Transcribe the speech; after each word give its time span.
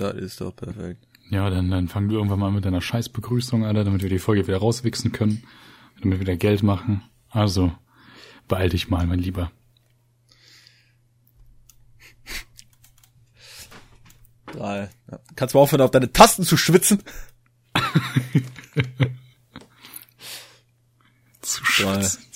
Das 0.00 0.16
ist 0.16 0.40
doch 0.40 0.56
perfekt. 0.56 1.06
Ja, 1.28 1.50
dann, 1.50 1.70
dann 1.70 1.88
fang 1.88 2.08
du 2.08 2.14
irgendwann 2.14 2.38
mal 2.38 2.50
mit 2.50 2.64
deiner 2.64 2.80
Scheißbegrüßung, 2.80 3.66
an, 3.66 3.74
damit 3.74 4.02
wir 4.02 4.08
die 4.08 4.18
Folge 4.18 4.46
wieder 4.46 4.56
rauswichsen 4.56 5.12
können, 5.12 5.44
damit 6.00 6.18
wir 6.18 6.20
wieder 6.20 6.36
Geld 6.36 6.62
machen. 6.62 7.02
Also, 7.28 7.70
beeil 8.48 8.70
dich 8.70 8.88
mal, 8.88 9.06
mein 9.06 9.18
Lieber. 9.18 9.52
Drei. 14.46 14.88
Ja. 15.10 15.20
Kannst 15.36 15.52
du 15.52 15.58
mal 15.58 15.64
aufhören, 15.64 15.82
auf 15.82 15.90
deine 15.90 16.10
Tasten 16.10 16.44
zu 16.44 16.56
schwitzen? 16.56 17.02
zu 21.42 21.62
schwitzen. 21.62 22.22
Drei. 22.22 22.29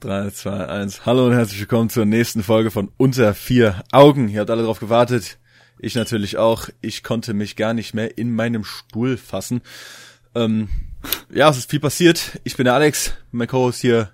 3, 0.00 0.30
2, 0.30 0.66
1. 0.68 1.06
Hallo 1.06 1.26
und 1.26 1.32
herzlich 1.32 1.58
willkommen 1.58 1.88
zur 1.88 2.04
nächsten 2.04 2.42
Folge 2.42 2.70
von 2.70 2.92
Unter 2.98 3.32
vier 3.32 3.82
Augen. 3.92 4.28
Ihr 4.28 4.40
habt 4.40 4.50
alle 4.50 4.62
drauf 4.62 4.78
gewartet. 4.78 5.38
Ich 5.78 5.94
natürlich 5.94 6.36
auch. 6.36 6.68
Ich 6.82 7.02
konnte 7.02 7.32
mich 7.32 7.56
gar 7.56 7.72
nicht 7.72 7.94
mehr 7.94 8.18
in 8.18 8.34
meinem 8.34 8.62
Stuhl 8.62 9.16
fassen. 9.16 9.62
Ähm, 10.34 10.68
ja, 11.32 11.48
es 11.48 11.56
ist 11.56 11.70
viel 11.70 11.80
passiert. 11.80 12.38
Ich 12.44 12.58
bin 12.58 12.64
der 12.64 12.74
Alex, 12.74 13.14
mein 13.30 13.48
Co-Host 13.48 13.80
hier, 13.80 14.10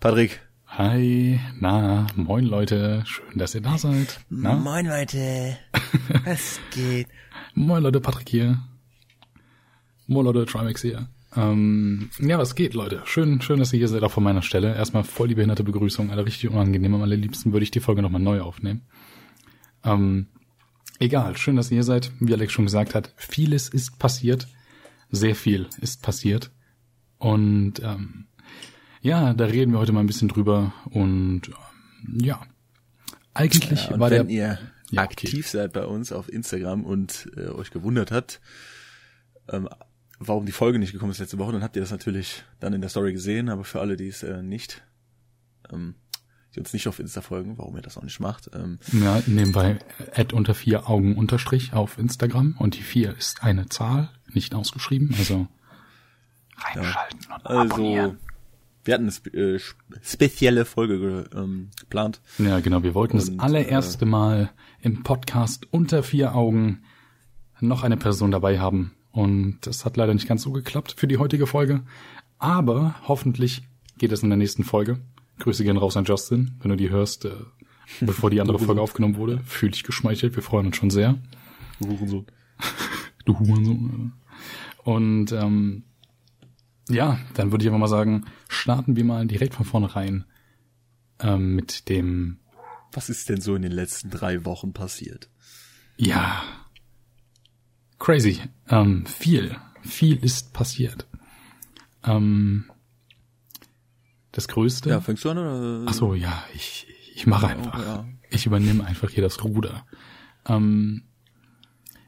Patrick. 0.00 0.40
Hi, 0.66 1.38
na, 1.60 2.08
moin 2.16 2.44
Leute, 2.44 3.04
schön, 3.06 3.38
dass 3.38 3.54
ihr 3.54 3.60
da 3.60 3.78
seid. 3.78 4.18
Na? 4.30 4.56
Moin 4.56 4.86
Leute, 4.86 5.56
was 6.24 6.58
geht? 6.72 7.06
Moin 7.54 7.84
Leute, 7.84 8.00
Patrick 8.00 8.28
hier. 8.28 8.58
Moin 10.08 10.24
Leute, 10.26 10.44
Trimax 10.44 10.82
hier. 10.82 11.06
Ähm, 11.36 12.10
ja, 12.20 12.38
was 12.38 12.54
geht, 12.54 12.74
Leute? 12.74 13.02
Schön, 13.04 13.40
schön, 13.40 13.58
dass 13.58 13.72
ihr 13.72 13.78
hier 13.78 13.88
seid, 13.88 14.02
auch 14.02 14.12
von 14.12 14.22
meiner 14.22 14.42
Stelle. 14.42 14.74
Erstmal 14.74 15.04
voll 15.04 15.28
die 15.28 15.34
behinderte 15.34 15.64
Begrüßung, 15.64 16.10
alle 16.10 16.24
richtig 16.24 16.50
unangenehm. 16.50 16.94
Am 16.94 17.02
allerliebsten 17.02 17.52
würde 17.52 17.64
ich 17.64 17.70
die 17.70 17.80
Folge 17.80 18.02
nochmal 18.02 18.20
neu 18.20 18.40
aufnehmen. 18.40 18.82
Ähm, 19.84 20.28
egal, 20.98 21.36
schön, 21.36 21.56
dass 21.56 21.70
ihr 21.70 21.76
hier 21.76 21.84
seid. 21.84 22.12
Wie 22.20 22.32
Alex 22.32 22.52
schon 22.52 22.66
gesagt 22.66 22.94
hat, 22.94 23.12
vieles 23.16 23.68
ist 23.68 23.98
passiert. 23.98 24.48
Sehr 25.10 25.34
viel 25.34 25.68
ist 25.80 26.02
passiert. 26.02 26.50
Und 27.18 27.80
ähm, 27.82 28.26
ja, 29.00 29.34
da 29.34 29.44
reden 29.44 29.72
wir 29.72 29.78
heute 29.78 29.92
mal 29.92 30.00
ein 30.00 30.06
bisschen 30.06 30.28
drüber. 30.28 30.72
Und 30.90 31.42
ähm, 31.48 32.18
ja, 32.20 32.40
eigentlich 33.32 33.88
Ja, 33.88 33.98
war 33.98 34.10
wenn 34.10 34.28
der... 34.28 34.36
ihr 34.36 34.58
Ja, 34.90 35.02
aktiv 35.02 35.48
seid 35.48 35.72
bei 35.72 35.84
uns 35.84 36.12
auf 36.12 36.32
Instagram 36.32 36.84
und 36.84 37.30
äh, 37.36 37.48
euch 37.48 37.70
gewundert 37.70 38.12
habt, 38.12 38.40
ähm, 39.48 39.68
warum 40.28 40.46
die 40.46 40.52
Folge 40.52 40.78
nicht 40.78 40.92
gekommen 40.92 41.12
ist 41.12 41.18
letzte 41.18 41.38
Woche, 41.38 41.52
dann 41.52 41.62
habt 41.62 41.76
ihr 41.76 41.82
das 41.82 41.90
natürlich 41.90 42.44
dann 42.60 42.72
in 42.72 42.80
der 42.80 42.90
Story 42.90 43.12
gesehen, 43.12 43.48
aber 43.48 43.64
für 43.64 43.80
alle, 43.80 43.96
die 43.96 44.08
es 44.08 44.22
äh, 44.22 44.42
nicht, 44.42 44.82
ähm, 45.72 45.94
die 46.54 46.60
uns 46.60 46.72
nicht 46.72 46.86
auf 46.88 46.98
Insta 47.00 47.20
folgen, 47.20 47.58
warum 47.58 47.74
ihr 47.76 47.82
das 47.82 47.98
auch 47.98 48.02
nicht 48.02 48.20
macht, 48.20 48.50
ähm, 48.54 48.78
Ja, 48.92 49.20
nebenbei 49.26 49.78
Ad 50.14 50.34
unter 50.34 50.54
vier 50.54 50.88
Augen 50.88 51.16
unterstrich 51.16 51.72
auf 51.72 51.98
Instagram 51.98 52.54
und 52.58 52.76
die 52.76 52.82
vier 52.82 53.16
ist 53.16 53.42
eine 53.42 53.68
Zahl, 53.68 54.10
nicht 54.32 54.54
ausgeschrieben, 54.54 55.14
also 55.18 55.48
reinschalten 56.56 57.18
und 57.32 57.46
also 57.46 57.74
abonnieren. 57.74 58.18
wir 58.84 58.94
hatten 58.94 59.10
eine 59.10 59.34
äh, 59.42 59.56
sp- 59.58 59.74
spezielle 60.02 60.64
Folge 60.64 60.98
ge 61.00 61.24
ähm, 61.34 61.70
geplant. 61.80 62.20
Ja, 62.38 62.60
genau, 62.60 62.82
wir 62.82 62.94
wollten 62.94 63.16
das 63.16 63.28
Und, 63.30 63.40
allererste 63.40 64.06
Mal 64.06 64.50
im 64.80 65.02
Podcast 65.02 65.66
unter 65.72 66.02
vier 66.02 66.34
Augen 66.34 66.82
noch 67.60 67.82
eine 67.82 67.96
Person 67.96 68.30
dabei 68.30 68.58
haben 68.58 68.92
und 69.14 69.58
das 69.60 69.84
hat 69.84 69.96
leider 69.96 70.12
nicht 70.12 70.26
ganz 70.26 70.42
so 70.42 70.50
geklappt 70.50 70.94
für 70.96 71.06
die 71.06 71.18
heutige 71.18 71.46
Folge, 71.46 71.84
aber 72.38 72.96
hoffentlich 73.06 73.62
geht 73.96 74.10
es 74.10 74.24
in 74.24 74.28
der 74.28 74.36
nächsten 74.36 74.64
Folge. 74.64 74.98
Grüße 75.38 75.62
gehen 75.62 75.76
raus 75.76 75.96
an 75.96 76.04
Justin, 76.04 76.56
wenn 76.60 76.70
du 76.70 76.76
die 76.76 76.90
hörst, 76.90 77.24
äh, 77.24 77.30
bevor 78.00 78.30
die 78.30 78.40
andere 78.40 78.58
Folge 78.64 78.80
aufgenommen 78.80 79.16
wurde. 79.16 79.38
Fühl 79.44 79.70
dich 79.70 79.84
geschmeichelt, 79.84 80.34
wir 80.34 80.42
freuen 80.42 80.66
uns 80.66 80.76
schon 80.76 80.90
sehr. 80.90 81.16
Hurensohn. 81.80 82.26
Du 83.24 83.38
Hurensohn. 83.38 84.14
Und 84.82 85.30
ähm, 85.30 85.84
ja, 86.88 87.18
dann 87.34 87.52
würde 87.52 87.64
ich 87.64 87.68
einfach 87.68 87.78
mal 87.78 87.86
sagen, 87.86 88.24
starten 88.48 88.96
wir 88.96 89.04
mal 89.04 89.26
direkt 89.28 89.54
von 89.54 89.64
vornherein 89.64 90.24
ähm, 91.20 91.54
mit 91.54 91.88
dem, 91.88 92.40
Was 92.92 93.08
ist 93.10 93.28
denn 93.28 93.40
so 93.40 93.54
in 93.54 93.62
den 93.62 93.72
letzten 93.72 94.10
drei 94.10 94.44
Wochen 94.44 94.72
passiert? 94.72 95.30
ja, 95.96 96.42
crazy. 97.98 98.40
Ähm, 98.68 99.06
viel, 99.06 99.56
viel 99.82 100.22
ist 100.24 100.52
passiert. 100.52 101.06
Ähm, 102.04 102.70
das 104.32 104.48
Größte. 104.48 104.90
Ja, 104.90 105.00
fängst 105.00 105.24
du 105.24 105.30
an 105.30 105.38
oder? 105.38 105.84
Ach 105.86 105.94
so, 105.94 106.14
ja, 106.14 106.44
ich, 106.54 106.86
ich 107.14 107.26
mache 107.26 107.48
einfach. 107.48 107.78
ja. 107.78 108.04
Ich 108.30 108.46
übernehme 108.46 108.84
einfach 108.84 109.10
hier 109.10 109.22
das 109.22 109.42
Ruder. 109.44 109.86
Ähm, 110.46 111.04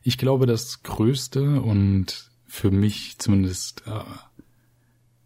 ich 0.02 0.18
glaube, 0.18 0.46
das 0.46 0.82
Größte 0.82 1.60
und 1.60 2.30
für 2.46 2.70
mich 2.70 3.18
zumindest 3.18 3.84
äh, 3.86 4.00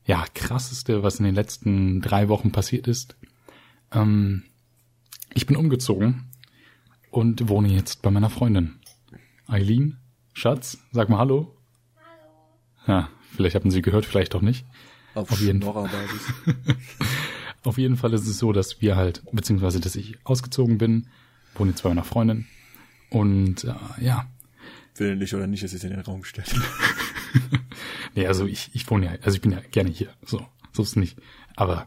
ja 0.04 0.24
krasseste, 0.34 1.02
was 1.02 1.18
in 1.18 1.24
den 1.24 1.34
letzten 1.34 2.00
drei 2.00 2.28
Wochen 2.28 2.52
passiert 2.52 2.86
ist, 2.88 3.16
ähm, 3.92 4.44
ich 5.32 5.46
bin 5.46 5.56
umgezogen 5.56 6.30
und 7.10 7.48
wohne 7.48 7.68
jetzt 7.68 8.02
bei 8.02 8.10
meiner 8.10 8.30
Freundin. 8.30 8.80
Eileen, 9.46 9.98
Schatz, 10.32 10.78
sag 10.92 11.08
mal 11.08 11.18
Hallo. 11.18 11.54
Hallo. 12.86 13.00
Ja, 13.00 13.08
vielleicht 13.32 13.54
hatten 13.54 13.70
Sie 13.70 13.82
gehört, 13.82 14.06
vielleicht 14.06 14.34
auch 14.34 14.42
nicht. 14.42 14.64
Auf, 15.14 15.30
auf 15.30 15.40
jeden 15.40 15.60
Schnorrerbasis. 15.60 16.32
Auf 17.62 17.76
jeden 17.76 17.98
Fall 17.98 18.14
ist 18.14 18.26
es 18.26 18.38
so, 18.38 18.52
dass 18.52 18.80
wir 18.80 18.96
halt, 18.96 19.22
beziehungsweise 19.32 19.80
dass 19.80 19.94
ich 19.94 20.16
ausgezogen 20.24 20.78
bin, 20.78 21.08
wohne 21.54 21.72
jetzt 21.72 21.82
bei 21.82 21.90
meiner 21.90 22.04
Freundin. 22.04 22.46
Und 23.10 23.64
äh, 23.64 23.74
ja, 24.00 24.30
Willentlich 24.96 25.34
oder 25.34 25.46
nicht, 25.46 25.62
es 25.62 25.72
ist 25.72 25.84
in 25.84 25.90
den 25.90 26.00
Raum 26.00 26.22
gestellt. 26.22 26.54
nee, 28.14 28.26
also 28.26 28.46
ich, 28.46 28.70
ich 28.74 28.88
wohne 28.90 29.06
ja, 29.06 29.12
also 29.22 29.34
ich 29.34 29.40
bin 29.40 29.52
ja 29.52 29.60
gerne 29.70 29.90
hier. 29.90 30.08
So, 30.24 30.46
so 30.72 30.82
ist 30.82 30.90
es 30.90 30.96
nicht. 30.96 31.18
Aber 31.56 31.86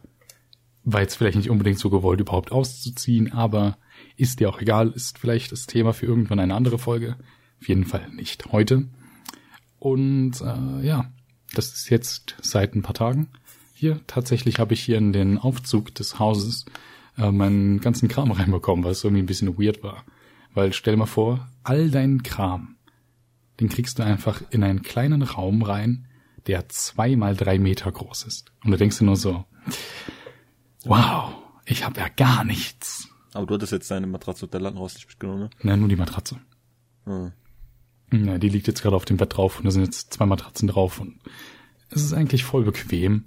war 0.83 1.01
jetzt 1.01 1.15
vielleicht 1.15 1.37
nicht 1.37 1.49
unbedingt 1.49 1.79
so 1.79 1.89
gewollt, 1.89 2.19
überhaupt 2.19 2.51
auszuziehen, 2.51 3.31
aber 3.31 3.77
ist 4.17 4.39
dir 4.39 4.49
auch 4.49 4.59
egal, 4.59 4.89
ist 4.89 5.17
vielleicht 5.17 5.51
das 5.51 5.67
Thema 5.67 5.93
für 5.93 6.05
irgendwann 6.05 6.39
eine 6.39 6.55
andere 6.55 6.79
Folge. 6.79 7.15
Auf 7.63 7.69
jeden 7.69 7.85
Fall 7.85 8.09
nicht 8.09 8.51
heute. 8.51 8.89
Und 9.79 10.41
äh, 10.41 10.85
ja, 10.85 11.09
das 11.53 11.71
ist 11.71 11.89
jetzt 11.89 12.35
seit 12.41 12.75
ein 12.75 12.81
paar 12.81 12.93
Tagen 12.93 13.29
hier. 13.73 14.01
Tatsächlich 14.05 14.59
habe 14.59 14.73
ich 14.73 14.81
hier 14.81 14.97
in 14.97 15.13
den 15.13 15.37
Aufzug 15.37 15.95
des 15.95 16.19
Hauses 16.19 16.65
äh, 17.17 17.31
meinen 17.31 17.79
ganzen 17.79 18.09
Kram 18.09 18.31
reinbekommen, 18.33 18.83
es 18.91 19.05
irgendwie 19.05 19.23
ein 19.23 19.27
bisschen 19.27 19.57
weird 19.57 19.81
war. 19.81 20.03
Weil 20.53 20.73
stell 20.73 20.95
dir 20.95 20.97
mal 20.97 21.05
vor, 21.05 21.47
all 21.63 21.89
deinen 21.89 22.21
Kram, 22.21 22.75
den 23.61 23.69
kriegst 23.69 23.97
du 23.97 24.03
einfach 24.03 24.41
in 24.49 24.61
einen 24.61 24.81
kleinen 24.81 25.21
Raum 25.21 25.61
rein, 25.61 26.09
der 26.47 26.67
zwei 26.67 27.15
mal 27.15 27.37
drei 27.37 27.59
Meter 27.59 27.89
groß 27.93 28.23
ist. 28.23 28.51
Und 28.65 28.71
du 28.71 28.77
denkst 28.77 28.99
dir 28.99 29.05
nur 29.05 29.15
so, 29.15 29.45
wow, 30.83 31.33
ich 31.63 31.85
habe 31.85 32.01
ja 32.01 32.09
gar 32.09 32.43
nichts. 32.43 33.07
Aber 33.33 33.45
du 33.45 33.53
hattest 33.53 33.71
jetzt 33.71 33.89
deine 33.89 34.07
Matratze 34.07 34.47
und 34.47 34.53
der 34.53 34.59
Lattenrost 34.59 34.97
nicht 34.97 35.07
mitgenommen, 35.07 35.43
ne? 35.43 35.49
Na, 35.61 35.77
nur 35.77 35.87
die 35.87 35.95
Matratze. 35.95 36.41
Hm. 37.05 37.31
Ja, 38.13 38.37
die 38.37 38.49
liegt 38.49 38.67
jetzt 38.67 38.81
gerade 38.81 38.95
auf 38.95 39.05
dem 39.05 39.17
Bett 39.17 39.35
drauf 39.35 39.57
und 39.57 39.65
da 39.65 39.71
sind 39.71 39.83
jetzt 39.83 40.13
zwei 40.13 40.25
Matratzen 40.25 40.67
drauf 40.67 40.99
und 40.99 41.19
es 41.89 42.03
ist 42.03 42.13
eigentlich 42.13 42.43
voll 42.43 42.63
bequem. 42.63 43.23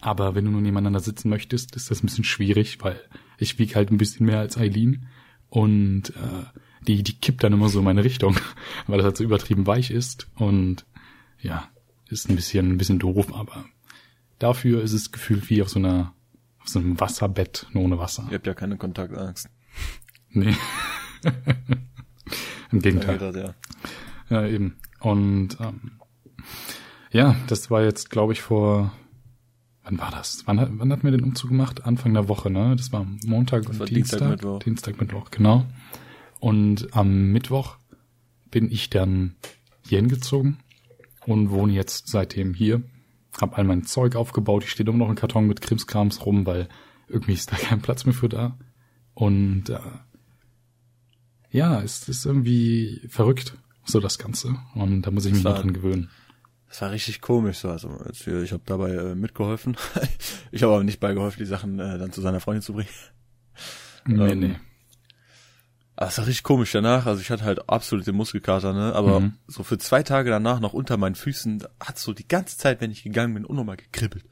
Aber 0.00 0.34
wenn 0.34 0.44
du 0.44 0.50
nur 0.50 0.60
nebeneinander 0.60 1.00
sitzen 1.00 1.28
möchtest, 1.28 1.74
ist 1.74 1.90
das 1.90 2.02
ein 2.02 2.06
bisschen 2.06 2.24
schwierig, 2.24 2.78
weil 2.82 3.00
ich 3.38 3.58
wiege 3.58 3.74
halt 3.74 3.90
ein 3.90 3.98
bisschen 3.98 4.26
mehr 4.26 4.38
als 4.38 4.56
Eileen 4.56 5.06
und 5.48 6.10
äh, 6.10 6.60
die, 6.86 7.02
die 7.02 7.14
kippt 7.14 7.42
dann 7.42 7.52
immer 7.52 7.68
so 7.68 7.80
in 7.80 7.84
meine 7.84 8.04
Richtung, 8.04 8.36
weil 8.86 8.98
das 8.98 9.06
halt 9.06 9.16
so 9.16 9.24
übertrieben 9.24 9.66
weich 9.66 9.90
ist 9.90 10.28
und 10.36 10.84
ja, 11.40 11.68
ist 12.08 12.28
ein 12.28 12.36
bisschen, 12.36 12.72
ein 12.72 12.78
bisschen 12.78 12.98
doof, 12.98 13.34
aber 13.34 13.64
dafür 14.38 14.82
ist 14.82 14.92
es 14.92 15.10
gefühlt 15.10 15.48
wie 15.50 15.62
auf 15.62 15.68
so 15.68 15.78
einer, 15.78 16.12
auf 16.60 16.68
so 16.68 16.78
einem 16.78 17.00
Wasserbett, 17.00 17.66
nur 17.72 17.84
ohne 17.84 17.98
Wasser. 17.98 18.26
Ihr 18.30 18.36
habt 18.36 18.46
ja 18.46 18.54
keine 18.54 18.76
Kontaktangst. 18.76 19.48
Nee. 20.30 20.54
Im 22.70 22.80
Gegenteil. 22.80 23.18
Ja, 23.20 23.30
ja. 23.30 23.54
Ja, 24.30 24.46
eben. 24.46 24.76
Und 25.00 25.56
ähm, 25.60 25.92
ja, 27.12 27.36
das 27.46 27.70
war 27.70 27.82
jetzt, 27.82 28.10
glaube 28.10 28.32
ich, 28.32 28.40
vor 28.42 28.92
wann 29.82 29.98
war 29.98 30.10
das? 30.10 30.42
Wann, 30.46 30.60
hat- 30.60 30.70
wann 30.72 30.92
hatten 30.92 31.04
wir 31.04 31.10
den 31.12 31.24
Umzug 31.24 31.50
gemacht? 31.50 31.84
Anfang 31.86 32.12
der 32.12 32.28
Woche, 32.28 32.50
ne? 32.50 32.76
Das 32.76 32.92
war 32.92 33.06
Montag 33.24 33.68
und 33.68 33.78
war 33.78 33.86
Dienstag. 33.86 34.18
Dienstag, 34.18 34.30
Mittwoch. 34.30 34.58
Dienstag, 34.60 35.00
Mittwoch, 35.00 35.30
genau. 35.30 35.64
Und 36.40 36.94
am 36.94 37.32
Mittwoch 37.32 37.76
bin 38.50 38.70
ich 38.70 38.90
dann 38.90 39.36
hier 39.86 39.98
hingezogen 39.98 40.58
und 41.26 41.50
wohne 41.50 41.72
jetzt 41.72 42.08
seitdem 42.08 42.52
hier. 42.54 42.82
Hab 43.40 43.56
all 43.56 43.64
mein 43.64 43.84
Zeug 43.84 44.14
aufgebaut. 44.16 44.64
Ich 44.64 44.70
stehe 44.70 44.88
immer 44.88 44.98
noch 44.98 45.08
ein 45.08 45.14
Karton 45.14 45.46
mit 45.46 45.60
Krimskrams 45.62 46.26
rum, 46.26 46.44
weil 46.44 46.68
irgendwie 47.08 47.32
ist 47.34 47.50
da 47.52 47.56
kein 47.56 47.80
Platz 47.80 48.04
mehr 48.04 48.14
für 48.14 48.28
da. 48.28 48.58
Und 49.14 49.70
äh, 49.70 49.78
ja, 51.50 51.80
es 51.80 52.08
ist 52.08 52.26
irgendwie 52.26 53.06
verrückt, 53.08 53.54
so 53.88 54.00
das 54.00 54.18
Ganze. 54.18 54.54
Und 54.74 55.02
da 55.02 55.10
muss 55.10 55.24
ich 55.24 55.32
mich 55.32 55.42
noch 55.44 55.56
dran 55.58 55.72
gewöhnen. 55.72 56.10
Das 56.68 56.82
war 56.82 56.90
richtig 56.90 57.20
komisch 57.22 57.58
so. 57.58 57.70
Also 57.70 57.90
ich 58.42 58.52
habe 58.52 58.62
dabei 58.66 58.90
äh, 58.90 59.14
mitgeholfen. 59.14 59.76
ich 60.52 60.62
habe 60.62 60.74
aber 60.74 60.84
nicht 60.84 61.00
beigeholfen, 61.00 61.38
die 61.38 61.46
Sachen 61.48 61.78
äh, 61.80 61.98
dann 61.98 62.12
zu 62.12 62.20
seiner 62.20 62.40
Freundin 62.40 62.62
zu 62.62 62.74
bringen. 62.74 62.88
Nee, 64.06 64.32
Ähm, 64.32 64.38
nee. 64.40 64.56
das 65.96 66.18
war 66.18 66.26
richtig 66.26 66.42
komisch 66.42 66.72
danach. 66.72 67.06
Also 67.06 67.22
ich 67.22 67.30
hatte 67.30 67.44
halt 67.44 67.68
absolut 67.70 68.06
den 68.06 68.14
Muskelkater, 68.16 68.72
ne? 68.74 68.94
Aber 68.94 69.20
Mhm. 69.20 69.32
so 69.46 69.62
für 69.62 69.78
zwei 69.78 70.02
Tage 70.02 70.28
danach 70.30 70.60
noch 70.60 70.74
unter 70.74 70.96
meinen 70.98 71.14
Füßen 71.14 71.64
hat 71.80 71.98
so 71.98 72.12
die 72.12 72.28
ganze 72.28 72.58
Zeit, 72.58 72.80
wenn 72.82 72.90
ich 72.90 73.02
gegangen 73.02 73.32
bin, 73.34 73.44
unnormal 73.46 73.76
gekribbelt. 73.78 74.24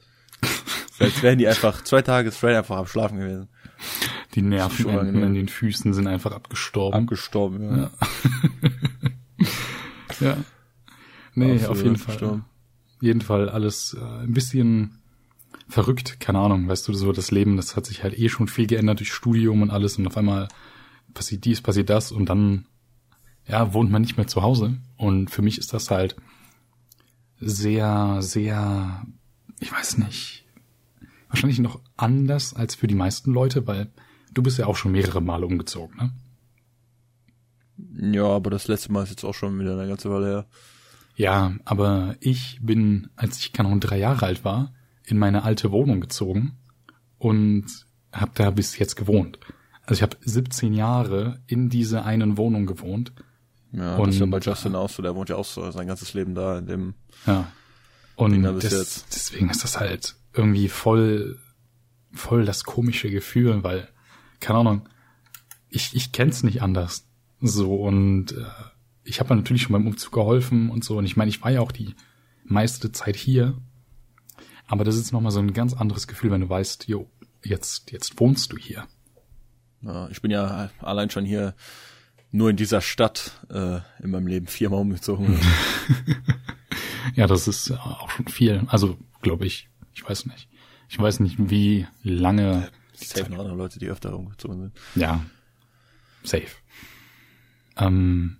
So, 0.97 1.05
Als 1.05 1.21
wären 1.23 1.39
die 1.39 1.47
einfach 1.47 1.83
zwei 1.83 2.03
Tage 2.03 2.31
straight 2.31 2.55
einfach 2.55 2.77
am 2.77 2.85
Schlafen 2.87 3.17
gewesen. 3.19 3.49
Die 4.35 4.41
Nerven 4.43 5.23
in 5.23 5.33
den 5.33 5.47
Füßen 5.47 5.93
sind 5.93 6.05
einfach 6.07 6.31
abgestorben. 6.33 7.01
Abgestorben, 7.01 7.63
ja. 7.77 7.77
ja. 7.83 7.91
Nee, 11.35 11.53
Absolut 11.53 11.69
auf 11.69 11.83
jeden 11.83 11.95
Fall. 11.97 12.15
abgestorben. 12.15 12.45
Jeden 12.99 13.21
Fall 13.21 13.49
alles 13.49 13.95
äh, 13.99 14.23
ein 14.23 14.33
bisschen 14.33 14.99
verrückt, 15.69 16.19
keine 16.19 16.39
Ahnung, 16.39 16.67
weißt 16.67 16.87
du, 16.87 16.93
so 16.93 17.11
das 17.11 17.31
Leben, 17.31 17.57
das 17.57 17.75
hat 17.75 17.85
sich 17.85 18.03
halt 18.03 18.17
eh 18.17 18.29
schon 18.29 18.47
viel 18.47 18.67
geändert 18.67 18.99
durch 18.99 19.13
Studium 19.13 19.61
und 19.61 19.69
alles 19.69 19.97
und 19.97 20.07
auf 20.07 20.17
einmal 20.17 20.47
passiert 21.13 21.45
dies, 21.45 21.61
passiert 21.61 21.89
das 21.89 22.11
und 22.11 22.27
dann, 22.29 22.65
ja, 23.45 23.73
wohnt 23.73 23.91
man 23.91 24.01
nicht 24.01 24.17
mehr 24.17 24.27
zu 24.27 24.41
Hause 24.41 24.77
und 24.95 25.29
für 25.29 25.41
mich 25.41 25.57
ist 25.57 25.73
das 25.73 25.91
halt 25.91 26.15
sehr, 27.39 28.17
sehr, 28.21 29.05
ich 29.59 29.71
weiß 29.71 29.99
nicht, 29.99 30.45
wahrscheinlich 31.29 31.59
noch 31.59 31.81
anders 31.97 32.53
als 32.53 32.75
für 32.75 32.87
die 32.87 32.95
meisten 32.95 33.31
Leute, 33.31 33.67
weil 33.67 33.91
du 34.33 34.41
bist 34.41 34.57
ja 34.57 34.65
auch 34.65 34.75
schon 34.75 34.93
mehrere 34.93 35.21
Male 35.21 35.45
umgezogen, 35.45 35.97
ne? 35.97 36.11
Ja, 37.99 38.25
aber 38.25 38.49
das 38.49 38.67
letzte 38.67 38.91
Mal 38.91 39.03
ist 39.03 39.09
jetzt 39.11 39.23
auch 39.23 39.33
schon 39.35 39.59
wieder 39.59 39.73
eine 39.77 39.87
ganze 39.87 40.09
Weile 40.09 40.27
her. 40.27 40.45
Ja, 41.15 41.53
aber 41.65 42.15
ich 42.19 42.59
bin, 42.61 43.09
als 43.15 43.39
ich 43.39 43.53
keine 43.53 43.67
Ahnung, 43.69 43.79
drei 43.79 43.97
Jahre 43.97 44.25
alt 44.25 44.43
war, 44.45 44.73
in 45.03 45.17
meine 45.17 45.43
alte 45.43 45.71
Wohnung 45.71 45.99
gezogen 46.01 46.57
und 47.17 47.65
habe 48.11 48.31
da 48.35 48.49
bis 48.51 48.77
jetzt 48.77 48.95
gewohnt. 48.95 49.39
Also 49.83 49.99
ich 49.99 50.01
habe 50.03 50.17
17 50.21 50.73
Jahre 50.73 51.41
in 51.47 51.69
dieser 51.69 52.05
einen 52.05 52.37
Wohnung 52.37 52.65
gewohnt. 52.65 53.13
Ja, 53.71 53.95
Und- 53.97 54.07
das 54.07 54.15
ist 54.15 54.19
ja 54.21 54.25
bei 54.27 54.39
Justin 54.39 54.75
auch 54.75 54.89
so, 54.89 55.01
der 55.01 55.15
wohnt 55.15 55.29
ja 55.29 55.35
auch 55.37 55.45
so 55.45 55.69
sein 55.71 55.87
ganzes 55.87 56.13
Leben 56.13 56.35
da 56.35 56.59
in 56.59 56.65
dem 56.67 56.93
Ja. 57.25 57.51
Und 58.15 58.41
das, 58.43 59.05
deswegen 59.13 59.49
ist 59.49 59.63
das 59.63 59.79
halt 59.79 60.15
irgendwie 60.33 60.69
voll, 60.69 61.37
voll 62.13 62.45
das 62.45 62.63
komische 62.63 63.09
Gefühl, 63.11 63.63
weil, 63.63 63.87
keine 64.39 64.59
Ahnung, 64.59 64.89
ich, 65.69 65.95
ich 65.95 66.11
kenn's 66.11 66.43
nicht 66.43 66.61
anders. 66.61 67.05
So, 67.41 67.75
und 67.75 68.31
äh, 68.31 68.45
ich 69.03 69.19
habe 69.19 69.35
natürlich 69.35 69.63
schon 69.63 69.73
beim 69.73 69.87
Umzug 69.87 70.13
geholfen 70.13 70.69
und 70.69 70.83
so. 70.83 70.97
Und 70.97 71.05
ich 71.05 71.15
meine, 71.15 71.29
ich 71.29 71.41
war 71.43 71.51
ja 71.51 71.61
auch 71.61 71.71
die 71.71 71.95
meiste 72.43 72.91
Zeit 72.91 73.15
hier. 73.15 73.55
Aber 74.67 74.83
das 74.83 74.95
ist 74.95 75.11
nochmal 75.11 75.31
so 75.31 75.39
ein 75.39 75.53
ganz 75.53 75.73
anderes 75.73 76.07
Gefühl, 76.07 76.31
wenn 76.31 76.41
du 76.41 76.49
weißt, 76.49 76.87
jo, 76.87 77.09
jetzt, 77.43 77.91
jetzt 77.91 78.19
wohnst 78.19 78.51
du 78.51 78.57
hier. 78.57 78.85
Ja, 79.81 80.09
ich 80.09 80.21
bin 80.21 80.31
ja 80.31 80.69
allein 80.79 81.09
schon 81.09 81.23
hier 81.25 81.55
nur 82.31 82.49
in 82.49 82.57
dieser 82.57 82.81
Stadt 82.81 83.39
äh, 83.49 83.79
in 84.03 84.11
meinem 84.11 84.27
Leben 84.27 84.47
viermal 84.47 84.81
umgezogen. 84.81 85.39
Ja, 87.15 87.27
das 87.27 87.47
ist 87.47 87.69
äh, 87.69 87.73
auch 87.73 88.09
schon 88.09 88.27
viel. 88.27 88.63
Also, 88.67 88.97
glaube 89.21 89.45
ich. 89.45 89.69
Ich 89.93 90.07
weiß 90.07 90.25
nicht. 90.27 90.47
Ich 90.89 90.99
weiß 90.99 91.19
nicht, 91.19 91.35
wie 91.49 91.87
lange. 92.03 92.69
Es 92.93 93.13
gibt 93.13 93.29
noch 93.29 93.39
andere 93.39 93.55
Leute, 93.55 93.79
die 93.79 93.87
öfter 93.87 94.15
umgezogen 94.15 94.61
sind. 94.61 94.73
Ja. 94.95 95.23
Safe. 96.23 96.47
Ähm, 97.79 98.37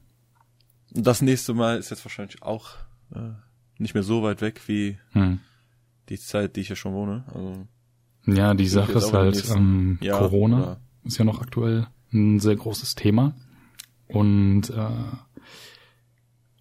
das 0.92 1.22
nächste 1.22 1.54
Mal 1.54 1.78
ist 1.78 1.90
jetzt 1.90 2.06
wahrscheinlich 2.06 2.42
auch 2.44 2.72
äh, 3.14 3.32
nicht 3.78 3.94
mehr 3.94 4.04
so 4.04 4.24
weit 4.24 4.42
weg 4.42 4.62
wie 4.68 4.98
hm. 5.12 5.40
die 6.10 6.18
Zeit, 6.18 6.56
die 6.56 6.62
ich 6.62 6.68
hier 6.68 6.76
schon 6.76 6.94
wohne. 6.94 7.24
Also, 7.28 7.68
Ja, 8.26 8.54
die 8.54 8.68
Sache 8.68 8.94
ist 8.94 9.14
halt, 9.14 9.50
ähm, 9.56 9.98
Jahr 10.02 10.20
Corona 10.20 10.58
oder- 10.58 10.82
ist 11.04 11.18
ja 11.18 11.26
noch 11.26 11.42
aktuell 11.42 11.88
ein 12.12 12.40
sehr 12.40 12.56
großes 12.56 12.96
Thema. 12.96 13.36
Und 14.08 14.70
äh, 14.70 14.90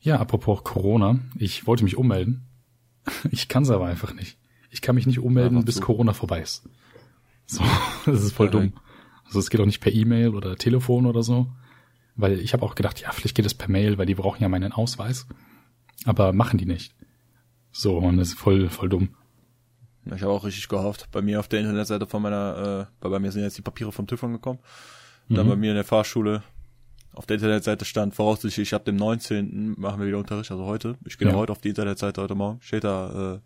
ja, 0.00 0.19
apropos 0.19 0.64
Corona, 0.64 1.19
ich 1.38 1.67
wollte 1.67 1.84
mich 1.84 1.96
ummelden. 1.96 2.43
Ich 3.31 3.46
kann 3.46 3.62
es 3.62 3.70
aber 3.70 3.87
einfach 3.87 4.14
nicht. 4.14 4.37
Ich 4.69 4.82
kann 4.82 4.96
mich 4.96 5.06
nicht 5.06 5.20
ummelden, 5.20 5.64
bis 5.64 5.76
zu. 5.76 5.81
Corona 5.81 6.12
vorbei 6.12 6.43
ist. 6.43 6.69
So, 7.46 7.62
das 8.06 8.25
ist 8.25 8.32
voll 8.32 8.50
dumm. 8.50 8.72
Also 9.25 9.38
es 9.38 9.49
geht 9.49 9.61
auch 9.61 9.67
nicht 9.67 9.81
per 9.81 9.93
E-Mail 9.93 10.34
oder 10.34 10.56
Telefon 10.56 11.06
oder 11.06 11.22
so. 11.22 11.46
Weil 12.16 12.40
ich 12.40 12.52
habe 12.54 12.64
auch 12.64 12.74
gedacht, 12.74 13.00
ja, 13.00 13.12
vielleicht 13.12 13.34
geht 13.34 13.46
es 13.46 13.54
per 13.54 13.68
Mail, 13.70 13.98
weil 13.98 14.06
die 14.06 14.14
brauchen 14.14 14.42
ja 14.42 14.48
meinen 14.48 14.72
Ausweis. 14.72 15.26
Aber 16.04 16.32
machen 16.32 16.58
die 16.58 16.66
nicht. 16.66 16.94
So, 17.72 17.98
und 17.98 18.16
das 18.16 18.28
ist 18.28 18.38
voll, 18.38 18.68
voll 18.70 18.88
dumm. 18.88 19.10
ich 20.06 20.22
habe 20.22 20.32
auch 20.32 20.44
richtig 20.44 20.68
gehofft. 20.68 21.08
Bei 21.12 21.20
mir 21.20 21.40
auf 21.40 21.48
der 21.48 21.60
Internetseite 21.60 22.06
von 22.06 22.22
meiner, 22.22 22.88
äh, 23.02 23.08
bei 23.08 23.18
mir 23.18 23.32
sind 23.32 23.42
jetzt 23.42 23.58
die 23.58 23.62
Papiere 23.62 23.92
vom 23.92 24.06
TÜV 24.06 24.24
angekommen. 24.24 24.60
Dann 25.28 25.46
Mhm. 25.46 25.50
bei 25.50 25.56
mir 25.56 25.70
in 25.70 25.74
der 25.76 25.84
Fahrschule 25.84 26.42
auf 27.12 27.26
der 27.26 27.34
Internetseite 27.36 27.84
stand 27.84 28.14
voraussichtlich 28.14 28.72
ab 28.74 28.84
dem 28.84 28.96
19. 28.96 29.74
machen 29.78 30.00
wir 30.00 30.06
wieder 30.06 30.19
Unterricht, 30.19 30.50
also 30.50 30.64
heute. 30.64 30.96
Ich 31.04 31.19
gehe 31.19 31.28
Ja. 31.28 31.34
heute 31.34 31.50
auf 31.52 31.60
die 31.60 31.70
Internetseite 31.70 32.20
heute 32.22 32.34
Morgen. 32.34 32.60
Steht 32.62 32.84
da, 32.84 33.34
äh, 33.34 33.40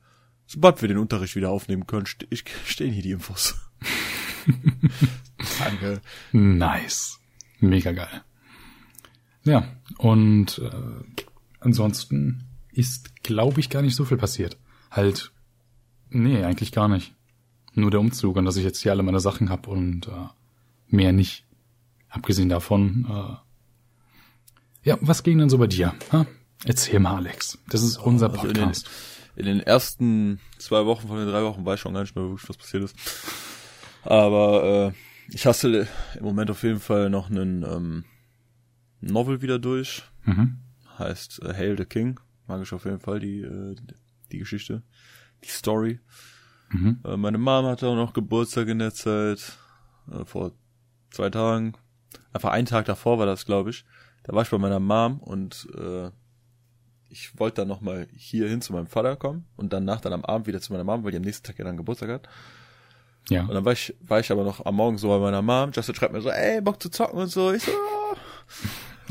sobald 0.46 0.80
wir 0.82 0.88
den 0.88 0.98
Unterricht 0.98 1.34
wieder 1.36 1.50
aufnehmen 1.50 1.86
können, 1.86 2.06
ste 2.06 2.26
ich, 2.30 2.44
stehen 2.66 2.92
hier 2.92 3.02
die 3.02 3.12
Infos. 3.12 3.56
Danke. 5.58 6.00
Nice. 6.32 7.18
Mega 7.60 7.92
geil. 7.92 8.22
Ja, 9.44 9.64
und 9.98 10.58
äh, 10.58 10.70
ansonsten 11.60 12.44
ist, 12.72 13.22
glaube 13.22 13.60
ich, 13.60 13.70
gar 13.70 13.82
nicht 13.82 13.96
so 13.96 14.04
viel 14.04 14.16
passiert. 14.18 14.58
Halt, 14.90 15.32
nee, 16.10 16.42
eigentlich 16.44 16.72
gar 16.72 16.88
nicht. 16.88 17.14
Nur 17.74 17.90
der 17.90 18.00
Umzug 18.00 18.36
und 18.36 18.44
dass 18.44 18.56
ich 18.56 18.64
jetzt 18.64 18.80
hier 18.82 18.92
alle 18.92 19.02
meine 19.02 19.20
Sachen 19.20 19.48
hab 19.50 19.66
und 19.66 20.08
äh, 20.08 20.28
mehr 20.88 21.12
nicht. 21.12 21.44
Abgesehen 22.08 22.48
davon, 22.48 23.06
äh, 23.08 24.88
ja, 24.88 24.98
was 25.00 25.22
ging 25.22 25.38
denn 25.38 25.50
so 25.50 25.58
bei 25.58 25.66
dir? 25.68 25.94
Ha? 26.12 26.26
Erzähl 26.64 26.98
mal, 27.00 27.16
Alex. 27.16 27.58
Das 27.68 27.82
ist 27.82 27.98
unser 27.98 28.30
Also 28.30 28.48
in 28.48 28.54
den, 28.54 28.62
Podcast. 28.64 28.90
in 29.36 29.46
den 29.46 29.60
ersten 29.60 30.40
zwei 30.58 30.84
Wochen 30.86 31.08
von 31.08 31.18
den 31.18 31.28
drei 31.28 31.42
Wochen 31.42 31.64
weiß 31.64 31.76
ich 31.76 31.80
schon 31.80 31.94
gar 31.94 32.00
nicht 32.02 32.16
mehr 32.16 32.28
wirklich, 32.28 32.48
was 32.48 32.56
passiert 32.56 32.84
ist. 32.84 32.96
Aber 34.02 34.92
äh, 34.92 35.34
ich 35.34 35.46
hasse 35.46 35.86
im 36.18 36.24
Moment 36.24 36.50
auf 36.50 36.62
jeden 36.62 36.80
Fall 36.80 37.10
noch 37.10 37.30
einen 37.30 37.62
ähm, 37.62 38.04
Novel 39.00 39.42
wieder 39.42 39.58
durch. 39.58 40.02
Mhm. 40.24 40.58
Heißt 40.98 41.42
äh, 41.42 41.54
Hail 41.54 41.76
the 41.76 41.84
King. 41.84 42.20
Mag 42.46 42.62
ich 42.62 42.72
auf 42.72 42.84
jeden 42.84 43.00
Fall 43.00 43.20
die, 43.20 43.40
äh, 43.40 43.76
die 44.32 44.38
Geschichte. 44.38 44.82
Die 45.44 45.48
Story. 45.48 46.00
Mhm. 46.70 47.00
Äh, 47.04 47.16
meine 47.16 47.38
Mom 47.38 47.66
hatte 47.66 47.88
auch 47.88 47.96
noch 47.96 48.12
Geburtstag 48.12 48.68
in 48.68 48.78
der 48.78 48.92
Zeit. 48.92 49.58
Äh, 50.10 50.24
vor 50.24 50.52
zwei 51.10 51.30
Tagen. 51.30 51.74
Einfach 52.32 52.50
einen 52.50 52.66
Tag 52.66 52.86
davor 52.86 53.18
war 53.18 53.26
das, 53.26 53.46
glaube 53.46 53.70
ich. 53.70 53.84
Da 54.24 54.34
war 54.34 54.42
ich 54.42 54.50
bei 54.50 54.58
meiner 54.58 54.80
Mom 54.80 55.18
und 55.18 55.68
äh, 55.76 56.10
ich 57.08 57.38
wollte 57.38 57.62
dann 57.62 57.68
nochmal 57.68 58.06
hier 58.12 58.48
hin 58.48 58.60
zu 58.60 58.72
meinem 58.72 58.86
Vater 58.86 59.16
kommen 59.16 59.46
und 59.56 59.72
danach 59.72 60.00
dann 60.00 60.12
am 60.12 60.24
Abend 60.24 60.46
wieder 60.46 60.60
zu 60.60 60.72
meiner 60.72 60.84
Mom, 60.84 61.02
weil 61.02 61.10
die 61.10 61.16
am 61.16 61.24
nächsten 61.24 61.46
Tag 61.46 61.58
ja 61.58 61.64
dann 61.64 61.76
Geburtstag 61.76 62.10
hat. 62.10 62.28
Ja. 63.28 63.42
Und 63.42 63.54
dann 63.54 63.64
war 63.64 63.72
ich, 63.72 63.94
war 64.00 64.20
ich 64.20 64.30
aber 64.30 64.44
noch 64.44 64.64
am 64.64 64.76
Morgen 64.76 64.98
so 64.98 65.08
bei 65.08 65.18
meiner 65.18 65.42
Mom. 65.42 65.72
Justin 65.72 65.94
schreibt 65.94 66.12
mir 66.12 66.20
so, 66.20 66.30
ey, 66.30 66.60
Bock 66.60 66.80
zu 66.82 66.90
zocken 66.90 67.18
und 67.18 67.28
so. 67.28 67.52
Ich 67.52 67.64
so, 67.64 67.72
ah. 67.72 68.16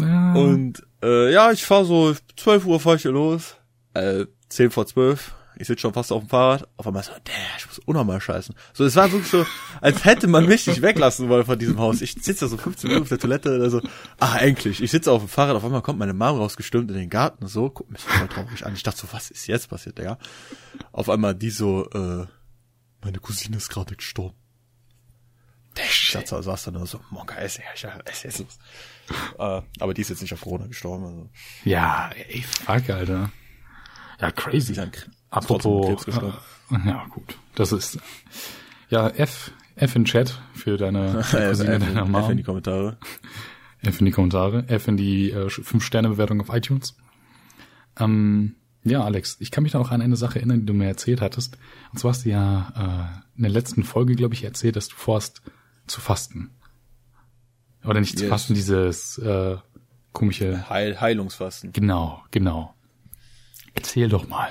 Und 0.02 0.84
äh, 1.04 1.32
ja, 1.32 1.52
ich 1.52 1.66
fahr 1.66 1.86
so 1.86 2.16
12 2.38 2.66
Uhr 2.66 2.80
fahr 2.80 2.96
ich 2.96 3.04
hier 3.04 3.12
los. 3.12 3.56
Äh, 3.94 4.26
10 4.50 4.72
vor 4.72 4.86
12. 4.86 5.34
Ich 5.58 5.68
sitze 5.68 5.82
schon 5.82 5.94
fast 5.94 6.12
auf 6.14 6.24
dem 6.24 6.30
Fahrrad. 6.30 6.70
Auf 6.78 6.88
einmal 6.88 7.04
so, 7.04 7.12
der, 7.28 7.34
ich 7.58 7.68
muss 7.68 7.80
unnormal 7.80 8.22
scheißen. 8.22 8.56
So, 8.74 8.86
es 8.86 8.96
war 8.96 9.12
wirklich 9.12 9.30
so, 9.30 9.46
als 9.82 10.06
hätte 10.06 10.28
man 10.28 10.46
mich 10.46 10.66
nicht 10.68 10.82
weglassen 10.82 11.28
wollen 11.28 11.46
von 11.46 11.60
diesem 11.60 11.78
Haus. 11.80 12.02
Ich 12.02 12.14
sitze 12.14 12.46
da 12.46 12.48
so 12.48 12.56
15 12.58 12.88
Minuten 12.88 13.04
auf 13.04 13.10
der 13.10 13.20
Toilette 13.20 13.56
oder 13.56 13.70
so. 13.70 13.82
Ah, 14.20 14.38
endlich. 14.38 14.82
Ich 14.82 14.90
sitze 14.90 15.12
auf 15.12 15.22
dem 15.22 15.28
Fahrrad. 15.28 15.58
Auf 15.58 15.66
einmal 15.66 15.82
kommt 15.82 16.00
meine 16.00 16.14
Mom 16.14 16.38
rausgestürmt 16.38 16.90
in 16.92 16.98
den 16.98 17.10
Garten. 17.10 17.46
So, 17.48 17.70
guckt 17.70 17.92
mich 17.92 18.02
voll 18.02 18.28
traurig 18.30 18.66
an. 18.66 18.74
Ich 18.74 18.84
dachte 18.84 19.02
so, 19.02 19.08
was 19.12 19.32
ist 19.32 19.48
jetzt 19.48 19.70
passiert, 19.70 19.98
Digga? 19.98 20.18
Auf 20.94 21.10
einmal 21.10 21.36
die 21.36 21.50
so, 21.50 21.90
äh, 21.90 22.26
meine 23.04 23.20
Cousine 23.20 23.58
ist 23.58 23.68
gerade 23.68 23.98
gestorben. 23.98 24.38
Der 25.76 25.84
Schatz 25.84 26.30
saß 26.30 26.64
dann 26.64 26.76
nur 26.76 26.88
so, 26.88 27.02
Monka, 27.10 27.36
ess, 27.36 27.58
ja, 27.58 27.90
ess, 28.06 28.24
ess, 28.26 28.40
ess. 28.40 28.60
Äh, 29.38 29.62
aber 29.80 29.94
die 29.94 30.02
ist 30.02 30.10
jetzt 30.10 30.22
nicht 30.22 30.34
auf 30.34 30.42
Corona 30.42 30.68
gestorben. 30.68 31.06
Also. 31.06 31.30
ja, 31.66 32.10
ey, 32.30 32.42
fuck, 32.42 32.90
Alter. 32.90 33.32
Ja, 34.20 34.32
crazy. 34.32 34.80
An 34.80 34.92
Apropos, 35.30 36.08
äh, 36.08 36.12
ja 36.86 37.06
gut, 37.10 37.38
das 37.56 37.72
ist 37.72 38.00
ja 38.90 39.08
F 39.10 39.52
F 39.76 39.96
in 39.96 40.06
Chat 40.06 40.42
für 40.54 40.78
deine 40.78 41.22
Cousine 41.32 41.74
F, 41.76 41.80
deiner 41.80 42.02
F 42.02 42.06
in 42.06 42.12
Mom. 42.12 42.38
die 42.38 42.44
Kommentare. 42.44 42.98
F 43.82 44.00
in 44.00 44.06
die 44.06 44.12
Kommentare, 44.12 44.68
F 44.68 44.88
in 44.88 44.98
die 44.98 45.32
äh, 45.32 45.48
5-Sterne-Bewertung 45.48 46.42
auf 46.42 46.50
iTunes. 46.50 46.98
Ähm, 47.98 48.56
ja, 48.84 49.04
Alex, 49.04 49.38
ich 49.40 49.52
kann 49.52 49.64
mich 49.64 49.72
da 49.72 49.80
noch 49.80 49.92
an 49.92 50.02
eine 50.02 50.16
Sache 50.16 50.40
erinnern, 50.40 50.62
die 50.62 50.66
du 50.66 50.74
mir 50.74 50.88
erzählt 50.88 51.22
hattest. 51.22 51.58
Und 51.92 52.00
zwar 52.00 52.12
hast 52.12 52.26
du 52.26 52.30
ja 52.30 52.74
äh, 52.76 53.38
in 53.38 53.44
der 53.44 53.52
letzten 53.52 53.84
Folge, 53.84 54.16
glaube 54.16 54.34
ich, 54.34 54.44
erzählt, 54.44 54.76
dass 54.76 54.90
du 54.90 54.96
vorhast 54.96 55.42
zu 55.88 56.02
fasten. 56.02 56.52
Oder 57.86 58.00
nicht 58.02 58.18
zu 58.18 58.24
Yes. 58.26 58.30
fasten, 58.30 58.54
dieses 58.54 59.18
äh, 59.20 59.58
komische 60.12 60.70
Heil, 60.70 61.00
Heilungsfasten. 61.00 61.72
Genau, 61.72 62.22
genau. 62.32 62.74
Erzähl 63.74 64.10
doch 64.10 64.28
mal. 64.28 64.50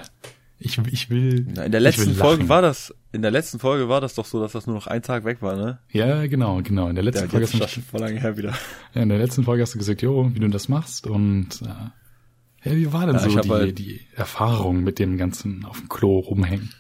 Ich, 0.61 0.79
ich 0.79 1.09
will. 1.11 1.47
Na, 1.55 1.65
in 1.65 1.73
der 1.73 1.81
letzten. 1.81 2.15
Folge 2.15 2.49
war 2.49 2.63
das 2.63 2.95
in 3.13 3.23
der 3.23 3.31
letzten 3.31 3.59
Folge 3.59 3.89
war 3.89 4.01
das 4.01 4.15
doch 4.15 4.25
so, 4.27 4.41
dass 4.41 4.53
das 4.53 4.67
nur 4.67 4.75
noch 4.77 4.87
ein 4.87 5.03
Tag 5.03 5.25
weg 5.25 5.41
war, 5.41 5.57
ne? 5.57 5.79
Ja, 5.93 6.27
genau, 6.27 6.61
genau. 6.63 6.89
In 6.89 6.95
der 6.95 7.05
letzten 7.05 7.25
Ja, 7.25 7.31
Folge 7.31 7.47
hast 7.63 7.77
du 7.77 7.81
voll 7.81 8.01
lange 8.01 8.21
her 8.21 8.37
wieder. 8.37 8.55
Ja, 8.95 9.03
in 9.03 9.09
der 9.09 9.19
letzten 9.19 9.45
Folge 9.45 9.63
hast 9.63 9.75
du 9.75 9.79
gesagt, 9.79 10.03
jo, 10.03 10.31
wie 10.35 10.41
du 10.41 10.49
das 10.49 10.69
machst 10.69 11.07
und 11.07 11.63
äh, 11.63 12.69
ja, 12.69 12.77
wie 12.77 12.93
war 12.93 13.07
denn 13.07 13.15
Ja, 13.17 13.21
so 13.21 13.39
die, 13.41 13.49
halt- 13.51 13.79
die 13.79 14.01
Erfahrung 14.15 14.83
mit 14.83 14.99
dem 14.99 15.17
ganzen 15.17 15.65
auf 15.65 15.79
dem 15.79 15.89
Klo 15.89 16.19
rumhängen? 16.19 16.75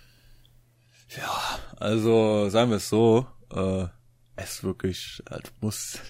Ja, 1.16 1.58
also 1.78 2.48
sagen 2.50 2.70
wir 2.70 2.76
es 2.78 2.88
so, 2.88 3.26
äh, 3.54 3.84
es 4.36 4.54
ist 4.56 4.64
wirklich, 4.64 5.22
du 5.30 5.38
musst, 5.60 6.02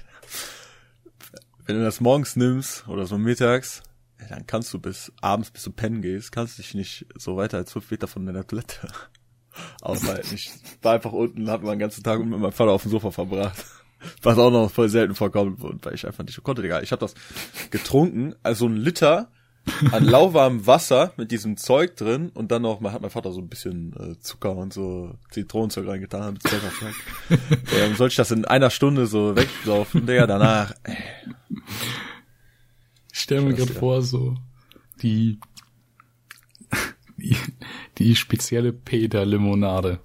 wenn 1.66 1.76
du 1.76 1.84
das 1.84 2.00
morgens 2.00 2.36
nimmst 2.36 2.88
oder 2.88 3.06
so 3.06 3.18
mittags, 3.18 3.82
dann 4.28 4.46
kannst 4.46 4.72
du 4.74 4.78
bis 4.78 5.12
abends, 5.20 5.50
bis 5.50 5.62
du 5.62 5.70
pennen 5.70 6.02
gehst, 6.02 6.32
kannst 6.32 6.58
dich 6.58 6.74
nicht 6.74 7.06
so 7.16 7.36
weiter 7.36 7.58
als 7.58 7.72
fünf 7.72 7.90
Meter 7.90 8.08
von 8.08 8.26
deiner 8.26 8.46
Toilette 8.46 8.88
aufhalten. 9.80 10.34
Ich 10.34 10.50
war 10.82 10.94
einfach 10.94 11.12
unten, 11.12 11.50
hab 11.50 11.62
meinen 11.62 11.78
ganzen 11.78 12.02
Tag 12.02 12.20
mit 12.20 12.38
meinem 12.38 12.52
Vater 12.52 12.72
auf 12.72 12.82
dem 12.82 12.90
Sofa 12.90 13.10
verbracht. 13.10 13.64
Was 14.22 14.38
auch 14.38 14.50
noch 14.50 14.70
voll 14.70 14.88
selten 14.88 15.14
vorkommt, 15.14 15.60
weil 15.84 15.94
ich 15.94 16.06
einfach 16.06 16.24
nicht 16.24 16.42
konnte, 16.42 16.62
Digga. 16.62 16.82
Ich 16.82 16.92
habe 16.92 17.00
das 17.00 17.14
getrunken, 17.70 18.34
also 18.42 18.66
ein 18.66 18.76
Liter 18.76 19.30
an 19.92 20.04
lauwarmem 20.04 20.66
Wasser 20.66 21.12
mit 21.16 21.30
diesem 21.30 21.56
Zeug 21.56 21.96
drin 21.96 22.30
und 22.34 22.50
dann 22.50 22.62
noch, 22.62 22.80
man 22.80 22.92
hat 22.92 23.02
mein 23.02 23.10
Vater 23.10 23.32
so 23.32 23.40
ein 23.40 23.48
bisschen 23.48 23.94
äh, 23.98 24.20
Zucker 24.20 24.56
und 24.56 24.72
so 24.72 25.14
Zitronenzeug 25.30 25.86
reingetan, 25.86 26.22
damit 26.22 26.44
es 26.44 26.50
besser 26.50 26.70
schmeckt. 26.70 27.72
ähm, 27.74 27.94
soll 27.96 28.08
ich 28.08 28.16
das 28.16 28.30
in 28.30 28.44
einer 28.44 28.70
Stunde 28.70 29.06
so 29.06 29.36
wegsaufen, 29.36 30.06
Digga, 30.06 30.26
danach, 30.26 30.72
ey, 30.84 30.96
Ich 33.12 33.20
stelle 33.20 33.42
mir 33.42 33.54
gerade 33.54 33.72
vor, 33.72 34.02
so 34.02 34.36
die, 35.02 35.38
die, 37.16 37.36
die 37.98 38.16
spezielle 38.16 38.72
Peter-Limonade. 38.72 40.00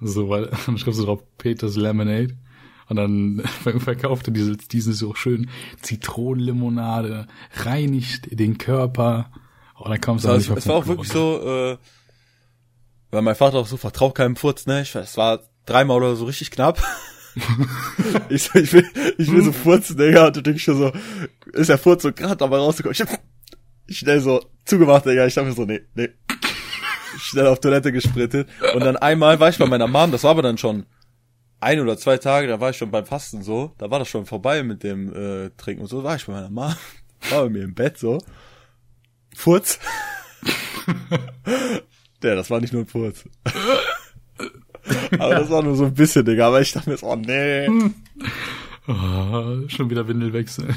So, 0.00 0.28
weil 0.28 0.50
dann 0.66 0.78
schreibst 0.78 1.00
du 1.00 1.04
drauf 1.04 1.22
Peters 1.38 1.76
Lemonade 1.76 2.36
und 2.88 2.96
dann 2.96 3.42
verkauft 3.78 4.28
er 4.28 4.32
diese, 4.32 4.56
diese 4.56 4.92
so 4.92 5.14
schön 5.14 5.50
Zitronenlimonade, 5.82 7.26
reinigt 7.54 8.38
den 8.38 8.58
Körper 8.58 9.30
und 9.74 9.90
dann 9.90 10.00
kommst 10.00 10.24
du 10.24 10.30
Also 10.30 10.52
es, 10.52 10.58
es 10.58 10.68
war 10.68 10.76
auch 10.76 10.86
wirklich 10.86 11.08
so, 11.08 11.40
äh, 11.42 11.78
weil 13.10 13.22
mein 13.22 13.34
Vater 13.34 13.58
auch 13.58 13.66
so 13.66 13.76
vertraut 13.76 14.14
keinem 14.14 14.36
Furz, 14.36 14.66
ne? 14.66 14.82
Ich, 14.82 14.94
es 14.94 15.16
war 15.16 15.40
dreimal 15.64 15.98
oder 15.98 16.16
so 16.16 16.24
richtig 16.24 16.50
knapp. 16.50 16.82
ich, 18.28 18.44
so, 18.44 18.58
ich 18.58 18.72
will, 18.72 18.86
ich 19.18 19.30
will 19.30 19.44
so 19.44 19.52
furzen, 19.52 19.96
Digga, 19.96 20.28
und 20.28 20.36
du 20.36 20.42
denkst 20.42 20.64
schon 20.64 20.78
so, 20.78 20.92
ist 21.52 21.68
der 21.68 21.78
Furz 21.78 22.02
so 22.02 22.12
gerade 22.12 22.36
dabei 22.36 22.56
rausgekommen. 22.56 22.94
Ich 22.94 23.00
hab 23.00 23.20
schnell 23.88 24.20
so 24.20 24.44
zugemacht, 24.64 25.04
Digga. 25.04 25.26
Ich 25.26 25.34
dachte 25.34 25.48
mir 25.48 25.54
so, 25.54 25.64
nee, 25.64 25.82
nee. 25.94 26.08
Schnell 27.18 27.46
auf 27.46 27.60
Toilette 27.60 27.92
gesprittet. 27.92 28.48
Und 28.74 28.84
dann 28.84 28.96
einmal 28.96 29.40
war 29.40 29.48
ich 29.48 29.58
bei 29.58 29.66
meiner 29.66 29.86
Mom, 29.86 30.12
das 30.12 30.24
war 30.24 30.32
aber 30.32 30.42
dann 30.42 30.58
schon 30.58 30.86
ein 31.60 31.80
oder 31.80 31.96
zwei 31.96 32.18
Tage, 32.18 32.46
da 32.48 32.60
war 32.60 32.70
ich 32.70 32.76
schon 32.76 32.90
beim 32.90 33.06
Fasten 33.06 33.42
so, 33.42 33.74
da 33.78 33.90
war 33.90 33.98
das 33.98 34.08
schon 34.08 34.26
vorbei 34.26 34.62
mit 34.62 34.82
dem 34.82 35.12
äh, 35.14 35.50
Trinken 35.56 35.82
und 35.82 35.88
so, 35.88 36.04
war 36.04 36.16
ich 36.16 36.26
bei 36.26 36.32
meiner 36.32 36.50
Mom, 36.50 36.74
war 37.30 37.44
bei 37.44 37.48
mir 37.48 37.64
im 37.64 37.74
Bett 37.74 37.98
so, 37.98 38.18
Furz. 39.34 39.78
Der, 42.22 42.34
das 42.34 42.50
war 42.50 42.60
nicht 42.60 42.72
nur 42.72 42.82
ein 42.82 42.88
Furz. 42.88 43.24
aber 45.18 45.34
das 45.34 45.50
war 45.50 45.62
nur 45.62 45.76
so 45.76 45.84
ein 45.84 45.94
bisschen, 45.94 46.24
Digga, 46.24 46.48
aber 46.48 46.60
ich 46.60 46.72
dachte 46.72 46.90
mir 46.90 46.96
so, 46.96 47.06
oh 47.06 47.16
nee. 47.16 47.68
Ah, 48.86 49.56
schon 49.68 49.90
wieder 49.90 50.08
Windel 50.08 50.32
wechseln. 50.32 50.74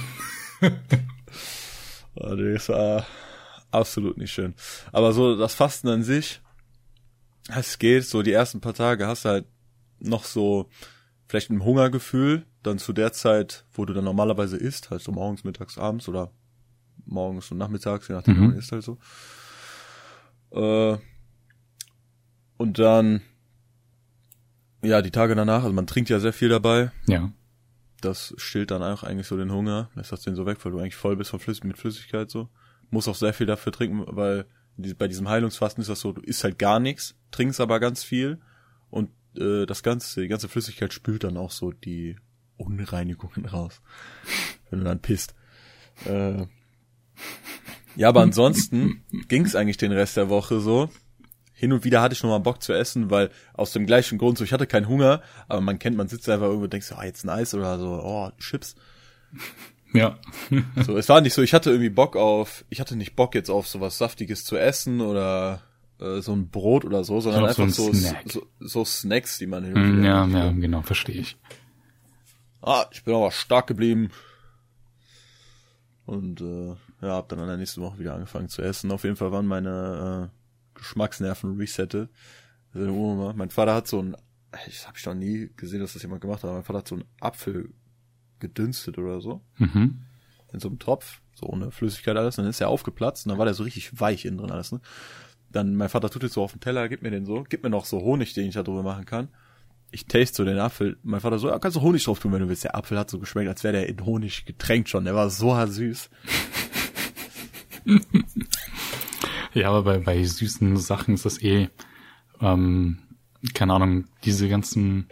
Oh, 2.16 2.36
das 2.36 2.70
war 2.70 3.06
absolut 3.72 4.18
nicht 4.18 4.32
schön. 4.32 4.56
Aber 4.92 5.14
so 5.14 5.38
das 5.38 5.54
Fasten 5.54 5.88
an 5.88 6.04
sich, 6.04 6.42
es 7.56 7.80
geht, 7.80 8.06
so 8.06 8.22
die 8.22 8.34
ersten 8.34 8.62
paar 8.62 8.74
Tage 8.74 9.08
hast 9.08 9.26
du 9.26 9.30
halt 9.30 9.46
noch 10.00 10.24
so 10.24 10.70
vielleicht 11.28 11.50
ein 11.52 11.64
Hungergefühl, 11.64 12.46
dann 12.64 12.80
zu 12.80 12.92
der 12.94 13.14
Zeit, 13.14 13.66
wo 13.74 13.86
du 13.86 13.94
dann 13.94 14.04
normalerweise 14.06 14.58
isst, 14.58 14.90
halt 14.90 15.02
so 15.02 15.12
morgens, 15.12 15.44
mittags, 15.44 15.78
abends 15.78 16.08
oder 16.10 16.32
morgens 17.06 17.52
und 17.52 17.58
nachmittags, 17.58 18.08
je 18.08 18.16
nachdem, 18.16 18.36
Mhm. 18.38 18.48
man 18.48 18.58
isst 18.58 18.72
halt 18.72 18.84
so. 18.84 18.98
Äh, 20.52 20.98
und 22.58 22.80
dann, 22.80 23.22
ja, 24.82 25.02
die 25.02 25.12
Tage 25.12 25.36
danach, 25.36 25.64
also 25.64 25.74
man 25.74 25.88
trinkt 25.88 26.10
ja 26.10 26.20
sehr 26.20 26.34
viel 26.34 26.50
dabei, 26.50 26.92
Ja. 27.08 27.32
das 28.02 28.34
stillt 28.38 28.72
dann 28.72 28.84
auch 28.84 29.04
eigentlich 29.04 29.28
so 29.28 29.38
den 29.38 29.52
Hunger, 29.52 29.90
lässt 29.96 30.12
das 30.12 30.22
den 30.22 30.36
so 30.36 30.46
weg, 30.46 30.58
weil 30.64 30.72
du 30.72 30.80
eigentlich 30.80 30.96
voll 30.96 31.16
bist 31.16 31.30
von 31.32 31.40
Flüss 31.40 31.64
mit 31.64 31.78
Flüssigkeit 31.78 32.30
so. 32.32 32.50
Muss 32.90 33.08
auch 33.08 33.16
sehr 33.16 33.34
viel 33.34 33.46
dafür 33.46 33.72
trinken, 33.72 34.04
weil 34.08 34.46
bei 34.98 35.08
diesem 35.08 35.28
Heilungsfasten 35.30 35.82
ist 35.82 35.90
das 35.90 36.00
so, 36.00 36.12
du 36.14 36.22
isst 36.22 36.44
halt 36.44 36.58
gar 36.58 36.80
nichts, 36.80 37.16
trinkst 37.32 37.60
aber 37.62 37.80
ganz 37.80 38.04
viel 38.04 38.40
und 38.90 39.10
äh, 39.40 39.66
das 39.66 39.84
ganze, 39.84 40.22
die 40.22 40.28
ganze 40.28 40.50
Flüssigkeit 40.50 40.94
spült 40.94 41.24
dann 41.24 41.38
auch 41.38 41.52
so 41.52 41.72
die 41.72 42.18
Unreinigungen 42.58 43.46
raus, 43.46 43.82
wenn 44.70 44.80
du 44.80 44.86
dann 44.86 45.02
pisst. 45.02 45.34
Äh, 46.06 46.46
ja, 47.96 48.10
aber 48.10 48.22
ansonsten 48.22 49.04
ging's 49.28 49.56
eigentlich 49.56 49.78
den 49.78 49.92
Rest 49.92 50.18
der 50.18 50.30
Woche 50.30 50.60
so. 50.60 50.90
Hin 51.54 51.74
und 51.74 51.84
wieder 51.84 52.02
hatte 52.02 52.14
ich 52.14 52.24
noch 52.24 52.30
mal 52.30 52.38
Bock 52.38 52.64
zu 52.64 52.72
essen, 52.72 53.10
weil 53.10 53.32
aus 53.54 53.74
dem 53.74 53.86
gleichen 53.86 54.18
Grund 54.18 54.38
so, 54.38 54.46
ich 54.46 54.54
hatte 54.54 54.68
keinen 54.68 54.88
Hunger, 54.88 55.22
aber 55.50 55.60
man 55.60 55.78
kennt, 55.80 55.98
man 55.98 56.08
sitzt 56.08 56.30
einfach 56.30 56.46
irgendwo 56.46 56.66
und 56.66 56.74
denkt 56.74 56.86
so, 56.86 56.96
ah, 56.96 57.04
jetzt 57.04 57.26
ein 57.26 57.30
Eis 57.30 57.54
oder 57.54 57.78
so, 57.78 58.02
oh, 58.02 58.30
Chips. 58.38 58.76
Ja. 59.94 60.20
So, 60.86 60.98
es 60.98 61.10
war 61.10 61.20
nicht 61.20 61.34
so, 61.34 61.42
ich 61.42 61.54
hatte 61.54 61.72
irgendwie 61.72 61.90
Bock 61.90 62.16
auf, 62.16 62.64
ich 62.70 62.80
hatte 62.80 62.96
nicht 62.96 63.16
Bock 63.16 63.36
jetzt 63.36 63.50
auf 63.50 63.68
sowas 63.68 63.98
Saftiges 63.98 64.46
zu 64.46 64.56
essen 64.56 65.02
oder 65.02 65.62
äh, 66.00 66.22
so 66.22 66.34
ein 66.34 66.50
Brot 66.50 66.86
oder 66.86 67.04
so, 67.04 67.20
sondern 67.22 67.46
Auf 67.46 67.54
so 67.56 67.64
einfach 67.64 67.82
ein 67.82 67.86
so, 67.86 67.94
Snack. 67.94 68.24
so, 68.32 68.48
so 68.60 68.86
Snacks, 68.86 69.38
die 69.38 69.48
man 69.48 69.64
hin 69.64 69.74
Mm, 69.74 69.98
wieder 69.98 70.04
ja, 70.04 70.26
ja, 70.26 70.52
genau, 70.52 70.82
verstehe 70.82 71.20
ich. 71.22 71.38
Ah, 72.62 72.86
ich 72.92 73.04
bin 73.04 73.16
aber 73.16 73.32
stark 73.32 73.68
geblieben. 73.68 74.10
Und 76.06 76.42
äh, 76.42 76.70
ja, 77.02 77.14
hab 77.16 77.30
dann 77.30 77.40
in 77.40 77.48
der 77.48 77.58
nächsten 77.58 77.82
Woche 77.82 78.00
wieder 78.00 78.16
angefangen 78.16 78.50
zu 78.50 78.62
essen. 78.62 78.92
Auf 78.92 79.04
jeden 79.04 79.16
Fall 79.16 79.32
waren 79.32 79.46
meine 79.46 80.32
äh, 80.32 80.78
Geschmacksnerven 80.78 81.58
resettet. 81.58 82.10
Also, 82.74 83.34
mein 83.36 83.50
Vater 83.50 83.76
hat 83.76 83.88
so 83.88 84.02
ein, 84.02 84.16
ich 84.68 84.88
habe 84.88 84.98
ich 84.98 85.06
noch 85.06 85.14
nie 85.14 85.50
gesehen, 85.56 85.80
dass 85.82 85.94
das 85.94 86.02
jemand 86.02 86.22
gemacht 86.22 86.40
hat, 86.44 86.46
aber 86.46 86.56
mein 86.56 86.64
Vater 86.64 86.80
hat 86.80 86.88
so 86.88 86.96
einen 86.96 87.06
Apfel 87.20 87.70
gedünstet 88.40 88.98
oder 88.98 89.22
so. 89.22 89.42
Mhm. 89.58 90.02
In 90.52 90.60
so 90.60 90.68
einem 90.68 90.80
Topf, 90.80 91.22
so 91.36 91.46
ohne 91.46 91.72
Flüssigkeit 91.72 92.18
alles. 92.18 92.38
Und 92.38 92.44
dann 92.46 92.50
ist 92.50 92.62
er 92.62 92.70
aufgeplatzt 92.70 93.26
und 93.26 93.30
dann 93.30 93.38
war 93.38 93.46
der 93.46 93.54
so 93.54 93.64
richtig 93.64 94.00
weich 94.00 94.26
innen 94.26 94.38
drin 94.40 94.52
alles, 94.52 94.72
ne? 94.72 94.82
Dann, 95.52 95.76
mein 95.76 95.90
Vater 95.90 96.10
tut 96.10 96.24
jetzt 96.24 96.34
so 96.34 96.44
auf 96.44 96.52
den 96.52 96.62
Teller, 96.62 96.90
gibt 96.90 97.04
mir 97.04 97.12
den 97.12 97.26
so, 97.26 97.44
gibt 97.44 97.64
mir 97.64 97.70
noch 97.70 97.86
so 97.86 98.02
Honig, 98.02 98.34
den 98.34 98.48
ich 98.48 98.54
da 98.54 98.64
drüber 98.64 98.84
machen 98.84 99.06
kann. 99.06 99.30
Ich 99.92 100.06
taste 100.06 100.36
so 100.38 100.46
den 100.46 100.60
Apfel. 100.60 100.98
Mein 101.02 101.20
Vater 101.20 101.40
so, 101.40 101.50
ja, 101.50 101.58
kannst 101.58 101.78
du 101.78 101.82
Honig 101.82 102.04
drauf 102.04 102.20
tun, 102.20 102.32
wenn 102.32 102.42
du 102.42 102.50
willst. 102.50 102.64
Der 102.64 102.76
Apfel 102.76 102.98
hat 102.98 103.10
so 103.10 103.18
geschmeckt, 103.18 103.50
als 103.50 103.64
wäre 103.64 103.74
der 103.74 103.90
in 103.90 104.06
Honig 104.06 104.46
getränkt 104.46 104.90
schon. 104.90 105.06
Der 105.06 105.16
war 105.16 105.30
so 105.30 105.56
süß. 105.66 106.10
Ja, 109.54 109.70
aber 109.70 109.84
bei, 109.84 109.98
bei 109.98 110.24
süßen 110.24 110.78
Sachen 110.78 111.16
ist 111.16 111.26
das 111.26 111.42
eh, 111.42 111.70
ähm, 112.40 113.00
keine 113.54 113.74
Ahnung, 113.74 114.06
diese 114.24 114.48
ganzen, 114.48 115.08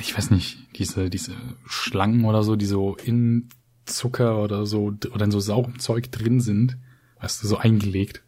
ich 0.00 0.16
weiß 0.16 0.30
nicht, 0.30 0.58
diese, 0.76 1.10
diese 1.10 1.34
Schlangen 1.66 2.24
oder 2.24 2.42
so, 2.42 2.56
die 2.56 2.66
so 2.66 2.96
in 2.96 3.48
Zucker 3.84 4.42
oder 4.42 4.66
so, 4.66 4.94
oder 5.12 5.24
in 5.24 5.30
so 5.30 5.40
saurem 5.40 5.78
Zeug 5.78 6.10
drin 6.10 6.40
sind, 6.40 6.78
weißt 7.20 7.42
du, 7.42 7.48
so 7.48 7.56
eingelegt. 7.56 8.22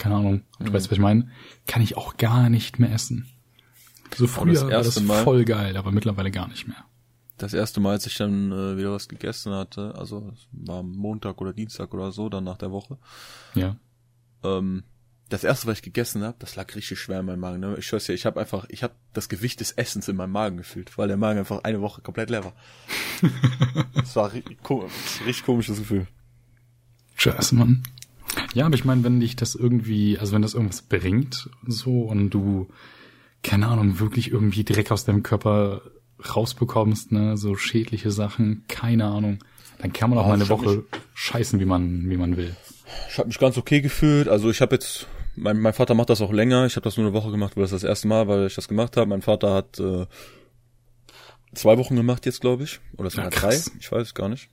Keine 0.00 0.14
Ahnung, 0.16 0.42
du 0.58 0.64
Mhm. 0.70 0.72
weißt, 0.72 0.86
was 0.86 0.92
ich 0.96 0.98
meine, 0.98 1.28
kann 1.66 1.82
ich 1.82 1.96
auch 1.98 2.16
gar 2.16 2.48
nicht 2.48 2.78
mehr 2.78 2.90
essen. 2.90 3.26
So 4.16 4.26
früher 4.26 4.54
das 4.54 4.62
war 4.64 4.70
das 4.70 5.00
Mal- 5.02 5.22
voll 5.24 5.44
geil, 5.44 5.76
aber 5.76 5.92
mittlerweile 5.92 6.30
gar 6.30 6.48
nicht 6.48 6.66
mehr. 6.66 6.82
Das 7.36 7.52
erste 7.54 7.80
Mal, 7.80 7.92
als 7.92 8.06
ich 8.06 8.14
dann 8.16 8.50
äh, 8.50 8.76
wieder 8.78 8.92
was 8.92 9.08
gegessen 9.08 9.52
hatte, 9.52 9.94
also 9.96 10.30
es 10.32 10.48
war 10.52 10.82
Montag 10.82 11.40
oder 11.42 11.52
Dienstag 11.52 11.92
oder 11.92 12.12
so, 12.12 12.28
dann 12.30 12.44
nach 12.44 12.56
der 12.56 12.70
Woche, 12.70 12.96
Ja. 13.54 13.76
ähm, 14.42 14.84
das 15.28 15.44
erste, 15.44 15.66
was 15.66 15.76
ich 15.76 15.82
gegessen 15.82 16.22
habe, 16.24 16.36
das 16.38 16.56
lag 16.56 16.74
richtig 16.74 16.98
schwer 16.98 17.20
in 17.20 17.26
meinem 17.26 17.40
Magen. 17.40 17.60
Ne? 17.60 17.76
Ich 17.78 17.86
schwör's 17.86 18.04
dir, 18.06 18.14
ich 18.14 18.24
habe 18.26 18.40
einfach, 18.40 18.64
ich 18.68 18.82
habe 18.82 18.94
das 19.12 19.28
Gewicht 19.28 19.60
des 19.60 19.70
Essens 19.72 20.08
in 20.08 20.16
meinem 20.16 20.32
Magen 20.32 20.56
gefühlt, 20.56 20.96
weil 20.98 21.08
der 21.08 21.16
Magen 21.18 21.38
einfach 21.38 21.62
eine 21.62 21.80
Woche 21.82 22.00
komplett 22.00 22.30
leer 22.30 22.44
war. 22.44 22.54
das 23.94 24.16
war 24.16 24.32
richtig, 24.32 24.62
komisch, 24.62 24.92
richtig 25.26 25.44
komisches 25.44 25.78
Gefühl. 25.78 26.06
Scheiße, 27.16 27.54
Mann. 27.54 27.82
Ja, 28.54 28.66
aber 28.66 28.74
ich 28.74 28.84
meine, 28.84 29.04
wenn 29.04 29.20
dich 29.20 29.36
das 29.36 29.54
irgendwie, 29.54 30.18
also 30.18 30.32
wenn 30.32 30.42
das 30.42 30.54
irgendwas 30.54 30.82
bringt, 30.82 31.48
so, 31.66 32.02
und 32.02 32.30
du, 32.30 32.68
keine 33.42 33.68
Ahnung, 33.68 34.00
wirklich 34.00 34.30
irgendwie 34.32 34.64
Dreck 34.64 34.90
aus 34.90 35.04
deinem 35.04 35.22
Körper 35.22 35.82
rausbekommst, 36.34 37.12
ne, 37.12 37.36
so 37.36 37.54
schädliche 37.54 38.10
Sachen, 38.10 38.64
keine 38.68 39.06
Ahnung, 39.06 39.38
dann 39.78 39.92
kann 39.92 40.10
man 40.10 40.18
auch 40.18 40.24
Oh, 40.24 40.28
mal 40.28 40.34
eine 40.34 40.48
Woche 40.48 40.84
scheißen, 41.14 41.60
wie 41.60 41.64
man, 41.64 42.10
wie 42.10 42.16
man 42.16 42.36
will. 42.36 42.54
Ich 43.08 43.18
habe 43.18 43.28
mich 43.28 43.38
ganz 43.38 43.56
okay 43.56 43.80
gefühlt. 43.80 44.28
Also 44.28 44.50
ich 44.50 44.60
habe 44.60 44.74
jetzt, 44.74 45.06
mein, 45.36 45.58
mein 45.58 45.72
Vater 45.72 45.94
macht 45.94 46.10
das 46.10 46.20
auch 46.20 46.32
länger. 46.32 46.66
Ich 46.66 46.76
habe 46.76 46.84
das 46.84 46.96
nur 46.96 47.06
eine 47.06 47.14
Woche 47.14 47.30
gemacht, 47.30 47.56
weil 47.56 47.62
das 47.62 47.70
das 47.70 47.84
erste 47.84 48.08
Mal, 48.08 48.26
weil 48.28 48.46
ich 48.48 48.54
das 48.56 48.68
gemacht 48.68 48.96
habe. 48.96 49.08
Mein 49.08 49.22
Vater 49.22 49.54
hat 49.54 49.78
äh, 49.78 50.06
zwei 51.54 51.78
Wochen 51.78 51.96
gemacht 51.96 52.26
jetzt, 52.26 52.40
glaube 52.40 52.64
ich, 52.64 52.80
oder 52.98 53.10
sogar 53.10 53.26
Ja, 53.26 53.30
drei. 53.30 53.60
Ich 53.78 53.90
weiß 53.90 54.08
es 54.08 54.14
gar 54.14 54.28
nicht. 54.28 54.50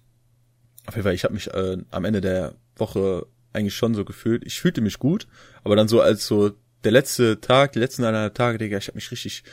Auf 0.85 0.95
jeden 0.95 1.03
Fall, 1.03 1.15
ich 1.15 1.23
habe 1.23 1.33
mich 1.33 1.47
äh, 1.53 1.77
am 1.91 2.05
Ende 2.05 2.21
der 2.21 2.53
Woche 2.77 3.25
eigentlich 3.53 3.75
schon 3.75 3.95
so 3.95 4.05
gefühlt. 4.05 4.45
Ich 4.45 4.59
fühlte 4.59 4.81
mich 4.81 4.99
gut, 4.99 5.27
aber 5.63 5.75
dann 5.75 5.87
so 5.87 6.01
als 6.01 6.25
so 6.27 6.51
der 6.83 6.91
letzte 6.91 7.41
Tag, 7.41 7.73
die 7.73 7.79
letzten 7.79 8.03
eineinhalb 8.03 8.35
Tage, 8.35 8.57
Digga, 8.57 8.77
ich 8.77 8.87
hab 8.87 8.95
mich 8.95 9.11
richtig, 9.11 9.43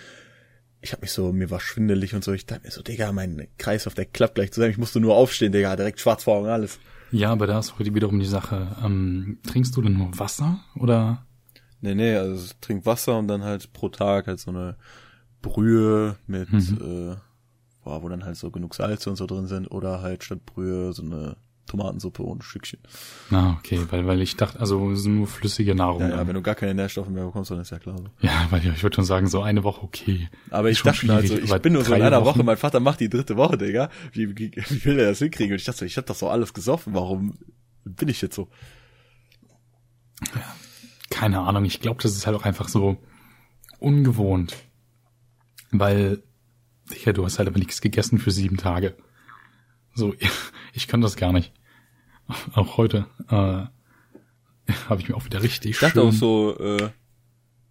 ich 0.81 0.93
hab 0.93 1.03
mich 1.03 1.13
so, 1.13 1.33
mir 1.33 1.51
war 1.51 1.61
schwindelig 1.61 2.15
und 2.15 2.23
so, 2.23 2.33
ich 2.33 2.47
dachte 2.47 2.65
mir 2.65 2.71
so, 2.71 2.83
Digga, 2.83 3.13
mein 3.13 3.49
Kreislauf, 3.59 3.95
der 3.95 4.07
klappt 4.07 4.37
gleich 4.37 4.53
zusammen, 4.53 4.73
ich 4.73 4.79
musste 4.79 5.01
nur 5.01 5.17
aufstehen, 5.17 5.53
Digga, 5.53 5.77
direkt 5.77 6.01
schwarz 6.01 6.25
vor 6.25 6.37
Augen, 6.37 6.49
alles. 6.49 6.79
Ja, 7.11 7.31
aber 7.31 7.47
da 7.47 7.59
ist 7.59 7.79
heute 7.79 7.95
wiederum 7.95 8.19
die 8.19 8.27
Sache, 8.27 8.77
ähm, 8.85 9.39
trinkst 9.47 9.77
du 9.77 9.83
denn 9.83 9.97
nur 9.97 10.19
Wasser 10.19 10.61
oder? 10.77 11.27
Nee, 11.81 11.95
nee, 11.95 12.17
also 12.17 12.55
trink 12.61 12.87
Wasser 12.87 13.19
und 13.19 13.29
dann 13.29 13.43
halt 13.43 13.73
pro 13.73 13.89
Tag 13.89 14.27
halt 14.27 14.41
so 14.41 14.51
eine 14.51 14.77
Brühe 15.43 16.17
mit, 16.27 16.51
mhm. 16.53 17.13
äh, 17.13 17.17
boah, 17.85 18.03
wo 18.03 18.09
dann 18.09 18.25
halt 18.25 18.37
so 18.37 18.51
genug 18.51 18.75
Salze 18.75 19.11
und 19.11 19.17
so 19.17 19.27
drin 19.27 19.47
sind 19.47 19.71
oder 19.71 20.01
halt 20.01 20.25
statt 20.25 20.47
Brühe 20.47 20.93
so 20.93 21.03
eine 21.03 21.37
Tomatensuppe 21.67 22.23
und 22.23 22.45
Stückchen. 22.45 22.79
Ah, 23.31 23.57
okay, 23.59 23.81
weil, 23.91 24.07
weil 24.07 24.21
ich 24.21 24.37
dachte, 24.37 24.61
also 24.61 24.91
es 24.91 25.03
sind 25.03 25.17
nur 25.17 25.27
flüssige 25.27 25.75
Nahrung. 25.75 26.03
Ja, 26.03 26.11
ja, 26.11 26.27
wenn 26.27 26.35
du 26.35 26.43
gar 26.43 26.55
keine 26.55 26.75
Nährstoffe 26.75 27.09
mehr 27.09 27.25
bekommst, 27.25 27.51
dann 27.51 27.61
ist 27.61 27.71
ja 27.71 27.79
klar 27.79 27.99
so. 27.99 28.05
Ja, 28.21 28.47
weil 28.51 28.65
ich 28.67 28.83
würde 28.83 28.97
schon 28.97 29.05
sagen, 29.05 29.27
so 29.29 29.43
eine 29.43 29.65
Woche 29.65 29.83
okay. 29.83 30.29
Aber 30.51 30.71
ich 30.71 30.83
dachte 30.83 31.13
halt 31.13 31.29
so, 31.29 31.39
ich 31.39 31.53
bin 31.59 31.73
nur 31.73 31.85
so 31.85 31.95
in 31.95 32.03
einer 32.03 32.25
Woche, 32.25 32.43
mein 32.45 32.57
Vater 32.57 32.81
macht 32.81 33.01
die 33.01 33.09
dritte 33.09 33.37
Woche, 33.37 33.57
Digga. 33.57 33.89
Wie, 34.13 34.37
wie, 34.37 34.53
wie 34.53 34.85
will 34.85 34.99
er 34.99 35.11
das 35.11 35.19
hinkriegen? 35.19 35.53
Und 35.53 35.59
ich 35.59 35.65
dachte 35.65 35.81
so, 35.81 35.85
ich 35.85 35.97
hab 35.97 36.07
das 36.07 36.19
so 36.19 36.29
alles 36.29 36.53
gesoffen, 36.53 36.95
warum 36.95 37.39
bin 37.85 38.09
ich 38.09 38.21
jetzt 38.21 38.35
so? 38.35 38.49
Ja, 40.35 40.55
keine 41.11 41.41
Ahnung, 41.41 41.65
ich 41.65 41.81
glaube, 41.81 42.03
das 42.03 42.13
ist 42.13 42.27
halt 42.27 42.37
auch 42.37 42.45
einfach 42.45 42.69
so 42.69 42.99
ungewohnt. 43.79 44.57
Weil, 45.71 46.23
ja, 47.05 47.13
du 47.13 47.25
hast 47.25 47.39
halt 47.39 47.49
aber 47.49 47.59
nichts 47.59 47.81
gegessen 47.81 48.19
für 48.19 48.31
sieben 48.31 48.57
Tage. 48.57 48.97
So, 49.95 50.15
ich 50.75 50.89
kann 50.89 51.01
das 51.01 51.17
gar 51.17 51.33
nicht. 51.33 51.53
Auch 52.55 52.77
heute 52.77 53.07
äh, 53.29 54.73
habe 54.89 55.01
ich 55.01 55.09
mir 55.09 55.15
auch 55.15 55.25
wieder 55.27 55.43
richtig 55.43 55.73
Ich 55.73 55.79
dachte 55.79 56.01
schön 56.01 56.09
auch 56.09 56.13
so, 56.13 56.59
äh, 56.59 56.91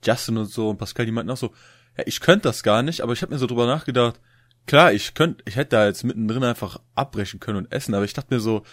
Justin 0.04 0.38
und 0.38 0.46
so 0.46 0.70
und 0.70 0.78
Pascal, 0.78 1.08
die 1.08 1.12
meinten 1.12 1.32
auch 1.32 1.38
so, 1.38 1.52
ja, 1.98 2.04
ich 2.06 2.20
könnte 2.20 2.44
das 2.44 2.62
gar 2.62 2.84
nicht, 2.84 3.02
aber 3.02 3.14
ich 3.14 3.22
habe 3.24 3.34
mir 3.34 3.40
so 3.40 3.48
drüber 3.48 3.66
nachgedacht, 3.66 4.20
klar, 4.68 4.94
ich 4.94 5.16
könnte, 5.16 5.44
ich 5.48 5.56
hätte 5.56 5.72
da 5.72 5.88
jetzt 5.88 6.04
mittendrin 6.04 6.44
einfach 6.44 6.80
abbrechen 6.94 7.40
können 7.40 7.58
und 7.58 7.72
essen, 7.72 7.96
aber 7.96 8.06
ich 8.06 8.14
dachte 8.14 8.34
mir 8.34 8.40
so, 8.40 8.64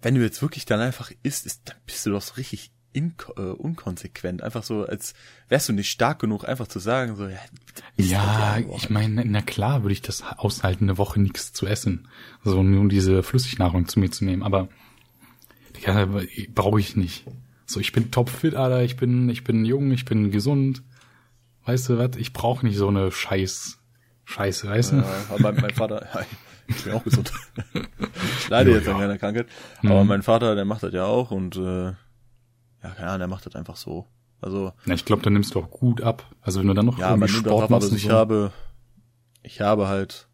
wenn 0.00 0.14
du 0.14 0.22
jetzt 0.22 0.40
wirklich 0.40 0.64
dann 0.64 0.80
einfach 0.80 1.10
isst, 1.22 1.44
ist, 1.44 1.68
dann 1.68 1.76
bist 1.84 2.06
du 2.06 2.10
doch 2.10 2.22
so 2.22 2.34
richtig 2.34 2.72
in, 2.92 3.14
äh, 3.36 3.40
unkonsequent. 3.40 4.42
Einfach 4.42 4.62
so, 4.62 4.84
als 4.84 5.14
wärst 5.48 5.68
du 5.68 5.72
nicht 5.72 5.90
stark 5.90 6.18
genug, 6.18 6.44
einfach 6.48 6.66
zu 6.66 6.78
sagen, 6.78 7.16
so, 7.16 7.26
ja. 7.28 7.38
Ja, 7.96 8.58
ich 8.76 8.90
meine, 8.90 9.24
na 9.24 9.42
klar 9.42 9.82
würde 9.82 9.92
ich 9.92 10.02
das 10.02 10.22
aushalten, 10.22 10.84
eine 10.84 10.98
Woche 10.98 11.20
nichts 11.20 11.52
zu 11.52 11.66
essen. 11.66 12.08
So, 12.42 12.62
nur 12.62 12.88
diese 12.88 13.22
Flüssignahrung 13.22 13.86
zu 13.86 14.00
mir 14.00 14.10
zu 14.10 14.24
nehmen. 14.24 14.42
Aber, 14.42 14.68
ja, 15.84 16.08
brauche 16.54 16.80
ich 16.80 16.96
nicht. 16.96 17.24
So, 17.66 17.78
ich 17.78 17.92
bin 17.92 18.10
topfit, 18.10 18.54
Alter, 18.54 18.82
ich 18.82 18.96
bin, 18.96 19.28
ich 19.28 19.44
bin 19.44 19.64
jung, 19.64 19.92
ich 19.92 20.04
bin 20.04 20.30
gesund. 20.30 20.82
Weißt 21.64 21.88
du 21.88 21.98
was? 21.98 22.16
Ich 22.16 22.32
brauche 22.32 22.66
nicht 22.66 22.76
so 22.76 22.88
eine 22.88 23.12
Scheiß, 23.12 23.78
Scheiße, 24.24 24.68
weißt 24.68 24.92
du? 24.92 24.96
Ja, 24.96 25.14
aber 25.28 25.52
mein, 25.52 25.60
mein 25.60 25.70
Vater, 25.70 26.06
ja, 26.14 26.26
ich 26.66 26.84
bin 26.84 26.92
auch 26.92 27.04
gesund. 27.04 27.32
ich 28.40 28.48
leide 28.48 28.70
ja, 28.70 28.76
jetzt 28.78 28.88
an 28.88 28.98
keiner 28.98 29.18
Krankheit. 29.18 29.46
Aber 29.84 30.02
mhm. 30.02 30.08
mein 30.08 30.22
Vater, 30.22 30.56
der 30.56 30.64
macht 30.64 30.82
das 30.82 30.92
ja 30.92 31.04
auch 31.04 31.30
und 31.30 31.56
äh, 31.56 31.92
ja, 32.82 32.90
keine 32.90 33.08
Ahnung, 33.08 33.18
der 33.20 33.28
macht 33.28 33.46
das 33.46 33.54
einfach 33.54 33.76
so. 33.76 34.06
Also. 34.40 34.72
Na, 34.86 34.94
ich 34.94 35.04
glaube, 35.04 35.22
dann 35.22 35.34
nimmst 35.34 35.54
du 35.54 35.60
auch 35.60 35.70
gut 35.70 36.00
ab. 36.00 36.24
Also 36.40 36.60
wenn 36.60 36.66
du 36.66 36.74
dann 36.74 36.86
noch 36.86 36.98
ja, 36.98 37.16
nimmt 37.16 37.30
Sport 37.30 37.64
ab, 37.64 37.72
also 37.72 37.94
ich 37.94 38.04
so. 38.04 38.10
habe, 38.10 38.52
ich 39.42 39.60
habe 39.60 39.88
halt, 39.88 40.28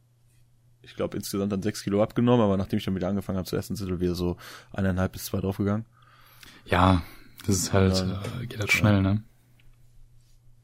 ich 0.83 0.95
glaube 0.95 1.17
insgesamt 1.17 1.53
dann 1.53 1.63
sechs 1.63 1.83
Kilo 1.83 2.03
abgenommen, 2.03 2.45
aber 2.45 2.57
nachdem 2.57 2.79
ich 2.79 2.85
dann 2.85 2.95
wieder 2.95 3.09
angefangen 3.09 3.39
habe 3.39 3.49
zu 3.49 3.57
essen, 3.57 3.75
sind 3.75 3.89
wir 3.89 4.01
wieder 4.01 4.15
so 4.15 4.37
eineinhalb 4.73 5.13
bis 5.13 5.25
zwei 5.25 5.41
draufgegangen. 5.41 5.87
Ja, 6.67 7.03
das 7.47 7.57
ist 7.57 7.73
halt, 7.73 7.95
dann, 7.95 8.19
äh, 8.43 8.47
geht 8.47 8.61
halt 8.61 8.73
schnell, 8.73 8.97
ja. 8.97 9.01
ne? 9.03 9.23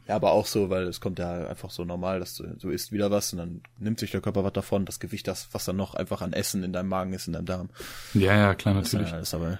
Ja, 0.09 0.17
aber 0.17 0.33
auch 0.33 0.47
so, 0.47 0.69
weil 0.69 0.85
es 0.85 1.01
kommt 1.01 1.19
ja 1.21 1.47
einfach 1.47 1.71
so 1.71 1.85
normal, 1.85 2.19
dass 2.19 2.35
du, 2.35 2.45
du 2.45 2.71
isst 2.71 2.91
wieder 2.91 3.11
was 3.11 3.33
und 3.33 3.39
dann 3.39 3.61
nimmt 3.79 4.01
sich 4.01 4.11
der 4.11 4.21
Körper 4.21 4.45
was 4.45 4.53
davon, 4.53 4.85
das 4.85 4.99
Gewicht, 4.99 5.29
das, 5.29 5.49
was 5.53 5.65
dann 5.65 5.77
noch 5.77 5.95
einfach 5.95 6.23
an 6.23 6.33
Essen 6.33 6.65
in 6.65 6.73
deinem 6.73 6.89
Magen 6.89 7.13
ist, 7.13 7.29
in 7.29 7.35
deinem 7.35 7.47
Darm. 7.47 7.71
Ja, 8.15 8.37
ja, 8.37 8.55
klar, 8.55 8.75
natürlich. 8.75 9.11
Das 9.11 9.23
ist 9.23 9.35
aber 9.35 9.59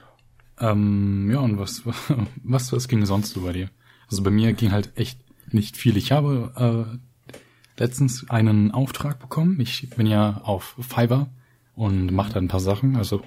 ähm, 0.61 1.31
ja, 1.31 1.41
und 1.41 1.59
was, 1.59 1.83
was, 2.43 2.73
was 2.73 2.89
ging 2.89 3.05
sonst 3.07 3.31
so 3.31 3.43
bei 3.43 3.53
dir? 3.53 3.71
Also 4.09 4.23
bei 4.23 4.31
mir 4.31 4.53
ging 4.53 4.73
halt 4.73 4.93
echt 4.97 5.19
nicht 5.53 5.77
viel. 5.77 5.97
Ich 5.97 6.13
habe 6.13 6.97
äh, 7.33 7.39
letztens 7.81 8.29
einen 8.31 8.71
Auftrag 8.71 9.19
bekommen. 9.19 9.59
Ich 9.61 9.91
bin 9.91 10.07
ja 10.07 10.41
auf 10.45 10.77
Fiverr 10.81 11.29
und 11.75 12.13
mache 12.13 12.33
da 12.33 12.41
ein 12.41 12.49
paar 12.49 12.61
Sachen. 12.61 12.97
Also 12.97 13.23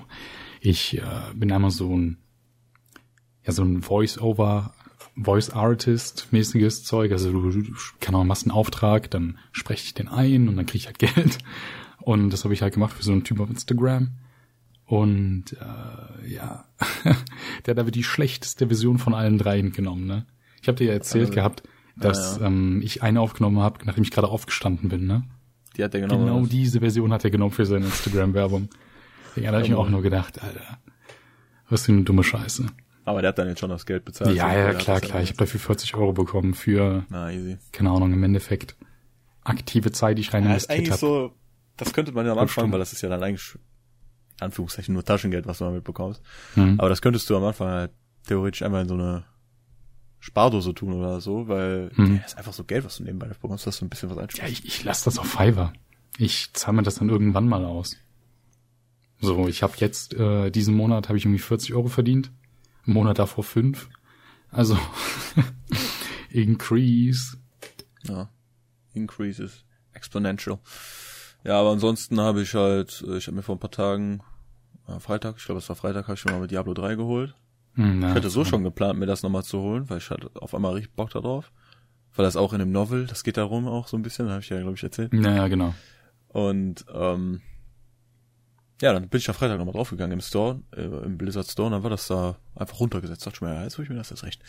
ich 0.62 0.98
äh, 0.98 1.34
bin 1.34 1.52
einmal 1.52 1.72
so 1.72 1.96
ein 1.96 2.18
ja 3.46 3.54
so 3.54 3.64
ein 3.64 3.82
Voice-Over, 3.82 4.74
Voice-Artist-mäßiges 5.18 6.84
Zeug. 6.84 7.12
Also 7.12 7.32
du, 7.32 7.52
du 7.52 7.74
keine 8.00 8.18
Ahnung, 8.18 8.28
machst 8.28 8.44
einen 8.44 8.52
Auftrag, 8.52 9.12
dann 9.12 9.38
spreche 9.52 9.86
ich 9.86 9.94
den 9.94 10.08
ein 10.08 10.50
und 10.50 10.58
dann 10.58 10.66
krieg 10.66 10.82
ich 10.82 10.88
halt 10.88 11.00
Geld. 11.16 11.38
Und 12.00 12.32
das 12.32 12.44
habe 12.44 12.54
ich 12.54 12.62
halt 12.62 12.74
gemacht 12.74 12.94
für 12.94 13.04
so 13.04 13.12
einen 13.12 13.24
Typ 13.24 13.40
auf 13.40 13.50
Instagram. 13.50 14.12
Und 14.86 15.54
äh, 15.54 16.34
ja, 16.34 16.66
der 17.66 17.72
hat 17.72 17.80
aber 17.80 17.92
die 17.92 18.04
schlechteste 18.04 18.68
Version 18.68 19.00
von 19.00 19.14
allen 19.14 19.38
dreien 19.38 19.72
genommen. 19.72 20.06
Ne? 20.06 20.26
Ich 20.62 20.68
habe 20.68 20.78
dir 20.78 20.88
ja 20.88 20.94
erzählt 20.94 21.28
also, 21.28 21.36
gehabt, 21.36 21.64
dass 21.96 22.38
ja. 22.40 22.48
Ähm, 22.48 22.82
ich 22.84 23.02
eine 23.02 23.22
aufgenommen 23.22 23.60
habe, 23.60 23.84
nachdem 23.86 24.04
ich 24.04 24.12
gerade 24.12 24.28
aufgestanden 24.28 24.90
bin. 24.90 25.08
Ne? 25.08 25.24
Die 25.76 25.84
hat 25.84 25.94
er 25.96 26.02
genommen. 26.02 26.26
Genau 26.26 26.46
diese 26.46 26.80
Version 26.82 27.12
hat 27.12 27.24
er 27.24 27.32
genommen 27.32 27.52
für 27.52 27.66
seine 27.66 27.86
Instagram-Werbung. 27.86 28.70
Ja, 29.36 29.52
da 29.52 29.54
habe 29.54 29.64
ich 29.64 29.70
mir 29.70 29.78
auch 29.78 29.90
nur 29.90 30.02
gedacht, 30.02 30.42
Alter, 30.42 30.78
was 31.70 31.86
für 31.86 31.92
eine 31.92 32.04
dumme 32.04 32.24
Scheiße. 32.24 32.68
Aber 33.06 33.22
der 33.22 33.30
hat 33.30 33.38
dann 33.38 33.48
jetzt 33.48 33.60
schon 33.60 33.70
das 33.70 33.86
Geld 33.86 34.06
bezahlt. 34.06 34.36
Ja, 34.36 34.54
ja, 34.54 34.74
klar, 34.74 35.02
klar. 35.02 35.22
Ich 35.22 35.30
habe 35.30 35.38
dafür 35.38 35.60
40 35.60 35.96
Euro 35.96 36.14
bekommen 36.14 36.54
für, 36.54 37.06
Na, 37.10 37.32
easy. 37.32 37.58
keine 37.72 37.92
Ahnung, 37.92 38.14
im 38.14 38.24
Endeffekt 38.24 38.76
aktive 39.44 39.92
Zeit, 39.92 40.18
die 40.18 40.22
ich 40.22 40.34
rein 40.34 40.44
ja, 40.44 40.50
investiert 40.50 40.88
habe. 40.88 41.00
So, 41.00 41.32
das 41.78 41.94
könnte 41.94 42.14
man 42.14 42.26
ja 42.26 42.32
am 42.32 42.40
Anfang, 42.40 42.72
weil 42.72 42.80
das 42.80 42.94
ist 42.94 43.02
ja 43.02 43.10
dann 43.10 43.22
eigentlich 43.22 43.58
Anführungszeichen 44.40 44.94
nur 44.94 45.04
Taschengeld, 45.04 45.46
was 45.48 45.60
du 45.60 45.66
damit 45.66 45.84
bekommst. 45.84 46.22
Mhm. 46.56 46.80
Aber 46.80 46.90
das 46.90 47.02
könntest 47.02 47.30
du 47.30 47.38
am 47.38 47.44
Anfang 47.44 47.70
halt 47.70 47.92
theoretisch 48.28 48.62
einmal 48.64 48.82
in 48.82 48.88
so 48.88 48.96
eine 48.96 49.24
Spardose 50.20 50.74
tun 50.74 50.94
oder 50.94 51.22
so, 51.22 51.48
weil 51.48 51.92
mhm. 51.96 52.16
ja, 52.16 52.22
ist 52.24 52.38
einfach 52.38 52.54
so 52.54 52.64
Geld, 52.64 52.84
was 52.84 52.98
du 52.98 53.04
nebenbei 53.04 53.28
bekommst, 53.28 53.68
dass 53.68 53.80
du 53.80 53.86
ein 53.86 53.90
bisschen 53.90 54.10
was 54.10 54.18
einsparst. 54.18 54.42
Ja, 54.42 54.48
ich, 54.48 54.66
ich 54.66 54.84
lasse 54.84 55.06
das 55.06 55.20
auf 55.20 55.28
Fiverr. 55.28 55.74
Ich 56.18 56.52
zahle 56.54 56.78
mir 56.78 56.84
das 56.84 56.96
dann 56.96 57.10
irgendwann 57.10 57.48
mal 57.48 57.66
aus. 57.66 57.98
So, 59.22 59.48
ich 59.48 59.64
habe 59.64 59.74
jetzt, 59.78 60.14
äh, 60.14 60.50
diesen 60.52 60.76
Monat 60.76 61.08
habe 61.08 61.18
ich 61.18 61.26
irgendwie 61.26 61.40
40 61.40 61.74
Euro 61.74 61.88
verdient. 61.88 62.32
Im 62.86 62.94
Monat 62.94 63.20
davor 63.20 63.44
fünf. 63.44 63.90
Also, 64.52 64.78
increase. 66.30 67.38
Ja, 68.04 68.30
increases 68.94 69.64
exponential. 69.94 70.60
Ja, 71.46 71.60
aber 71.60 71.72
ansonsten 71.72 72.20
habe 72.20 72.42
ich 72.42 72.56
halt, 72.56 73.04
äh, 73.08 73.18
ich 73.18 73.28
habe 73.28 73.38
mir 73.38 73.44
vor 73.44 73.56
ein 73.56 73.60
paar 73.60 73.72
Tagen, 73.72 74.22
äh, 74.88 75.00
Freitag, 75.00 75.36
ich 75.38 75.46
glaube 75.46 75.60
es 75.60 75.70
war 75.70 75.76
Freitag, 75.76 76.08
habe 76.08 76.16
ich 76.16 76.26
mir 76.26 76.32
mal 76.32 76.42
mit 76.42 76.52
Diablo 76.52 76.74
3 76.74 76.96
geholt. 76.96 77.36
Hm, 77.76 78.00
ich 78.00 78.14
hatte 78.14 78.30
so 78.30 78.44
schon 78.44 78.64
geplant, 78.64 79.00
mir 79.00 79.06
das 79.06 79.22
nochmal 79.22 79.44
zu 79.44 79.60
holen, 79.60 79.90
weil 79.90 80.00
ich 80.00 80.10
hatte 80.10 80.32
auf 80.36 80.56
einmal 80.56 80.74
richtig 80.74 80.96
Bock 80.96 81.12
darauf. 81.12 81.52
Weil 82.16 82.26
das 82.26 82.38
auch 82.38 82.54
in 82.54 82.60
dem 82.60 82.72
Novel, 82.72 83.06
das 83.06 83.24
geht 83.24 83.38
darum 83.38 83.68
auch 83.68 83.88
so 83.88 83.98
ein 83.98 84.02
bisschen, 84.02 84.30
habe 84.30 84.40
ich 84.40 84.50
ja, 84.50 84.60
glaube 84.60 84.76
ich, 84.76 84.84
erzählt. 84.84 85.14
Naja, 85.14 85.48
genau. 85.50 85.76
Und 86.30 86.86
ähm, 86.94 87.42
ja, 88.82 88.94
dann 88.94 89.10
bin 89.10 89.18
ich 89.20 89.26
da 89.26 89.34
Freitag 89.34 89.58
nochmal 89.58 89.74
draufgegangen 89.74 90.14
im 90.14 90.22
Store, 90.22 90.62
äh, 90.76 90.82
im 90.82 91.18
Blizzard 91.18 91.48
Store, 91.48 91.68
und 91.68 91.74
dann 91.74 91.84
war 91.84 91.90
das 91.90 92.08
da 92.08 92.38
einfach 92.56 92.80
runtergesetzt. 92.80 93.26
Dachte 93.26 93.36
ich 93.38 93.42
mir, 93.42 93.54
ja, 93.54 93.64
jetzt 93.64 93.78
hol 93.78 93.84
ich 93.84 93.90
mir 93.90 93.98
das 93.98 94.10
jetzt 94.10 94.24
recht. 94.24 94.42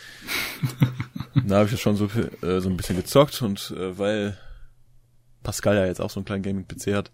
da 1.46 1.56
habe 1.56 1.66
ich 1.66 1.72
das 1.72 1.80
schon 1.80 1.96
so, 1.96 2.06
äh, 2.06 2.60
so 2.60 2.68
ein 2.68 2.76
bisschen 2.76 2.96
gezockt 2.96 3.42
und 3.42 3.74
äh, 3.76 3.98
weil 3.98 4.38
Pascal 5.46 5.76
ja 5.76 5.86
jetzt 5.86 6.00
auch 6.00 6.10
so 6.10 6.18
einen 6.18 6.24
kleinen 6.24 6.42
Gaming-PC 6.42 6.92
hat. 6.92 7.12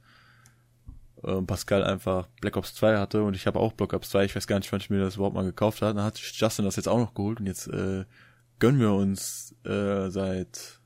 Ähm, 1.23 1.47
Pascal 1.47 1.85
einfach 1.85 2.29
Black 2.41 2.57
Ops 2.57 2.75
2 2.75 2.97
hatte 2.97 3.23
und 3.23 3.37
ich 3.37 3.47
habe 3.47 3.61
auch 3.61 3.75
Black 3.75 3.93
Ops 3.93 4.09
2. 4.09 4.25
Ich 4.25 4.35
weiß 4.35 4.47
gar 4.47 4.59
nicht, 4.59 4.73
wann 4.73 4.81
ich 4.81 4.89
mir 4.89 5.01
das 5.01 5.17
überhaupt 5.17 5.35
mal 5.35 5.45
gekauft 5.45 5.83
habe. 5.83 5.95
Dann 5.95 6.05
hat 6.05 6.19
Justin 6.19 6.65
das 6.65 6.77
jetzt 6.77 6.89
auch 6.89 6.99
noch 6.99 7.13
geholt 7.13 7.41
und 7.41 7.47
jetzt 7.47 7.69
äh, 7.69 8.07
gönnen 8.59 8.81
wir 8.81 8.95
uns 8.95 9.55
äh, 9.65 10.09
seit 10.09 10.81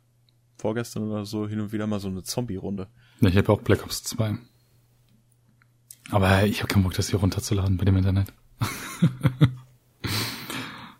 vorgestern 0.58 1.04
oder 1.04 1.24
so 1.24 1.46
hin 1.46 1.60
und 1.60 1.70
wieder 1.70 1.86
mal 1.86 2.00
so 2.00 2.08
eine 2.08 2.24
Zombie-Runde. 2.24 2.88
Ja, 3.20 3.28
ich 3.28 3.36
habe 3.36 3.52
auch 3.52 3.62
Black 3.62 3.84
Ops 3.84 4.02
2. 4.02 4.38
Aber 6.10 6.44
ich 6.44 6.62
habe 6.62 6.72
keinen 6.72 6.82
Bock, 6.82 6.94
das 6.94 7.10
hier 7.10 7.20
runterzuladen 7.20 7.76
bei 7.76 7.84
dem 7.84 7.96
Internet. 7.96 8.32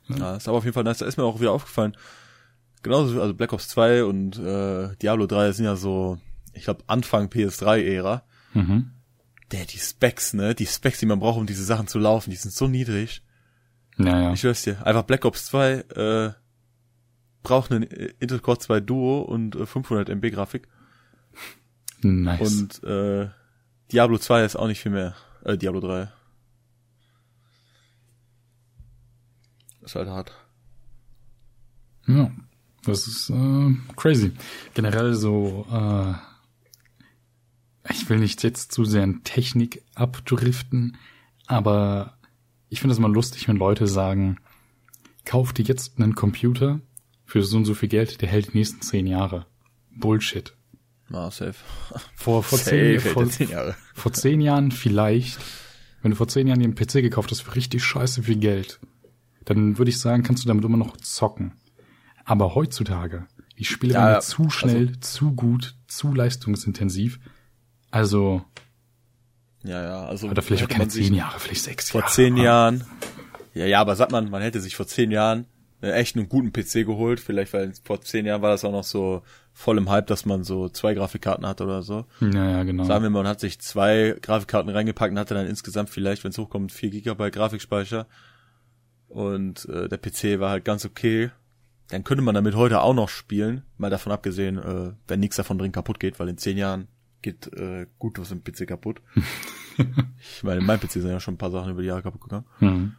ja, 0.09 0.37
ist 0.37 0.47
aber 0.47 0.59
auf 0.59 0.65
jeden 0.65 0.75
Fall 0.75 0.85
nice. 0.85 0.99
Da 0.99 1.07
ist 1.07 1.17
mir 1.17 1.25
auch 1.25 1.41
wieder 1.41 1.53
aufgefallen. 1.53 1.97
Genauso, 2.85 3.21
also 3.21 3.35
Black 3.35 3.53
Ops 3.53 3.67
2 3.69 4.05
und 4.05 4.39
äh, 4.39 4.95
Diablo 5.03 5.27
3 5.27 5.51
sind 5.51 5.65
ja 5.65 5.75
so 5.75 6.19
ich 6.57 6.65
glaube, 6.65 6.85
Anfang 6.87 7.29
PS3-Ära. 7.29 8.23
Mhm. 8.55 8.91
Der, 9.53 9.65
die 9.65 9.79
Specs, 9.79 10.35
ne? 10.35 10.55
Die 10.55 10.67
Specs, 10.67 10.99
die 10.99 11.07
man 11.07 11.21
braucht, 11.21 11.39
um 11.39 11.47
diese 11.47 11.65
Sachen 11.65 11.87
zu 11.87 11.99
laufen, 11.99 12.31
die 12.31 12.37
sind 12.37 12.53
so 12.53 12.67
niedrig. 12.67 13.23
Naja. 13.97 14.33
Ich 14.33 14.41
schwör's 14.41 14.63
dir. 14.63 14.85
Einfach 14.85 15.05
Black 15.05 15.25
Ops 15.25 15.47
2 15.47 15.73
äh, 15.73 16.33
braucht 17.43 17.71
einen 17.71 17.85
Intel 17.85 18.41
Core 18.41 18.59
2 18.59 18.81
Duo 18.81 19.23
und 19.23 19.55
äh, 19.55 19.67
500 19.67 20.09
MB 20.09 20.31
Grafik. 20.33 20.69
Nice. 22.03 22.41
Und 22.41 22.85
äh, 22.85 23.29
Diablo 23.93 24.19
2 24.19 24.45
ist 24.45 24.57
auch 24.57 24.67
nicht 24.67 24.81
viel 24.81 24.93
mehr. 24.93 25.15
Äh, 25.45 25.57
Diablo 25.57 25.81
3. 25.81 26.11
Ist 29.83 29.95
halt 29.95 30.09
hart. 30.09 30.33
Ja. 32.07 32.31
Das 32.85 33.07
ist 33.07 33.31
äh, 33.31 33.75
crazy. 33.97 34.33
Generell 34.75 35.15
so, 35.15 35.67
äh, 35.71 36.15
ich 37.91 38.09
will 38.09 38.19
nicht 38.19 38.43
jetzt 38.43 38.73
zu 38.73 38.85
sehr 38.85 39.05
in 39.05 39.23
Technik 39.25 39.83
abdriften, 39.95 40.97
aber 41.47 42.19
ich 42.69 42.81
finde 42.81 42.95
es 42.95 42.99
mal 43.01 43.13
lustig, 43.13 43.49
wenn 43.49 43.57
Leute 43.57 43.87
sagen, 43.87 44.39
kauf 45.25 45.53
dir 45.53 45.65
jetzt 45.65 45.99
einen 46.01 46.15
Computer 46.15 46.81
für 47.25 47.43
so 47.43 47.57
und 47.57 47.65
so 47.65 47.75
viel 47.75 47.89
Geld, 47.89 48.21
der 48.23 48.29
hält 48.29 48.53
die 48.53 48.59
nächsten 48.59 48.83
zehn 48.83 49.07
Jahre. 49.07 49.47
Bullshit. 49.97 50.55
Ah, 51.11 51.31
safe. 51.31 51.55
Vor, 52.17 52.43
vor, 52.43 52.59
Safe 52.59 52.99
zehn, 52.99 53.01
vor, 53.01 53.29
zehn 53.29 53.49
Jahre. 53.51 53.77
vor 53.95 54.13
zehn 54.13 54.41
Jahren 54.41 54.73
vielleicht, 54.73 55.39
wenn 56.03 56.11
du 56.11 56.17
vor 56.17 56.27
zehn 56.29 56.47
Jahren 56.49 56.59
dir 56.59 56.65
einen 56.65 56.75
PC 56.75 56.95
gekauft 57.03 57.31
hast 57.31 57.43
für 57.43 57.55
richtig 57.55 57.85
scheiße 57.85 58.25
viel 58.25 58.39
Geld, 58.39 58.81
dann 59.45 59.79
würde 59.79 59.91
ich 59.91 59.99
sagen, 60.01 60.25
kannst 60.25 60.43
du 60.45 60.49
damit 60.49 60.65
immer 60.65 60.77
noch 60.77 60.97
zocken. 60.97 61.53
Aber 62.25 62.57
heutzutage, 62.57 63.27
die 63.59 63.65
Spiele 63.65 63.95
Ja, 63.95 64.07
werden 64.07 64.23
zu 64.23 64.43
also- 64.43 64.51
schnell, 64.51 64.99
zu 65.01 65.33
gut, 65.33 65.77
zu 65.87 66.13
leistungsintensiv. 66.13 67.21
Also, 67.91 68.43
Ja, 69.63 69.83
ja, 69.83 70.07
also. 70.07 70.29
oder 70.29 70.43
vielleicht 70.43 70.65
auch 70.65 70.69
keine 70.69 70.89
zehn 70.89 71.15
Jahre, 71.15 71.39
vielleicht 71.39 71.63
sechs 71.65 71.91
Vor 71.91 72.03
Jahre. 72.03 72.13
zehn 72.13 72.37
Jahren. 72.37 72.85
Ja, 73.55 73.65
ja, 73.67 73.81
aber 73.81 73.97
sagt 73.97 74.13
man, 74.13 74.29
man 74.31 74.43
hätte 74.43 74.61
sich 74.61 74.77
vor 74.77 74.87
zehn 74.87 75.11
Jahren 75.11 75.47
einen 75.81 75.93
echt 75.93 76.17
einen 76.17 76.29
guten 76.29 76.53
PC 76.53 76.85
geholt. 76.87 77.21
Vielleicht, 77.21 77.53
weil 77.53 77.73
vor 77.85 78.01
zehn 78.03 78.27
Jahren 78.27 78.43
war 78.43 78.51
das 78.51 78.65
auch 78.65 78.73
noch 78.73 78.85
so 78.85 79.23
voll 79.53 79.79
im 79.79 79.89
Hype, 79.89 80.07
dass 80.09 80.27
man 80.27 80.45
so 80.45 80.69
zwei 80.69 80.93
Grafikkarten 80.95 81.47
hat 81.47 81.61
oder 81.63 81.83
so. 81.83 82.05
Ja, 82.21 82.51
ja, 82.51 82.63
genau. 82.65 82.85
Sagen 82.85 83.03
wir 83.05 83.11
mal, 83.11 83.23
man 83.23 83.29
hat 83.29 83.41
sich 83.41 83.59
zwei 83.61 84.15
Grafikkarten 84.21 84.71
reingepackt 84.71 85.13
und 85.13 85.19
hatte 85.19 85.35
dann 85.35 85.47
insgesamt 85.47 85.89
vielleicht, 85.91 86.23
wenn 86.25 86.31
es 86.33 86.39
hochkommt, 86.39 86.71
vier 86.73 86.91
Gigabyte 86.91 87.35
Grafikspeicher. 87.35 88.07
Und 89.09 89.67
äh, 89.69 89.89
der 89.89 89.99
PC 89.99 90.39
war 90.41 90.51
halt 90.51 90.65
ganz 90.65 90.85
okay. 90.85 91.31
Dann 91.89 92.05
könnte 92.05 92.23
man 92.23 92.35
damit 92.35 92.57
heute 92.57 92.81
auch 92.81 92.95
noch 92.95 93.09
spielen. 93.09 93.63
Mal 93.79 93.91
davon 93.91 94.13
abgesehen, 94.13 94.59
äh, 94.59 94.93
wenn 95.09 95.21
nichts 95.21 95.37
davon 95.37 95.57
drin 95.59 95.73
kaputt 95.73 96.01
geht, 96.01 96.19
weil 96.19 96.29
in 96.29 96.37
zehn 96.39 96.59
Jahren 96.59 96.89
geht 97.27 97.53
äh, 97.55 97.87
gut 97.99 98.21
was 98.21 98.31
im 98.31 98.45
PC 98.45 98.69
kaputt. 98.69 99.03
ich 99.77 100.45
meine, 100.45 100.61
in 100.61 100.67
meinem 100.67 100.79
PC 100.79 100.93
sind 100.93 101.09
ja 101.09 101.19
schon 101.19 101.35
ein 101.35 101.39
paar 101.39 101.51
Sachen 101.51 101.73
über 101.73 101.83
die 101.83 101.89
Jahre 101.89 102.03
kaputt 102.03 102.21
gegangen. 102.21 102.47
Mhm. 102.61 102.93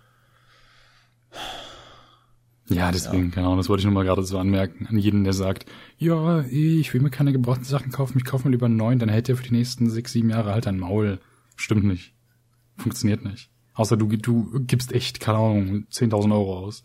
Ja, 2.70 2.92
deswegen, 2.92 3.32
genau, 3.32 3.56
das 3.56 3.70
wollte 3.70 3.80
ich 3.80 3.86
nur 3.86 3.94
mal 3.94 4.04
gerade 4.04 4.24
so 4.24 4.38
anmerken. 4.38 4.86
An 4.88 4.98
jeden, 4.98 5.24
der 5.24 5.32
sagt, 5.32 5.66
ja, 5.98 6.42
ich 6.42 6.94
will 6.94 7.00
mir 7.00 7.10
keine 7.10 7.32
gebrauchten 7.32 7.64
Sachen 7.64 7.94
kaufen, 7.94 8.18
ich 8.18 8.26
kaufe 8.26 8.46
mir 8.46 8.52
lieber 8.52 8.66
einen 8.66 8.76
neuen, 8.76 9.00
dann 9.00 9.08
hält 9.08 9.30
der 9.30 9.38
für 9.38 9.44
die 9.44 9.54
nächsten 9.54 9.90
sechs, 9.90 10.12
sieben 10.12 10.30
Jahre 10.30 10.52
halt 10.52 10.68
ein 10.68 10.78
Maul. 10.78 11.22
Stimmt 11.56 11.86
nicht. 11.86 12.14
Funktioniert 12.76 13.24
nicht. 13.24 13.50
Außer 13.76 13.96
du, 13.96 14.08
du 14.08 14.60
gibst 14.66 14.92
echt, 14.92 15.22
keine 15.22 15.38
Ahnung, 15.38 15.88
10.000 15.90 16.34
Euro 16.34 16.58
aus. 16.60 16.84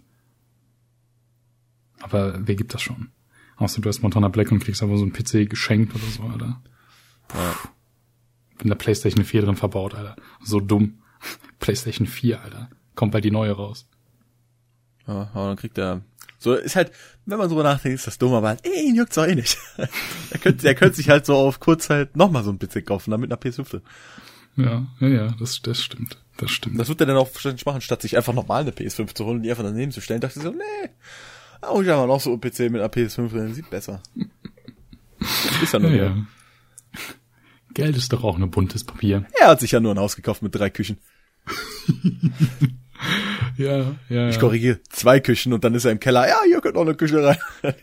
Aber 2.01 2.39
wer 2.47 2.55
gibt 2.55 2.73
das 2.73 2.83
schon? 2.83 3.11
Außer 3.57 3.81
du 3.81 3.89
hast 3.89 4.03
Montana 4.03 4.29
Black 4.29 4.53
und 4.53 4.61
kriegst 4.61 4.83
aber 4.85 4.97
so 4.97 5.03
einen 5.03 5.13
PC 5.13 5.51
geschenkt 5.51 5.93
oder 5.97 6.05
so, 6.05 6.23
Alter. 6.23 6.63
Ja. 7.35 7.55
Bin 8.59 8.69
der 8.69 8.77
Playstation 8.77 9.25
4 9.25 9.43
drin 9.43 9.57
verbaut, 9.57 9.95
Alter. 9.95 10.17
So 10.43 10.61
dumm. 10.61 11.03
Playstation 11.59 12.07
4, 12.07 12.43
Alter. 12.43 12.71
Kommt 12.95 13.13
bald 13.13 13.25
die 13.25 13.31
neue 13.31 13.53
raus. 13.53 13.89
Ja, 15.07 15.31
aber 15.35 15.49
dann 15.49 15.57
kriegt 15.57 15.79
er. 15.79 16.03
So 16.39 16.55
ist 16.55 16.77
halt, 16.77 16.93
wenn 17.25 17.39
man 17.39 17.49
drüber 17.49 17.63
nachdenkt, 17.63 17.99
ist 17.99 18.07
das 18.07 18.19
dumm, 18.19 18.35
aber 18.35 18.49
halt, 18.49 18.61
ey, 18.65 18.89
ihn 18.89 18.97
juckt's 18.97 19.15
doch 19.15 19.27
eh 19.27 19.35
nicht. 19.35 19.59
er 20.31 20.39
könnte, 20.39 20.67
er 20.67 20.75
könnte 20.75 20.97
sich 20.97 21.09
halt 21.09 21.25
so 21.25 21.37
auf 21.37 21.61
Kurzzeit 21.61 22.17
nochmal 22.17 22.43
so 22.43 22.51
ein 22.51 22.59
PC 22.59 22.85
kaufen, 22.85 23.11
dann 23.11 23.21
mit 23.21 23.33
einer 23.33 23.41
PS5 23.41 23.71
drin. 23.71 23.83
Ja, 24.57 24.87
ja, 25.01 25.09
ja, 25.09 25.35
das, 25.39 25.63
das 25.63 25.83
stimmt. 25.83 26.19
Das 26.37 26.51
stimmt. 26.51 26.79
Das 26.79 26.89
wird 26.89 27.01
er 27.01 27.07
dann 27.07 27.17
auch 27.17 27.33
wahrscheinlich 27.33 27.65
machen, 27.65 27.81
statt 27.81 28.03
sich 28.03 28.17
einfach 28.17 28.33
nochmal 28.33 28.63
eine 28.63 28.73
PS5 28.73 29.15
zu 29.15 29.25
holen 29.25 29.37
und 29.37 29.43
die 29.43 29.51
einfach 29.51 29.65
daneben 29.65 29.93
zu 29.93 30.01
stellen. 30.01 30.21
Dachte 30.21 30.39
ich 30.39 30.45
so, 30.45 30.51
nee, 30.51 30.91
auch 31.61 31.81
ich 31.81 31.89
einfach 31.89 32.07
noch 32.07 32.21
so 32.21 32.33
ein 32.33 32.41
PC 32.41 32.71
mit 32.71 32.81
einer 32.81 32.89
PS5 32.89 33.29
drin, 33.29 33.55
sieht 33.55 33.71
besser. 33.71 34.03
ist 35.63 35.73
ja 35.73 35.79
ja, 35.79 35.89
ja, 35.89 36.05
ja. 36.05 36.27
Geld 37.75 37.97
ist 37.97 38.13
doch 38.13 38.25
auch 38.25 38.39
nur 38.39 38.49
buntes 38.49 38.85
Papier. 38.85 39.27
Er 39.41 39.49
hat 39.49 39.61
sich 39.61 39.73
ja 39.73 39.81
nur 39.81 39.95
ein 39.95 39.99
Haus 39.99 40.17
gekauft 40.17 40.43
mit 40.43 40.55
drei 40.55 40.71
Küchen. 40.71 40.99
Ja, 43.57 43.97
ja. 44.09 44.29
Ich 44.29 44.39
korrigiere, 44.39 44.81
zwei 44.91 45.19
Küchen 45.19 45.53
und 45.53 45.65
dann 45.65 45.75
ist 45.75 45.85
er 45.85 45.91
im 45.91 45.99
Keller, 46.01 46.29
ja, 46.29 46.39
hier 46.45 46.61
könnt 46.61 46.77
noch 46.77 46.83
eine 46.83 46.95
Küche 46.95 47.23
rein. 47.25 47.39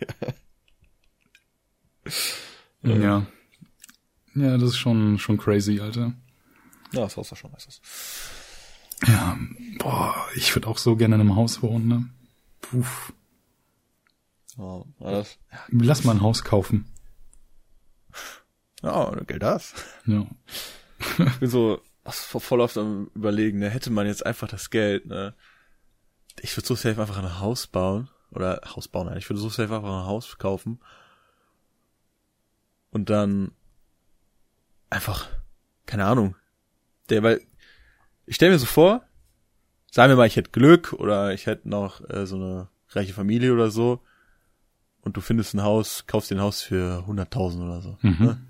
Ja. 2.82 3.28
Ja, 4.36 4.58
das 4.58 4.70
ist 4.70 4.78
schon, 4.78 5.20
schon 5.20 5.38
crazy, 5.38 5.80
Alter. 5.82 6.14
Ja, 6.94 7.02
das 7.02 7.18
Haus 7.18 7.30
war 7.30 7.38
schon 7.38 7.52
nice. 7.52 7.82
Ja, 9.06 9.38
boah, 9.80 10.16
ich 10.36 10.56
würde 10.56 10.68
auch 10.68 10.78
so 10.78 10.96
gerne 10.96 11.16
in 11.16 11.22
einem 11.22 11.36
Haus 11.36 11.62
wohnen, 11.62 11.88
ne? 11.88 12.10
Puff. 12.62 13.14
War 14.56 14.86
das? 15.00 15.38
Lass 15.70 16.04
mal 16.04 16.16
ein 16.16 16.22
Haus 16.22 16.44
kaufen. 16.44 16.86
Ja, 18.84 19.12
Geld 19.28 19.44
das. 19.44 19.74
Ja. 20.06 20.26
Ich 21.20 21.40
bin 21.40 21.50
so 21.50 21.82
voll 22.12 22.62
oft 22.62 22.78
am 22.78 23.10
überlegen, 23.16 23.60
ne, 23.60 23.70
hätte 23.70 23.92
man 23.92 24.08
jetzt 24.08 24.26
einfach 24.26 24.48
das 24.48 24.70
Geld, 24.70 25.06
ne? 25.06 25.34
Ich 26.42 26.56
würde 26.56 26.68
so 26.68 26.76
safe 26.76 27.00
einfach 27.00 27.18
ein 27.18 27.40
Haus 27.40 27.68
bauen. 27.68 28.10
Oder 28.32 28.62
Haus 28.76 28.88
bauen, 28.88 29.08
nein, 29.08 29.18
ich 29.18 29.30
würde 29.30 29.42
so 29.42 29.50
safe 29.50 29.76
einfach 29.76 29.90
ein 29.90 30.06
Haus 30.06 30.38
kaufen. 30.38 30.80
Und 32.92 33.10
dann 33.10 33.52
einfach, 34.90 35.28
keine 35.86 36.06
Ahnung. 36.06 36.36
Der, 37.10 37.24
weil, 37.24 37.42
ich 38.26 38.36
stelle 38.36 38.52
mir 38.52 38.60
so 38.60 38.66
vor, 38.66 39.04
sagen 39.92 40.12
wir 40.12 40.16
mal, 40.16 40.28
ich 40.28 40.36
hätte 40.36 40.52
Glück 40.52 40.94
oder 40.94 41.34
ich 41.34 41.46
hätte 41.48 41.68
noch 41.68 42.08
äh, 42.10 42.26
so 42.26 42.36
eine 42.36 42.70
reiche 42.90 43.14
Familie 43.14 43.54
oder 43.54 43.72
so. 43.72 44.02
Und 45.02 45.18
du 45.18 45.22
findest 45.22 45.54
ein 45.54 45.64
Haus, 45.64 46.06
kaufst 46.08 46.30
dir 46.30 46.36
ein 46.36 46.42
Haus 46.42 46.62
für 46.62 47.04
100.000 47.08 47.64
oder 47.64 47.82
so. 47.82 47.98
Mhm. 48.02 48.26
Ne? 48.26 48.49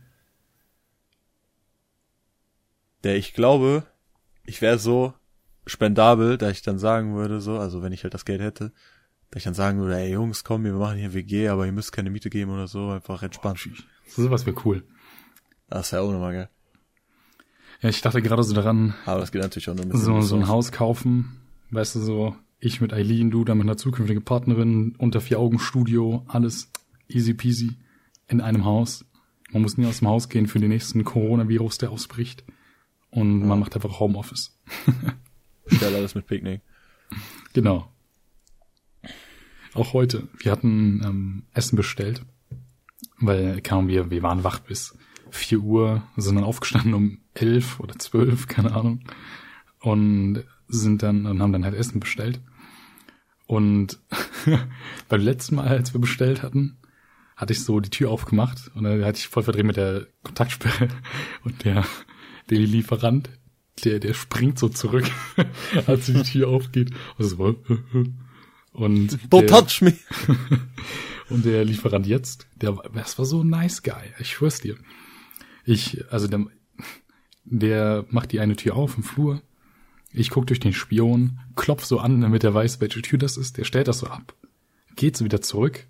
Der 3.04 3.18
ich 3.18 3.34
glaube, 3.34 3.84
ich 4.46 4.62
wäre 4.62 4.80
so 4.80 5.14
spendabel, 5.66 6.38
da 6.38 6.50
ich 6.50 6.62
dann 6.62 6.80
sagen 6.80 7.16
würde, 7.16 7.42
so, 7.42 7.58
also 7.58 7.82
wenn 7.82 7.94
ich 7.94 8.04
halt 8.04 8.14
das 8.14 8.26
Geld 8.26 8.42
hätte, 8.42 8.72
da 9.32 9.38
ich 9.38 9.44
dann 9.44 9.54
sagen 9.54 9.80
würde, 9.80 9.98
ey 9.98 10.12
Jungs, 10.12 10.44
komm, 10.44 10.64
wir 10.64 10.74
machen 10.74 10.98
hier 10.98 11.14
WG, 11.14 11.50
aber 11.50 11.66
ihr 11.66 11.72
müsst 11.72 11.92
keine 11.92 12.10
Miete 12.10 12.30
geben 12.30 12.52
oder 12.52 12.68
so, 12.68 12.90
einfach 12.90 13.22
entspannt. 13.22 13.60
Sowas 14.08 14.46
wäre 14.46 14.56
cool. 14.66 14.84
Das 15.70 15.92
wäre 15.92 16.02
auch 16.02 16.12
nochmal 16.12 16.34
geil. 16.34 16.50
Ja, 17.82 17.90
ich 17.90 18.02
dachte 18.02 18.22
gerade 18.22 18.44
so 18.44 18.54
daran, 18.54 18.96
Aber 19.06 19.22
das 19.22 19.32
geht 19.32 19.42
natürlich 19.42 19.70
auch 19.70 19.76
nur 19.76 19.86
mit 19.86 19.98
so, 19.98 20.22
so 20.22 20.36
ein 20.36 20.44
Haus. 20.44 20.50
Haus 20.50 20.72
kaufen. 20.72 21.40
Weißt 21.70 21.96
du, 21.96 22.00
so, 22.00 22.36
ich 22.60 22.82
mit 22.82 22.92
Eileen, 22.92 23.32
du 23.32 23.46
dann 23.46 23.58
mit 23.58 23.66
einer 23.66 23.78
zukünftigen 23.78 24.24
Partnerin, 24.24 24.96
unter 24.98 25.22
vier 25.22 25.40
Augen 25.40 25.60
Studio, 25.60 26.26
alles 26.28 26.72
easy 27.08 27.34
peasy 27.34 27.78
in 28.28 28.42
einem 28.42 28.66
Haus. 28.66 29.06
Man 29.52 29.62
muss 29.62 29.78
nie 29.78 29.86
aus 29.86 30.00
dem 30.00 30.10
Haus 30.10 30.30
gehen 30.30 30.48
für 30.48 30.60
den 30.60 30.70
nächsten 30.70 31.04
Coronavirus, 31.04 31.78
der 31.78 31.92
ausbricht. 31.92 32.44
Und 33.12 33.48
man 33.48 33.60
macht 33.60 33.76
einfach 33.76 34.00
Homeoffice. 34.00 34.58
Stell 35.68 35.96
alles 35.96 36.16
mit 36.16 36.28
Picknick. 36.28 36.62
Genau. 37.54 37.92
Auch 39.74 39.94
heute. 39.94 40.28
Wir 40.38 40.52
hatten 40.52 41.02
ähm, 41.04 41.44
Essen 41.54 41.76
bestellt, 41.76 42.24
weil 43.20 43.62
kaum 43.62 43.88
wir, 43.88 44.10
wir 44.10 44.24
waren 44.24 44.44
wach 44.44 44.60
bis 44.60 44.98
4 45.32 45.60
Uhr, 45.60 46.04
sind 46.18 46.36
dann 46.36 46.44
aufgestanden 46.44 46.94
um 46.94 47.20
11 47.36 47.80
oder 47.80 47.98
12, 47.98 48.48
keine 48.48 48.74
Ahnung, 48.74 49.02
und 49.80 50.44
sind 50.68 51.04
dann 51.04 51.26
und 51.26 51.42
haben 51.42 51.54
dann 51.54 51.66
halt 51.66 51.76
Essen 51.76 52.00
bestellt. 52.00 52.42
Und 53.48 54.00
beim 55.10 55.22
letzten 55.22 55.56
Mal, 55.56 55.68
als 55.68 55.94
wir 55.94 56.02
bestellt 56.02 56.44
hatten, 56.44 56.78
hatte 57.36 57.54
ich 57.54 57.64
so 57.64 57.80
die 57.80 57.90
Tür 57.90 58.12
aufgemacht 58.12 58.70
und 58.76 58.84
dann 58.84 59.04
hatte 59.04 59.18
ich 59.18 59.28
voll 59.28 59.44
verdreht 59.44 59.66
mit 59.66 59.78
der 59.78 60.08
Kontaktsperre 60.24 60.90
und 61.44 61.64
der, 61.64 61.86
der 62.50 62.60
Lieferant, 62.60 63.30
der, 63.84 64.00
der 64.00 64.14
springt 64.14 64.60
so 64.60 64.70
zurück, 64.70 65.10
als 65.88 66.08
die 66.08 66.22
Tür 66.24 66.50
aufgeht. 66.50 66.92
Und, 68.72 69.20
Don't 69.30 69.42
der, 69.42 69.48
touch 69.48 69.82
me! 69.82 69.94
und 71.30 71.46
der 71.46 71.66
Lieferant 71.66 72.08
jetzt, 72.08 72.48
der, 72.56 72.74
das 72.94 73.18
war 73.18 73.26
so 73.26 73.44
ein 73.44 73.50
nice 73.50 73.84
guy, 73.84 74.14
ich 74.20 74.32
schwör's 74.32 74.62
dir. 74.62 74.78
Ich, 75.66 76.04
also 76.12 76.28
der, 76.28 76.46
der 77.46 78.06
macht 78.10 78.32
die 78.32 78.40
eine 78.40 78.56
Tür 78.56 78.76
auf 78.76 78.98
im 78.98 79.04
Flur. 79.04 79.42
Ich 80.12 80.32
guck 80.32 80.48
durch 80.48 80.60
den 80.60 80.74
Spion, 80.74 81.40
klopf 81.56 81.84
so 81.84 82.00
an, 82.00 82.22
damit 82.22 82.44
er 82.44 82.54
weiß, 82.54 82.82
welche 82.82 83.02
Tür 83.02 83.20
das 83.20 83.38
ist. 83.38 83.58
Der 83.58 83.64
stellt 83.64 83.88
das 83.88 84.00
so 84.00 84.08
ab, 84.08 84.34
geht 84.96 85.16
so 85.16 85.24
wieder 85.24 85.42
zurück, 85.42 85.88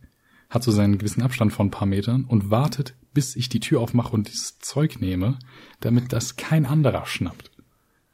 hat 0.49 0.63
so 0.63 0.71
seinen 0.71 0.97
gewissen 0.97 1.21
Abstand 1.21 1.53
von 1.53 1.67
ein 1.67 1.71
paar 1.71 1.87
Metern 1.87 2.25
und 2.25 2.49
wartet, 2.49 2.95
bis 3.13 3.35
ich 3.35 3.49
die 3.49 3.59
Tür 3.59 3.81
aufmache 3.81 4.13
und 4.13 4.27
dieses 4.27 4.59
Zeug 4.59 4.99
nehme, 4.99 5.37
damit 5.79 6.11
das 6.11 6.35
kein 6.35 6.65
anderer 6.65 7.05
schnappt. 7.05 7.51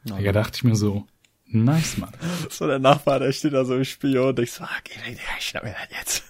Da 0.04 0.32
dachte 0.32 0.56
ich 0.56 0.64
mir 0.64 0.76
so, 0.76 1.06
nice, 1.46 1.96
Mann. 1.96 2.12
So 2.50 2.66
der 2.66 2.78
Nachbar, 2.78 3.18
der 3.18 3.32
steht 3.32 3.54
da 3.54 3.64
so 3.64 3.74
im 3.74 3.84
Spion 3.84 4.28
und 4.28 4.38
ich 4.38 4.52
so, 4.52 4.64
ah, 4.64 4.78
geh, 4.84 4.94
geh, 5.04 5.18
ich 5.38 5.46
schnapp 5.46 5.64
mir 5.64 5.74
das 5.74 5.98
jetzt. 5.98 6.24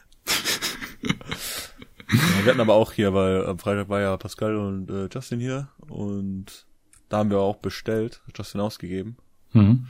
ja, 1.02 2.44
wir 2.44 2.50
hatten 2.50 2.60
aber 2.60 2.74
auch 2.74 2.92
hier, 2.92 3.12
weil 3.12 3.44
am 3.44 3.58
Freitag 3.58 3.88
war 3.88 4.00
ja 4.00 4.16
Pascal 4.16 4.56
und 4.56 4.90
äh, 4.90 5.08
Justin 5.12 5.40
hier 5.40 5.68
und 5.88 6.66
da 7.08 7.18
haben 7.18 7.30
wir 7.30 7.38
auch 7.38 7.56
bestellt, 7.56 8.22
hat 8.26 8.38
Justin 8.38 8.60
ausgegeben. 8.60 9.16
Mhm. 9.52 9.86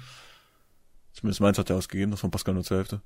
Zumindest 1.13 1.41
meins 1.41 1.59
hat 1.59 1.71
er 1.71 1.77
ausgegeben, 1.77 2.11
das 2.11 2.21
von 2.21 2.31
Pascal 2.31 2.55
nur 2.55 2.65
zur 2.65 2.79
Hälfte. 2.79 3.03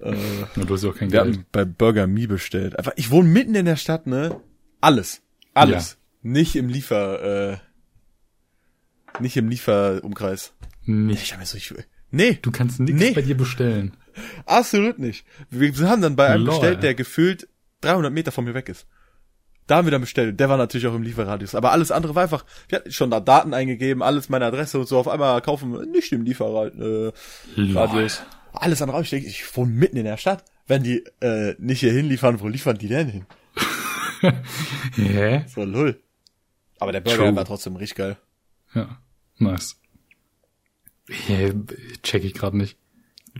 Äh, 0.00 0.14
Ja, 0.56 0.64
du 0.64 0.74
hast 0.74 0.84
ja 0.84 0.90
auch 0.90 0.96
kein 0.96 1.12
wir 1.12 1.22
Geld. 1.22 1.36
haben 1.36 1.46
bei 1.52 1.64
Burger 1.64 2.06
Me 2.06 2.26
bestellt. 2.28 2.78
Einfach, 2.78 2.92
ich 2.96 3.10
wohne 3.10 3.28
mitten 3.28 3.54
in 3.54 3.64
der 3.66 3.76
Stadt, 3.76 4.06
ne? 4.06 4.40
Alles. 4.80 5.22
Alles. 5.54 5.98
Nicht 6.22 6.56
im 6.56 6.68
Liefer, 6.68 7.52
äh, 7.52 7.56
nicht 9.20 9.36
im 9.36 9.48
Lieferumkreis. 9.48 10.52
Nicht. 10.84 11.22
Ich 11.22 11.32
hab 11.32 11.40
mir 11.40 11.46
so, 11.46 11.56
ich, 11.56 11.72
nee, 12.10 12.38
Du 12.42 12.50
kannst 12.50 12.80
nichts 12.80 13.00
Nee. 13.00 13.12
bei 13.12 13.22
dir 13.22 13.36
bestellen. 13.36 13.96
absolut 14.44 14.98
nicht. 14.98 15.24
Wir 15.50 15.72
haben 15.88 16.02
dann 16.02 16.16
bei 16.16 16.28
einem 16.28 16.44
Lol. 16.46 16.54
bestellt, 16.54 16.82
der 16.82 16.94
gefühlt 16.94 17.48
300 17.82 18.12
Meter 18.12 18.32
von 18.32 18.44
mir 18.44 18.54
weg 18.54 18.68
ist. 18.68 18.86
Da 19.66 19.76
haben 19.76 19.86
wir 19.86 19.90
dann 19.90 20.00
bestellt. 20.02 20.38
Der 20.38 20.48
war 20.48 20.56
natürlich 20.58 20.86
auch 20.86 20.94
im 20.94 21.02
Lieferradius. 21.02 21.56
Aber 21.56 21.72
alles 21.72 21.90
andere 21.90 22.14
war 22.14 22.22
einfach, 22.22 22.44
wir 22.68 22.78
hatten 22.78 22.92
schon 22.92 23.10
da 23.10 23.18
Daten 23.18 23.52
eingegeben, 23.52 24.00
alles 24.02 24.28
meine 24.28 24.44
Adresse 24.46 24.78
und 24.78 24.86
so. 24.86 24.96
Auf 24.98 25.08
einmal 25.08 25.40
kaufen 25.42 25.72
wir 25.72 25.84
nicht 25.86 26.12
im 26.12 26.22
Lieferradius. 26.22 28.22
Alles 28.56 28.82
andere. 28.82 29.00
Ich 29.02 29.10
denke, 29.10 29.28
ich 29.28 29.56
wohne 29.56 29.72
mitten 29.72 29.96
in 29.96 30.04
der 30.04 30.16
Stadt. 30.16 30.44
Wenn 30.66 30.82
die 30.82 31.04
äh, 31.20 31.54
nicht 31.58 31.80
hier 31.80 31.92
hinliefern, 31.92 32.40
wo 32.40 32.48
liefern 32.48 32.78
die 32.78 32.88
denn 32.88 33.08
hin? 33.08 33.26
Hä? 34.96 35.44
So 35.46 35.64
lull. 35.64 36.02
Aber 36.78 36.92
der 36.92 37.00
Burger 37.00 37.24
True. 37.24 37.36
war 37.36 37.44
trotzdem 37.44 37.76
richtig 37.76 37.96
geil. 37.96 38.16
Ja, 38.74 38.98
nice. 39.38 39.76
Hä, 41.08 41.54
check 42.02 42.24
ich 42.24 42.34
gerade 42.34 42.56
nicht. 42.56 42.76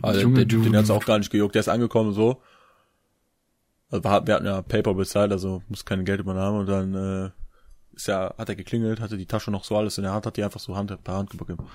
Also 0.01 0.21
Junge, 0.21 0.45
den, 0.45 0.63
den 0.63 0.75
hat's 0.75 0.89
auch 0.89 1.05
gar 1.05 1.17
nicht 1.17 1.31
gejuckt. 1.31 1.55
Der 1.55 1.59
ist 1.61 1.67
angekommen 1.67 2.13
so. 2.13 2.41
Also 3.89 4.03
wir 4.03 4.11
hatten 4.11 4.45
ja 4.45 4.61
Paper 4.61 4.93
bezahlt, 4.93 5.31
also 5.31 5.63
muss 5.69 5.85
kein 5.85 6.05
Geld 6.05 6.19
übernehmen 6.19 6.59
und 6.59 6.67
dann 6.67 6.93
äh, 6.93 7.29
ist 7.95 8.07
ja, 8.07 8.33
hat 8.37 8.49
er 8.49 8.55
geklingelt, 8.55 8.99
hatte 8.99 9.17
die 9.17 9.25
Tasche 9.25 9.49
noch 9.49 9.63
so 9.63 9.77
alles 9.77 9.97
in 9.97 10.03
der 10.03 10.13
Hand, 10.13 10.25
hat 10.25 10.37
die 10.37 10.43
einfach 10.43 10.59
so 10.59 10.75
Hand 10.75 11.03
per 11.03 11.13
Hand 11.15 11.29
gegeben. 11.31 11.67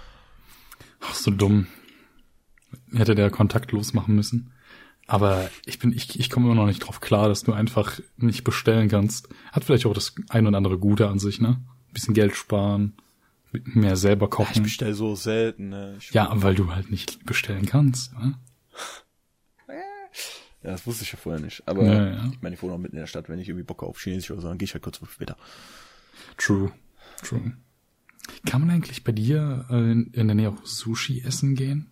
Ach, 1.01 1.15
so 1.15 1.31
dumm. 1.31 1.67
Hätte 2.95 3.15
der 3.15 3.31
kontaktlos 3.31 3.93
machen 3.95 4.15
müssen. 4.15 4.53
Aber 5.07 5.51
ich 5.67 5.79
bin, 5.79 5.93
ich, 5.93 6.19
ich 6.19 6.31
komme 6.31 6.47
immer 6.47 6.55
noch 6.55 6.67
nicht 6.67 6.81
drauf 6.81 7.01
klar, 7.01 7.29
dass 7.29 7.43
du 7.43 7.53
einfach 7.53 7.99
nicht 8.17 8.45
bestellen 8.45 8.89
kannst. 8.89 9.29
Hat 9.51 9.65
vielleicht 9.65 9.85
auch 9.87 9.95
das 9.95 10.15
ein 10.29 10.47
oder 10.47 10.57
andere 10.57 10.79
Gute 10.79 11.09
an 11.09 11.19
sich, 11.19 11.41
ne? 11.41 11.61
bisschen 11.93 12.15
Geld 12.15 12.35
sparen, 12.37 12.95
mehr 13.53 13.97
selber 13.97 14.27
Ich 14.27 14.31
kochen. 14.31 14.63
bestell 14.63 14.95
so 14.95 15.15
selten, 15.15 15.69
ne? 15.69 15.97
Ich, 15.99 16.11
Ja, 16.13 16.31
weil 16.37 16.55
du 16.55 16.73
halt 16.75 16.91
nicht 16.91 17.27
bestellen 17.27 17.67
kannst. 17.67 18.15
Ne? 18.15 18.35
ja, 19.69 20.71
das 20.71 20.87
wusste 20.87 21.05
ich 21.05 21.13
ja 21.13 21.19
vorher 21.19 21.41
nicht. 21.43 21.63
Aber 21.67 21.85
Ja, 21.85 22.07
ja. 22.09 22.31
ich 22.33 22.41
meine, 22.41 22.55
ich 22.55 22.63
wohne 22.63 22.73
auch 22.75 22.79
mitten 22.79 22.97
in 22.97 23.01
der 23.01 23.07
Stadt, 23.07 23.29
wenn 23.29 23.39
ich 23.39 23.49
irgendwie 23.49 23.65
Bock 23.65 23.83
auf 23.83 24.01
Chinesisch 24.01 24.31
oder 24.31 24.41
so, 24.41 24.49
dann 24.49 24.57
gehe 24.59 24.65
ich 24.65 24.73
halt 24.75 24.83
kurz 24.83 25.01
später. 25.11 25.37
True. 26.39 26.73
True. 27.23 27.53
Kann 28.47 28.61
man 28.63 28.71
eigentlich 28.71 29.05
bei 29.05 29.13
dir 29.13 29.67
äh, 29.71 29.75
in 29.93 30.07
in 30.15 30.29
der 30.29 30.35
Nähe 30.35 30.49
auch 30.49 30.65
Sushi 30.65 31.21
essen 31.23 31.55
gehen? 31.55 31.92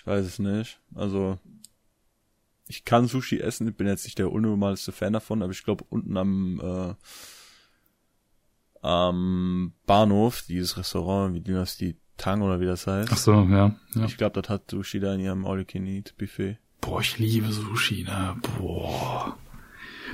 Ich 0.00 0.06
weiß 0.06 0.24
es 0.24 0.38
nicht. 0.38 0.80
Also 0.94 1.38
ich 2.66 2.86
kann 2.86 3.06
Sushi 3.06 3.38
essen, 3.38 3.68
ich 3.68 3.76
bin 3.76 3.86
jetzt 3.86 4.04
nicht 4.04 4.18
der 4.18 4.32
unnormalste 4.32 4.92
Fan 4.92 5.12
davon, 5.12 5.42
aber 5.42 5.52
ich 5.52 5.62
glaube 5.62 5.84
unten 5.90 6.16
am 6.16 6.58
äh, 6.62 6.94
am 8.80 9.74
Bahnhof, 9.84 10.42
dieses 10.48 10.78
Restaurant, 10.78 11.34
wie 11.34 11.42
Dynastie 11.42 11.98
Tang 12.16 12.40
oder 12.40 12.60
wie 12.60 12.66
das 12.66 12.86
heißt. 12.86 13.12
Ach 13.12 13.18
so, 13.18 13.42
ja. 13.42 13.76
ja. 13.94 14.04
Ich 14.06 14.16
glaube, 14.16 14.40
das 14.40 14.48
hat 14.48 14.70
Sushi 14.70 15.00
da 15.00 15.12
in 15.12 15.20
ihrem 15.20 15.44
All 15.44 15.58
You 15.58 15.64
Can 15.66 15.86
Eat 15.86 16.14
Buffet. 16.16 16.56
Boah, 16.80 17.02
ich 17.02 17.18
liebe 17.18 17.52
Sushi, 17.52 18.04
ne? 18.04 18.36
Boah. 18.58 19.36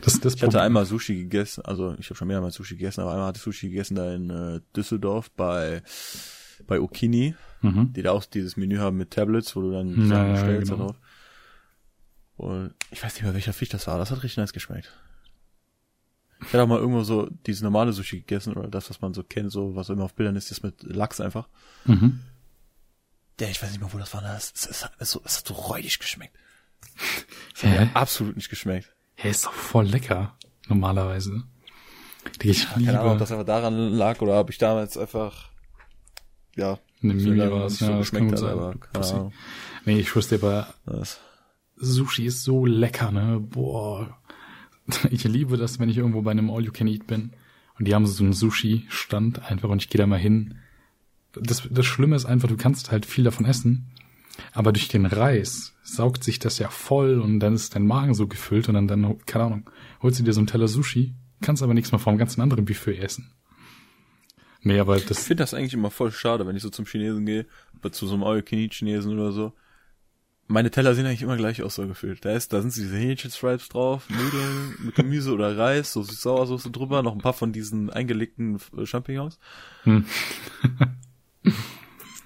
Das, 0.02 0.18
das 0.18 0.34
Ich 0.34 0.42
hatte 0.42 0.60
einmal 0.60 0.84
Sushi 0.84 1.14
gegessen, 1.14 1.64
also 1.64 1.94
ich 1.98 2.06
habe 2.10 2.16
schon 2.16 2.26
mehrmals 2.26 2.56
Sushi 2.56 2.74
gegessen, 2.74 3.02
aber 3.02 3.12
einmal 3.12 3.28
hatte 3.28 3.38
ich 3.38 3.44
Sushi 3.44 3.68
gegessen 3.68 3.94
da 3.94 4.12
in 4.12 4.30
äh, 4.30 4.60
Düsseldorf 4.74 5.30
bei 5.30 5.82
bei 6.66 6.80
Okini, 6.80 7.36
Mhm. 7.74 7.92
die 7.92 8.02
da 8.02 8.12
auch 8.12 8.24
dieses 8.24 8.56
Menü 8.56 8.78
haben 8.78 8.96
mit 8.96 9.10
Tablets, 9.10 9.54
wo 9.56 9.60
du 9.60 9.70
dann 9.72 9.88
Ja, 9.88 10.06
Sachen 10.06 10.26
ja, 10.26 10.32
bestellst 10.32 10.70
genau. 10.70 10.86
da 10.86 10.92
drauf. 10.92 10.96
Und 12.36 12.74
ich 12.90 13.02
weiß 13.02 13.14
nicht 13.14 13.22
mehr, 13.22 13.34
welcher 13.34 13.52
Fisch 13.52 13.70
das 13.70 13.86
war. 13.86 13.98
Das 13.98 14.10
hat 14.10 14.22
richtig 14.22 14.36
nice 14.36 14.52
geschmeckt. 14.52 14.92
Ich 16.42 16.48
hatte 16.48 16.62
auch 16.62 16.66
mal 16.68 16.78
irgendwo 16.78 17.02
so 17.02 17.30
dieses 17.46 17.62
normale 17.62 17.92
Sushi 17.94 18.18
gegessen 18.20 18.52
oder 18.54 18.68
das, 18.68 18.90
was 18.90 19.00
man 19.00 19.14
so 19.14 19.22
kennt, 19.22 19.50
so 19.50 19.74
was 19.74 19.88
immer 19.88 20.04
auf 20.04 20.14
Bildern 20.14 20.36
ist, 20.36 20.50
das 20.50 20.62
mit 20.62 20.82
Lachs 20.82 21.20
einfach. 21.20 21.48
Mhm. 21.86 22.20
Der, 23.38 23.50
ich 23.50 23.62
weiß 23.62 23.70
nicht 23.70 23.80
mehr, 23.80 23.92
wo 23.92 23.98
das 23.98 24.12
war. 24.12 24.20
Das, 24.22 24.52
es, 24.54 24.84
hat, 24.84 24.92
es, 24.98 25.10
so, 25.12 25.22
es 25.24 25.38
hat 25.38 25.46
so 25.48 25.54
räudig 25.54 25.98
geschmeckt. 25.98 26.36
Hä? 27.60 27.88
Absolut 27.94 28.36
nicht 28.36 28.50
geschmeckt. 28.50 28.94
Hä, 29.14 29.30
ist 29.30 29.46
doch 29.46 29.52
voll 29.52 29.86
lecker, 29.86 30.36
normalerweise. 30.68 31.42
Ich 32.42 32.68
Keine 32.68 32.90
Ahnung, 32.90 33.00
ob 33.02 33.06
liebe 33.12 33.18
das 33.20 33.32
einfach 33.32 33.46
daran 33.46 33.92
lag 33.94 34.20
oder 34.20 34.38
ob 34.40 34.50
ich 34.50 34.58
damals 34.58 34.98
einfach, 34.98 35.50
ja, 36.54 36.78
eine 37.02 37.14
lange 37.14 37.52
was. 37.52 37.80
nicht 37.80 37.80
Ja, 37.80 37.98
das 37.98 38.10
kann 38.12 38.28
gut 38.28 38.38
sein. 38.38 38.50
aber. 38.50 39.32
Nee, 39.84 39.98
ich 40.00 40.14
wusste 40.14 40.36
aber, 40.36 40.74
Das, 40.84 41.20
Sushi 41.76 42.26
ist 42.26 42.42
so 42.42 42.66
lecker, 42.66 43.10
ne? 43.10 43.40
Boah. 43.40 44.18
Ich 45.10 45.24
liebe 45.24 45.56
das, 45.56 45.80
wenn 45.80 45.88
ich 45.88 45.98
irgendwo 45.98 46.22
bei 46.22 46.30
einem 46.30 46.48
All-You-Can-Eat 46.48 47.08
bin 47.08 47.32
und 47.76 47.88
die 47.88 47.94
haben 47.94 48.06
so 48.06 48.22
einen 48.22 48.32
Sushi-Stand 48.32 49.50
einfach 49.50 49.68
und 49.68 49.82
ich 49.82 49.88
gehe 49.88 49.98
da 49.98 50.06
mal 50.06 50.18
hin. 50.18 50.58
Das, 51.32 51.68
das 51.68 51.84
Schlimme 51.84 52.14
ist 52.14 52.24
einfach, 52.24 52.48
du 52.48 52.56
kannst 52.56 52.92
halt 52.92 53.04
viel 53.04 53.24
davon 53.24 53.46
essen, 53.46 53.90
aber 54.52 54.72
durch 54.72 54.86
den 54.86 55.04
Reis 55.04 55.74
saugt 55.82 56.22
sich 56.22 56.38
das 56.38 56.58
ja 56.58 56.68
voll 56.68 57.20
und 57.20 57.40
dann 57.40 57.54
ist 57.54 57.74
dein 57.74 57.86
Magen 57.86 58.14
so 58.14 58.28
gefüllt 58.28 58.68
und 58.68 58.74
dann, 58.74 58.86
dann 58.86 59.18
keine 59.26 59.44
Ahnung, 59.44 59.70
holst 60.02 60.20
du 60.20 60.22
dir 60.22 60.32
so 60.32 60.40
einen 60.40 60.46
Teller 60.46 60.68
Sushi, 60.68 61.14
kannst 61.42 61.64
aber 61.64 61.74
nichts 61.74 61.90
mehr 61.90 61.98
vom 61.98 62.16
ganzen 62.16 62.40
anderen 62.40 62.64
Buffet 62.64 62.98
essen. 62.98 63.32
Nee, 64.62 64.78
aber 64.78 64.96
ich 64.96 65.06
das, 65.06 65.24
finde 65.24 65.42
das 65.42 65.54
eigentlich 65.54 65.74
immer 65.74 65.90
voll 65.90 66.12
schade, 66.12 66.46
wenn 66.46 66.56
ich 66.56 66.62
so 66.62 66.70
zum 66.70 66.86
Chinesen 66.86 67.26
gehe, 67.26 67.46
oder 67.78 67.92
zu 67.92 68.06
so 68.06 68.14
einem 68.14 68.24
all 68.24 68.38
you 68.38 68.68
chinesen 68.70 69.12
oder 69.12 69.32
so. 69.32 69.52
Meine 70.48 70.70
Teller 70.70 70.94
sehen 70.94 71.06
eigentlich 71.06 71.22
immer 71.22 71.36
gleich 71.36 71.62
aus, 71.62 71.74
so 71.74 71.86
gefühlt. 71.88 72.24
Da 72.24 72.32
ist, 72.32 72.52
da 72.52 72.60
sind 72.60 72.74
diese 72.74 72.96
Hähnchenstripes 72.96 73.68
drauf, 73.68 74.08
Nudeln 74.08 74.76
mit 74.84 74.94
Gemüse 74.94 75.32
oder 75.32 75.58
Reis, 75.58 75.92
so 75.92 76.02
Sauersoße 76.02 76.70
drüber, 76.70 77.02
noch 77.02 77.14
ein 77.14 77.20
paar 77.20 77.32
von 77.32 77.52
diesen 77.52 77.90
eingelegten 77.90 78.60
äh, 78.76 78.86
Champignons. 78.86 79.40
Hm. 79.82 80.04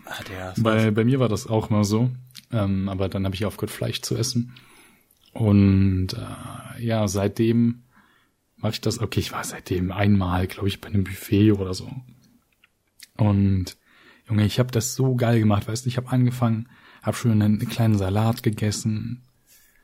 ah, 0.05 0.23
der 0.29 0.53
ist 0.53 0.63
Bei, 0.63 0.91
bei 0.91 1.05
mir 1.05 1.19
war 1.19 1.31
das 1.31 1.47
auch 1.47 1.71
mal 1.71 1.85
so. 1.85 2.11
Ähm, 2.53 2.89
aber 2.91 3.09
dann 3.09 3.25
habe 3.25 3.35
ich 3.35 3.47
aufgehört, 3.47 3.71
Fleisch 3.71 4.03
zu 4.03 4.17
essen. 4.17 4.55
Und 5.33 6.09
äh, 6.15 6.85
ja, 6.85 7.09
seitdem 7.09 7.85
mache 8.57 8.73
ich 8.73 8.81
das. 8.81 8.99
Okay, 8.99 9.21
ich 9.21 9.33
war 9.33 9.45
seitdem 9.45 9.93
einmal, 9.93 10.47
glaube 10.47 10.69
ich, 10.69 10.81
bei 10.81 10.89
einem 10.89 11.05
Buffet 11.05 11.53
oder 11.53 11.73
so. 11.73 11.91
Und 13.21 13.77
Junge, 14.29 14.47
ich 14.47 14.59
habe 14.59 14.71
das 14.71 14.95
so 14.95 15.15
geil 15.15 15.41
gemacht, 15.41 15.69
weißt 15.69 15.85
du, 15.85 15.89
ich 15.89 15.97
habe 15.97 16.09
angefangen, 16.11 16.69
habe 17.03 17.17
schön 17.17 17.43
einen 17.43 17.59
kleinen 17.69 17.99
Salat 17.99 18.43
gegessen, 18.43 19.23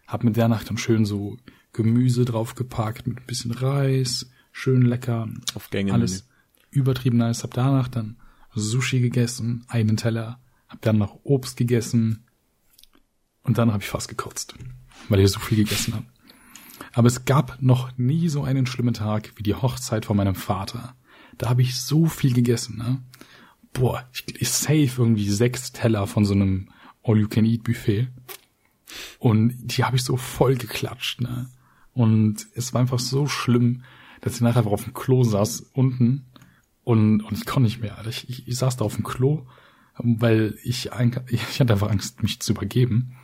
habe 0.07 0.27
mit 0.27 0.37
der 0.37 0.49
Nacht 0.49 0.71
dann 0.71 0.79
schön 0.79 1.05
so 1.05 1.37
Gemüse 1.73 2.25
draufgepackt 2.25 3.07
mit 3.07 3.19
ein 3.19 3.27
bisschen 3.27 3.53
Reis, 3.53 4.31
schön 4.53 4.83
lecker, 4.83 5.29
auf 5.55 5.69
Gänge. 5.71 5.93
alles 5.93 6.29
übertrieben 6.71 7.19
nice. 7.19 7.43
Hab 7.43 7.53
danach 7.53 7.89
dann 7.89 8.17
Sushi 8.55 9.01
gegessen, 9.01 9.65
einen 9.69 9.99
Teller, 9.99 10.41
hab 10.69 10.81
dann 10.81 10.97
noch 10.97 11.21
Obst 11.25 11.59
gegessen 11.59 12.25
und 13.43 13.59
dann 13.59 13.73
habe 13.73 13.83
ich 13.83 13.89
fast 13.91 14.09
gekotzt, 14.09 14.55
weil 15.09 15.21
ich 15.21 15.31
so 15.31 15.41
viel 15.41 15.59
gegessen 15.59 15.95
habe. 15.95 16.07
Aber 16.95 17.09
es 17.09 17.27
gab 17.27 17.61
noch 17.61 17.97
nie 17.99 18.31
so 18.31 18.45
einen 18.45 18.67
schlimmen 18.67 18.95
Tag 18.95 19.33
wie 19.37 19.43
die 19.43 19.55
Hochzeit 19.55 20.07
von 20.07 20.17
meinem 20.17 20.35
Vater. 20.35 20.97
Da 21.39 21.51
habe 21.51 21.63
ich 21.63 21.81
so 21.81 22.07
viel 22.07 22.33
gegessen, 22.33 22.79
ne? 22.79 23.03
Boah, 23.73 24.09
ich, 24.13 24.41
ich 24.41 24.49
save 24.49 24.91
irgendwie 24.97 25.29
sechs 25.29 25.73
Teller 25.73 26.07
von 26.07 26.25
so 26.25 26.33
einem 26.35 26.71
All-You-Can-Eat-Buffet. 27.03 28.09
Und 29.19 29.55
die 29.59 29.85
habe 29.85 29.97
ich 29.97 30.05
so 30.05 30.17
voll 30.17 30.57
geklatscht, 30.57 31.21
ne? 31.21 31.51
Und 31.93 32.47
es 32.55 32.73
war 32.73 32.81
einfach 32.81 32.99
so 32.99 33.27
schlimm, 33.27 33.83
dass 34.21 34.35
ich 34.35 34.41
nachher 34.41 34.59
einfach 34.59 34.73
auf 34.73 34.85
dem 34.85 34.95
Klo 34.95 35.25
saß, 35.25 35.71
unten, 35.73 36.27
und, 36.87 37.21
und 37.23 37.37
ich 37.37 37.47
konnte 37.47 37.63
nicht 37.63 37.81
mehr. 37.81 37.99
Alter. 37.99 38.11
Ich, 38.11 38.29
ich, 38.31 38.47
ich 38.47 38.57
saß 38.57 38.77
da 38.77 38.85
auf 38.85 38.95
dem 38.95 39.03
Klo, 39.03 39.45
weil 39.99 40.57
ich, 40.63 40.91
ich 41.29 41.61
hatte 41.61 41.73
einfach 41.73 41.91
Angst, 41.91 42.23
mich 42.23 42.39
zu 42.41 42.53
übergeben. 42.53 43.17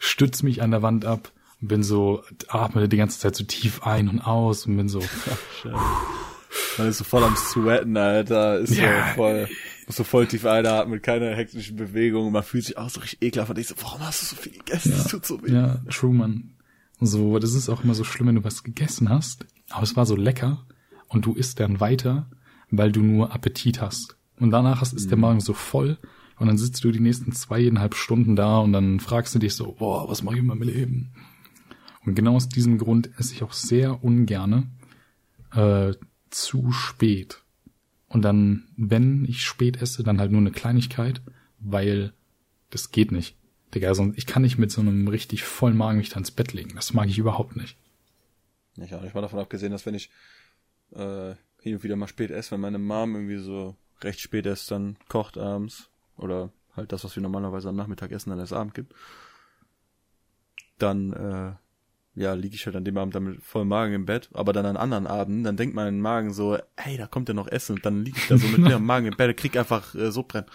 Stütz 0.00 0.42
mich 0.42 0.60
an 0.60 0.72
der 0.72 0.82
Wand 0.82 1.04
ab 1.04 1.30
und 1.60 1.68
bin 1.68 1.84
so, 1.84 2.24
atme 2.48 2.88
die 2.88 2.96
ganze 2.96 3.20
Zeit 3.20 3.36
so 3.36 3.44
tief 3.44 3.84
ein 3.84 4.08
und 4.08 4.20
aus 4.20 4.66
und 4.66 4.76
bin 4.76 4.88
so, 4.88 5.00
Man 6.78 6.88
ist 6.88 6.98
so 6.98 7.04
voll 7.04 7.22
am 7.24 7.36
Sweaten, 7.36 7.96
Alter. 7.96 8.58
Ist 8.60 8.74
Ja. 8.76 9.08
so 9.08 9.14
voll, 9.14 9.48
muss 9.86 9.96
so 9.96 10.04
voll 10.04 10.26
tief 10.26 10.44
einatmen, 10.44 10.94
mit 10.94 11.02
keiner 11.02 11.34
hektischen 11.34 11.76
Bewegung. 11.76 12.32
Man 12.32 12.42
fühlt 12.42 12.64
sich 12.64 12.76
auch 12.78 12.90
so 12.90 13.00
richtig 13.00 13.22
ekelhaft 13.22 13.50
und 13.50 13.58
ich 13.58 13.66
so, 13.68 13.74
warum 13.80 14.00
hast 14.00 14.22
du 14.22 14.26
so 14.26 14.36
viel 14.36 14.52
gegessen? 14.52 14.92
Das 14.92 15.08
tut 15.08 15.24
so 15.26 15.42
weh. 15.42 15.52
ja, 15.52 15.80
Truman. 15.90 16.50
So, 17.00 17.38
das 17.38 17.54
ist 17.54 17.68
auch 17.68 17.84
immer 17.84 17.94
so 17.94 18.04
schlimm, 18.04 18.28
wenn 18.28 18.36
du 18.36 18.44
was 18.44 18.62
gegessen 18.62 19.08
hast, 19.08 19.46
aber 19.70 19.82
es 19.82 19.96
war 19.96 20.06
so 20.06 20.16
lecker 20.16 20.64
und 21.08 21.26
du 21.26 21.34
isst 21.34 21.60
dann 21.60 21.80
weiter, 21.80 22.30
weil 22.70 22.92
du 22.92 23.00
nur 23.02 23.32
Appetit 23.34 23.80
hast. 23.80 24.16
Und 24.38 24.50
danach 24.50 24.80
hast, 24.80 24.92
ist 24.94 25.10
der 25.10 25.18
Magen 25.18 25.40
so 25.40 25.52
voll 25.52 25.98
und 26.38 26.46
dann 26.46 26.56
sitzt 26.58 26.82
du 26.82 26.90
die 26.92 27.00
nächsten 27.00 27.32
zweieinhalb 27.32 27.94
Stunden 27.94 28.36
da 28.36 28.58
und 28.58 28.72
dann 28.72 29.00
fragst 29.00 29.34
du 29.34 29.38
dich 29.38 29.54
so, 29.54 29.72
boah, 29.78 30.08
was 30.08 30.22
mache 30.22 30.34
ich 30.36 30.40
in 30.40 30.46
meinem 30.46 30.62
Leben? 30.62 31.12
Und 32.06 32.14
genau 32.14 32.36
aus 32.36 32.48
diesem 32.48 32.78
Grund 32.78 33.10
esse 33.18 33.32
ich 33.34 33.42
auch 33.42 33.52
sehr 33.52 34.02
ungerne 34.04 34.68
äh, 35.54 35.92
zu 36.34 36.72
spät. 36.72 37.42
Und 38.08 38.22
dann, 38.22 38.68
wenn 38.76 39.24
ich 39.24 39.44
spät 39.44 39.80
esse, 39.80 40.02
dann 40.02 40.20
halt 40.20 40.30
nur 40.30 40.40
eine 40.40 40.52
Kleinigkeit, 40.52 41.20
weil 41.58 42.12
das 42.70 42.90
geht 42.90 43.12
nicht. 43.12 43.36
Digga, 43.74 43.88
also 43.88 44.12
ich 44.14 44.26
kann 44.26 44.42
nicht 44.42 44.58
mit 44.58 44.70
so 44.70 44.80
einem 44.80 45.08
richtig 45.08 45.42
vollen 45.42 45.76
Magen 45.76 45.98
mich 45.98 46.10
da 46.10 46.18
ins 46.18 46.30
Bett 46.30 46.52
legen. 46.52 46.74
Das 46.74 46.94
mag 46.94 47.08
ich 47.08 47.18
überhaupt 47.18 47.56
nicht. 47.56 47.76
Ich 48.76 48.94
auch 48.94 49.02
nicht 49.02 49.14
mal 49.14 49.20
davon 49.20 49.38
abgesehen, 49.38 49.72
dass 49.72 49.86
wenn 49.86 49.94
ich 49.94 50.10
äh, 50.92 51.34
hin 51.60 51.74
und 51.74 51.82
wieder 51.82 51.96
mal 51.96 52.08
spät 52.08 52.30
esse, 52.30 52.52
wenn 52.52 52.60
meine 52.60 52.78
Mom 52.78 53.14
irgendwie 53.14 53.38
so 53.38 53.76
recht 54.00 54.20
spät 54.20 54.46
erst 54.46 54.70
dann 54.70 54.96
kocht 55.08 55.38
abends 55.38 55.88
oder 56.16 56.52
halt 56.76 56.92
das, 56.92 57.04
was 57.04 57.16
wir 57.16 57.22
normalerweise 57.22 57.68
am 57.68 57.76
Nachmittag 57.76 58.10
essen, 58.10 58.30
dann 58.30 58.38
erst 58.38 58.52
Abend 58.52 58.74
gibt, 58.74 58.94
dann 60.78 61.12
äh, 61.12 61.52
ja, 62.14 62.32
liege 62.34 62.54
ich 62.54 62.66
halt 62.66 62.76
an 62.76 62.84
dem 62.84 62.96
Abend 62.96 63.14
dann 63.14 63.24
mit 63.24 63.42
vollem 63.42 63.68
Magen 63.68 63.94
im 63.94 64.06
Bett, 64.06 64.28
aber 64.32 64.52
dann 64.52 64.66
an 64.66 64.76
anderen 64.76 65.06
Abenden, 65.06 65.44
dann 65.44 65.56
denkt 65.56 65.74
mein 65.74 66.00
Magen 66.00 66.32
so, 66.32 66.58
hey, 66.76 66.96
da 66.96 67.06
kommt 67.06 67.28
ja 67.28 67.34
noch 67.34 67.48
Essen 67.48 67.76
und 67.76 67.84
dann 67.86 68.04
liege 68.04 68.18
ich 68.18 68.28
da 68.28 68.38
so 68.38 68.46
mit 68.48 68.58
leerem 68.68 68.84
Magen 68.84 69.06
im 69.06 69.16
Bett, 69.16 69.36
krieg 69.36 69.56
einfach 69.56 69.94
äh, 69.94 70.10
Sodbrennen. 70.12 70.48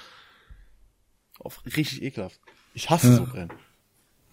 Auf, 1.39 1.63
richtig 1.65 2.01
ekelhaft. 2.01 2.39
Ich 2.73 2.89
hasse 2.89 3.07
Ja. 3.09 3.15
Sodbrennen. 3.15 3.51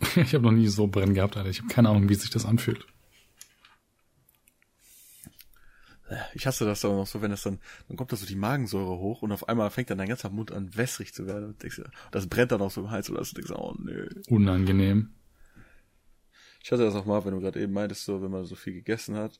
Ich 0.17 0.35
habe 0.35 0.45
noch 0.45 0.53
nie 0.53 0.67
so 0.67 0.87
brennen 0.89 1.15
gehabt, 1.15 1.39
Alter. 1.39 1.49
Ich 1.49 1.61
habe 1.61 1.69
keine 1.73 1.89
Ahnung, 1.89 2.09
wie 2.11 2.15
sich 2.15 2.29
das 2.29 2.45
anfühlt. 2.45 2.87
Ich 6.35 6.47
hasse 6.47 6.65
das 6.65 6.85
aber 6.85 6.95
noch 6.95 7.07
so, 7.07 7.21
wenn 7.21 7.31
das 7.33 7.43
dann, 7.43 7.59
dann 7.89 7.97
kommt 7.97 8.13
da 8.13 8.17
so 8.17 8.27
die 8.27 8.37
Magensäure 8.37 8.99
hoch 8.99 9.23
und 9.23 9.33
auf 9.33 9.49
einmal 9.49 9.71
fängt 9.71 9.91
dann 9.91 9.99
dein 9.99 10.09
ganzer 10.09 10.31
Mund 10.31 10.53
an 10.53 10.77
wässrig 10.77 11.13
zu 11.13 11.27
werden. 11.27 11.47
Und 11.47 11.63
denkst, 11.63 11.77
du, 11.77 11.83
das 12.13 12.29
brennt 12.29 12.53
dann 12.53 12.61
auch 12.61 12.71
so 12.71 12.83
im 12.83 12.91
Hals 12.91 13.11
oder 13.11 13.25
so, 13.25 13.35
denkst 13.35 13.51
du, 13.51 13.57
oh 13.57 13.75
nö. 13.79 14.09
Unangenehm. 14.29 15.11
Ich 16.67 16.73
hatte 16.73 16.83
das 16.83 16.97
auch 16.97 17.05
mal, 17.05 17.25
wenn 17.25 17.33
du 17.33 17.39
gerade 17.39 17.61
eben 17.61 17.73
meintest, 17.73 18.07
so, 18.07 18.21
wenn 18.21 18.33
man 18.33 18.45
so 18.45 18.57
viel 18.57 18.73
gegessen 18.73 19.15
hat. 19.15 19.39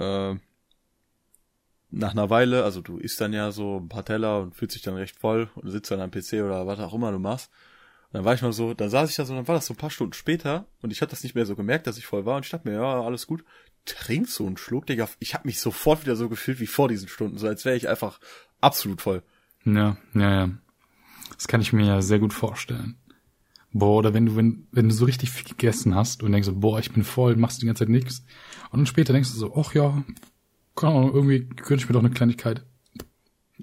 Ähm, 0.00 0.40
nach 1.88 2.10
einer 2.10 2.30
Weile, 2.30 2.64
also 2.64 2.80
du 2.80 2.98
isst 2.98 3.20
dann 3.20 3.32
ja 3.32 3.52
so 3.52 3.76
ein 3.76 3.88
paar 3.88 4.04
Teller 4.04 4.40
und 4.40 4.56
fühlst 4.56 4.74
dich 4.74 4.82
dann 4.82 4.96
recht 4.96 5.16
voll 5.16 5.50
und 5.54 5.70
sitzt 5.70 5.92
dann 5.92 6.00
am 6.00 6.10
PC 6.10 6.42
oder 6.44 6.66
was 6.66 6.80
auch 6.80 6.94
immer 6.94 7.12
du 7.12 7.20
machst. 7.20 7.48
Und 8.08 8.14
dann 8.14 8.24
war 8.24 8.34
ich 8.34 8.42
mal 8.42 8.52
so, 8.52 8.74
dann 8.74 8.90
saß 8.90 9.08
ich 9.08 9.14
da 9.14 9.24
so, 9.24 9.36
dann 9.36 9.46
war 9.46 9.54
das 9.54 9.66
so 9.66 9.74
ein 9.74 9.76
paar 9.76 9.90
Stunden 9.90 10.14
später 10.14 10.66
und 10.82 10.92
ich 10.92 11.00
hatte 11.00 11.10
das 11.10 11.22
nicht 11.22 11.36
mehr 11.36 11.46
so 11.46 11.54
gemerkt, 11.54 11.86
dass 11.86 11.96
ich 11.96 12.06
voll 12.06 12.26
war 12.26 12.34
und 12.34 12.44
ich 12.44 12.50
dachte 12.50 12.68
mir, 12.68 12.74
ja, 12.74 13.00
alles 13.00 13.28
gut. 13.28 13.44
Trink 13.84 14.28
so 14.28 14.48
einen 14.48 14.56
Schluck, 14.56 14.86
Digga. 14.86 15.08
Ich 15.20 15.32
habe 15.32 15.46
mich 15.46 15.60
sofort 15.60 16.02
wieder 16.02 16.16
so 16.16 16.28
gefühlt 16.28 16.58
wie 16.58 16.66
vor 16.66 16.88
diesen 16.88 17.06
Stunden, 17.06 17.38
so 17.38 17.46
als 17.46 17.64
wäre 17.64 17.76
ich 17.76 17.88
einfach 17.88 18.18
absolut 18.60 19.00
voll. 19.00 19.22
Ja, 19.64 19.96
ja, 20.14 20.34
ja. 20.34 20.50
Das 21.36 21.46
kann 21.46 21.60
ich 21.60 21.72
mir 21.72 21.86
ja 21.86 22.02
sehr 22.02 22.18
gut 22.18 22.32
vorstellen. 22.32 22.98
Boah, 23.72 23.98
oder 23.98 24.14
wenn 24.14 24.26
du, 24.26 24.36
wenn, 24.36 24.66
wenn 24.72 24.88
du 24.88 24.94
so 24.94 25.04
richtig 25.04 25.30
viel 25.30 25.46
gegessen 25.46 25.94
hast 25.94 26.22
und 26.22 26.32
denkst 26.32 26.46
so, 26.46 26.54
boah, 26.54 26.78
ich 26.78 26.92
bin 26.92 27.04
voll, 27.04 27.36
machst 27.36 27.60
die 27.60 27.66
ganze 27.66 27.84
Zeit 27.84 27.90
nichts. 27.90 28.24
Und 28.70 28.80
dann 28.80 28.86
später 28.86 29.12
denkst 29.12 29.30
du 29.32 29.38
so, 29.38 29.54
ach 29.56 29.74
ja, 29.74 30.02
keine 30.74 30.94
Ahnung, 30.94 31.14
irgendwie 31.14 31.44
könnte 31.44 31.82
ich 31.82 31.88
mir 31.88 31.92
doch 31.92 32.00
eine 32.00 32.10
Kleinigkeit, 32.10 32.64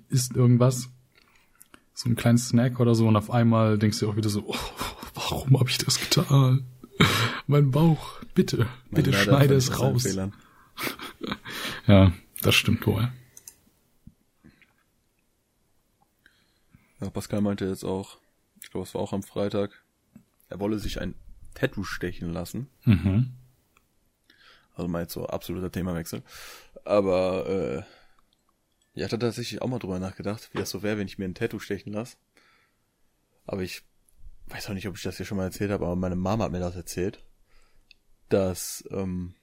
isst 0.09 0.35
irgendwas. 0.35 0.89
So 1.93 2.09
ein 2.09 2.15
kleines 2.15 2.49
Snack 2.49 2.79
oder 2.79 2.93
so 2.93 3.07
und 3.07 3.15
auf 3.15 3.31
einmal 3.31 3.77
denkst 3.77 3.99
du 3.99 4.09
auch 4.09 4.17
wieder 4.17 4.29
so, 4.29 4.43
oh, 4.45 4.55
warum 5.13 5.59
habe 5.59 5.69
ich 5.69 5.77
das 5.77 5.99
getan? 5.99 6.65
mein 7.47 7.71
Bauch, 7.71 8.21
bitte, 8.33 8.67
bitte 8.91 9.11
Leider 9.11 9.23
schneide 9.23 9.55
es 9.55 9.79
raus. 9.79 10.05
Ja, 11.87 12.11
das 12.41 12.55
stimmt 12.55 12.85
wohl. 12.85 13.11
Ja, 16.99 17.09
Pascal 17.11 17.41
meinte 17.41 17.65
jetzt 17.65 17.85
auch, 17.85 18.17
ich 18.61 18.71
glaube, 18.71 18.87
es 18.87 18.93
war 18.93 19.01
auch 19.01 19.13
am 19.13 19.23
Freitag, 19.23 19.84
er 20.49 20.59
wolle 20.59 20.79
sich 20.79 21.01
ein 21.01 21.15
Tattoo 21.53 21.83
stechen 21.83 22.31
lassen. 22.31 22.69
Mhm. 22.83 23.33
Also 24.73 24.87
mal 24.87 25.01
jetzt 25.01 25.13
so 25.13 25.25
absoluter 25.25 25.71
Themawechsel. 25.71 26.21
Aber 26.83 27.47
äh, 27.47 27.75
ja, 28.93 29.05
ich 29.07 29.13
hatte 29.13 29.19
tatsächlich 29.19 29.61
auch 29.61 29.67
mal 29.67 29.79
drüber 29.79 29.99
nachgedacht, 29.99 30.49
wie 30.53 30.57
das 30.57 30.69
so 30.69 30.83
wäre, 30.83 30.97
wenn 30.97 31.07
ich 31.07 31.17
mir 31.17 31.25
ein 31.25 31.35
Tattoo 31.35 31.59
stechen 31.59 31.93
lasse. 31.93 32.17
Aber 33.45 33.61
ich 33.61 33.83
weiß 34.47 34.69
auch 34.69 34.73
nicht, 34.73 34.87
ob 34.87 34.95
ich 34.95 35.03
das 35.03 35.17
hier 35.17 35.25
schon 35.25 35.37
mal 35.37 35.45
erzählt 35.45 35.71
habe, 35.71 35.85
aber 35.85 35.95
meine 35.95 36.15
Mama 36.15 36.45
hat 36.45 36.51
mir 36.51 36.59
das 36.59 36.75
erzählt, 36.75 37.23
dass 38.29 38.83
ähm, 38.91 39.35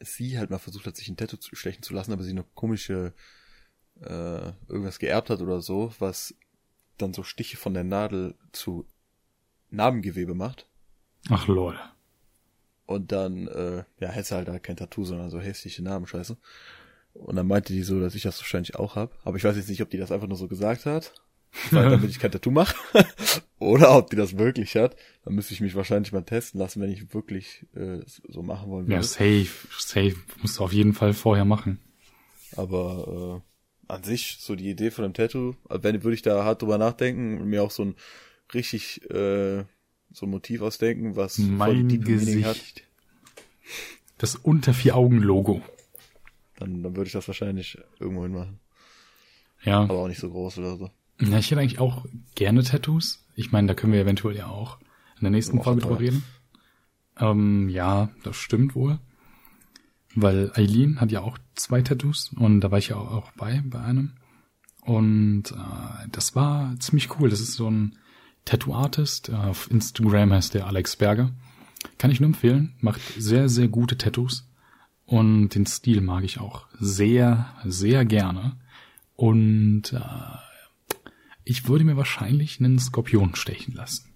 sie 0.00 0.38
halt 0.38 0.50
mal 0.50 0.58
versucht 0.58 0.86
hat, 0.86 0.96
sich 0.96 1.08
ein 1.08 1.16
Tattoo 1.16 1.36
zu 1.36 1.54
stechen 1.54 1.82
zu 1.82 1.92
lassen, 1.92 2.12
aber 2.12 2.22
sie 2.22 2.30
eine 2.30 2.44
komische 2.54 3.14
äh, 4.00 4.52
irgendwas 4.68 4.98
geerbt 4.98 5.30
hat 5.30 5.40
oder 5.40 5.60
so, 5.60 5.92
was 5.98 6.34
dann 6.98 7.12
so 7.12 7.22
Stiche 7.22 7.56
von 7.56 7.74
der 7.74 7.84
Nadel 7.84 8.36
zu 8.52 8.86
Narbengewebe 9.70 10.34
macht. 10.34 10.66
Ach 11.28 11.46
lol. 11.48 11.78
Und 12.86 13.12
dann, 13.12 13.46
äh, 13.46 13.84
ja, 14.00 14.08
hätte 14.08 14.34
halt 14.34 14.48
da 14.48 14.58
kein 14.58 14.76
Tattoo, 14.76 15.04
sondern 15.04 15.30
so 15.30 15.38
hässliche 15.40 15.82
Namen, 15.82 16.06
scheiße. 16.06 16.36
Und 17.14 17.36
dann 17.36 17.46
meinte 17.46 17.72
die 17.72 17.82
so, 17.82 18.00
dass 18.00 18.14
ich 18.14 18.22
das 18.22 18.40
wahrscheinlich 18.40 18.76
auch 18.76 18.96
hab. 18.96 19.16
Aber 19.24 19.36
ich 19.36 19.44
weiß 19.44 19.56
jetzt 19.56 19.68
nicht, 19.68 19.82
ob 19.82 19.90
die 19.90 19.96
das 19.98 20.10
einfach 20.12 20.26
nur 20.26 20.36
so 20.36 20.48
gesagt 20.48 20.86
hat, 20.86 21.12
weil 21.70 21.88
damit 21.90 22.10
ich 22.10 22.18
kein 22.18 22.32
Tattoo 22.32 22.50
mache. 22.50 22.74
Oder 23.58 23.96
ob 23.96 24.10
die 24.10 24.16
das 24.16 24.38
wirklich 24.38 24.74
hat. 24.76 24.96
Dann 25.24 25.34
müsste 25.34 25.52
ich 25.54 25.60
mich 25.60 25.74
wahrscheinlich 25.74 26.12
mal 26.12 26.22
testen 26.22 26.58
lassen, 26.60 26.80
wenn 26.80 26.90
ich 26.90 27.12
wirklich 27.14 27.66
äh, 27.74 28.00
so 28.06 28.42
machen 28.42 28.70
wollen 28.70 28.86
Ja, 28.86 28.96
würde. 28.98 29.06
safe, 29.06 29.48
safe. 29.78 30.16
Musst 30.40 30.58
du 30.58 30.64
auf 30.64 30.72
jeden 30.72 30.94
Fall 30.94 31.12
vorher 31.12 31.44
machen. 31.44 31.78
Aber 32.56 33.42
äh, 33.88 33.92
an 33.92 34.02
sich, 34.02 34.38
so 34.40 34.56
die 34.56 34.70
Idee 34.70 34.90
von 34.90 35.04
einem 35.04 35.14
Tattoo, 35.14 35.54
also 35.68 35.82
wenn 35.84 36.02
würde 36.02 36.14
ich 36.14 36.22
da 36.22 36.44
hart 36.44 36.62
drüber 36.62 36.78
nachdenken 36.78 37.38
und 37.40 37.48
mir 37.48 37.62
auch 37.62 37.70
so 37.70 37.84
ein 37.84 37.94
richtig 38.54 39.02
äh, 39.10 39.64
so 40.12 40.26
ein 40.26 40.30
Motiv 40.30 40.62
ausdenken, 40.62 41.16
was 41.16 41.38
Mein 41.38 41.88
Gesicht. 42.02 42.84
Das 44.18 44.36
unter 44.36 44.74
vier 44.74 44.96
Augen 44.96 45.18
Logo. 45.18 45.62
dann, 46.58 46.82
dann 46.82 46.96
würde 46.96 47.06
ich 47.06 47.12
das 47.12 47.26
wahrscheinlich 47.28 47.78
irgendwo 47.98 48.22
hin 48.24 48.32
machen. 48.32 48.60
Ja. 49.62 49.80
Aber 49.80 50.00
auch 50.00 50.08
nicht 50.08 50.20
so 50.20 50.30
groß 50.30 50.58
oder 50.58 50.76
so. 50.76 50.90
ja. 51.20 51.38
Ich 51.38 51.50
hätte 51.50 51.60
eigentlich 51.60 51.78
auch 51.78 52.06
gerne 52.34 52.62
Tattoos. 52.62 53.24
Ich 53.34 53.52
meine, 53.52 53.68
da 53.68 53.74
können 53.74 53.92
wir 53.92 54.00
eventuell 54.00 54.36
ja 54.36 54.46
auch 54.46 54.78
in 55.16 55.22
der 55.22 55.30
nächsten 55.30 55.62
Folge 55.62 55.82
drüber 55.82 56.00
reden. 56.00 56.24
Ähm, 57.18 57.68
ja, 57.68 58.10
das 58.22 58.36
stimmt 58.36 58.74
wohl. 58.74 58.98
Weil 60.14 60.50
Eileen 60.54 61.00
hat 61.00 61.12
ja 61.12 61.20
auch 61.20 61.38
zwei 61.54 61.82
Tattoos 61.82 62.32
und 62.34 62.60
da 62.60 62.70
war 62.70 62.78
ich 62.78 62.88
ja 62.88 62.96
auch, 62.96 63.12
auch 63.12 63.32
bei, 63.32 63.62
bei 63.64 63.80
einem. 63.80 64.12
Und 64.82 65.52
äh, 65.52 66.08
das 66.10 66.34
war 66.34 66.74
ziemlich 66.80 67.18
cool. 67.18 67.30
Das 67.30 67.40
ist 67.40 67.52
so 67.52 67.70
ein 67.70 67.96
Tattoo-Artist. 68.50 69.28
Äh, 69.28 69.34
auf 69.34 69.70
Instagram 69.70 70.32
heißt 70.32 70.54
der 70.54 70.66
Alex 70.66 70.96
Berger. 70.96 71.30
Kann 71.98 72.10
ich 72.10 72.20
nur 72.20 72.28
empfehlen. 72.28 72.74
Macht 72.80 73.00
sehr, 73.16 73.48
sehr 73.48 73.68
gute 73.68 73.96
Tattoos. 73.96 74.48
Und 75.06 75.50
den 75.50 75.66
Stil 75.66 76.00
mag 76.00 76.24
ich 76.24 76.38
auch 76.40 76.66
sehr, 76.78 77.54
sehr 77.64 78.04
gerne. 78.04 78.56
Und 79.16 79.92
äh, 79.92 80.00
ich 81.44 81.68
würde 81.68 81.84
mir 81.84 81.96
wahrscheinlich 81.96 82.60
einen 82.60 82.78
Skorpion 82.78 83.34
stechen 83.34 83.74
lassen. 83.74 84.12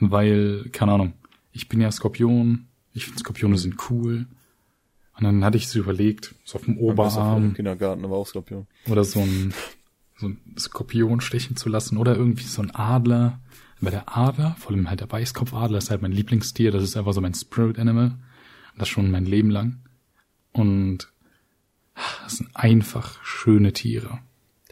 Weil, 0.00 0.68
keine 0.70 0.92
Ahnung, 0.92 1.14
ich 1.52 1.68
bin 1.68 1.80
ja 1.80 1.90
Skorpion. 1.90 2.66
Ich 2.94 3.04
finde 3.04 3.20
Skorpione 3.20 3.58
sind 3.58 3.90
cool. 3.90 4.26
Und 5.16 5.24
dann 5.24 5.44
hatte 5.44 5.56
ich 5.56 5.68
so 5.68 5.80
überlegt, 5.80 6.34
so 6.44 6.58
auf 6.58 6.64
dem 6.64 6.78
Oberarm 6.78 7.42
den 7.42 7.54
Kindergarten, 7.54 8.04
aber 8.04 8.16
auch 8.16 8.26
Skorpion. 8.26 8.68
oder 8.88 9.02
so 9.02 9.20
ein, 9.20 9.52
so 10.18 10.28
ein 10.28 10.40
Skorpion 10.58 11.20
stechen 11.20 11.56
zu 11.56 11.68
lassen 11.68 11.96
oder 11.96 12.16
irgendwie 12.16 12.44
so 12.44 12.62
ein 12.62 12.74
Adler. 12.74 13.40
Weil 13.80 13.92
der 13.92 14.16
Adler, 14.16 14.56
vor 14.58 14.72
allem 14.72 14.90
halt 14.90 15.00
der 15.00 15.10
Weißkopfadler, 15.10 15.78
ist 15.78 15.90
halt 15.90 16.02
mein 16.02 16.12
Lieblingstier. 16.12 16.72
Das 16.72 16.82
ist 16.82 16.96
einfach 16.96 17.12
so 17.12 17.20
mein 17.20 17.34
Spirit 17.34 17.78
Animal. 17.78 18.18
Das 18.76 18.88
schon 18.88 19.10
mein 19.10 19.24
Leben 19.24 19.50
lang. 19.50 19.80
Und 20.52 21.12
ah, 21.94 22.00
das 22.24 22.38
sind 22.38 22.50
einfach 22.54 23.22
schöne 23.24 23.72
Tiere. 23.72 24.20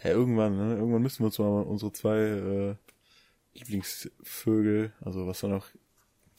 Ja, 0.03 0.11
irgendwann, 0.11 0.57
ne? 0.57 0.77
Irgendwann 0.77 1.03
müssen 1.03 1.21
wir 1.21 1.27
uns 1.27 1.39
mal 1.39 1.63
unsere 1.63 1.93
zwei 1.93 2.17
äh, 2.17 2.75
Lieblingsvögel, 3.55 4.93
also 5.01 5.27
was 5.27 5.41
dann 5.41 5.53
auch 5.53 5.67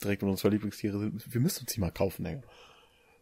direkt 0.02 0.22
unsere 0.22 0.38
zwei 0.38 0.48
Lieblingstiere 0.50 0.98
sind, 0.98 1.34
wir 1.34 1.40
müssen 1.40 1.62
uns 1.62 1.72
die 1.72 1.80
mal 1.80 1.90
kaufen, 1.90 2.24
Digga. 2.24 2.42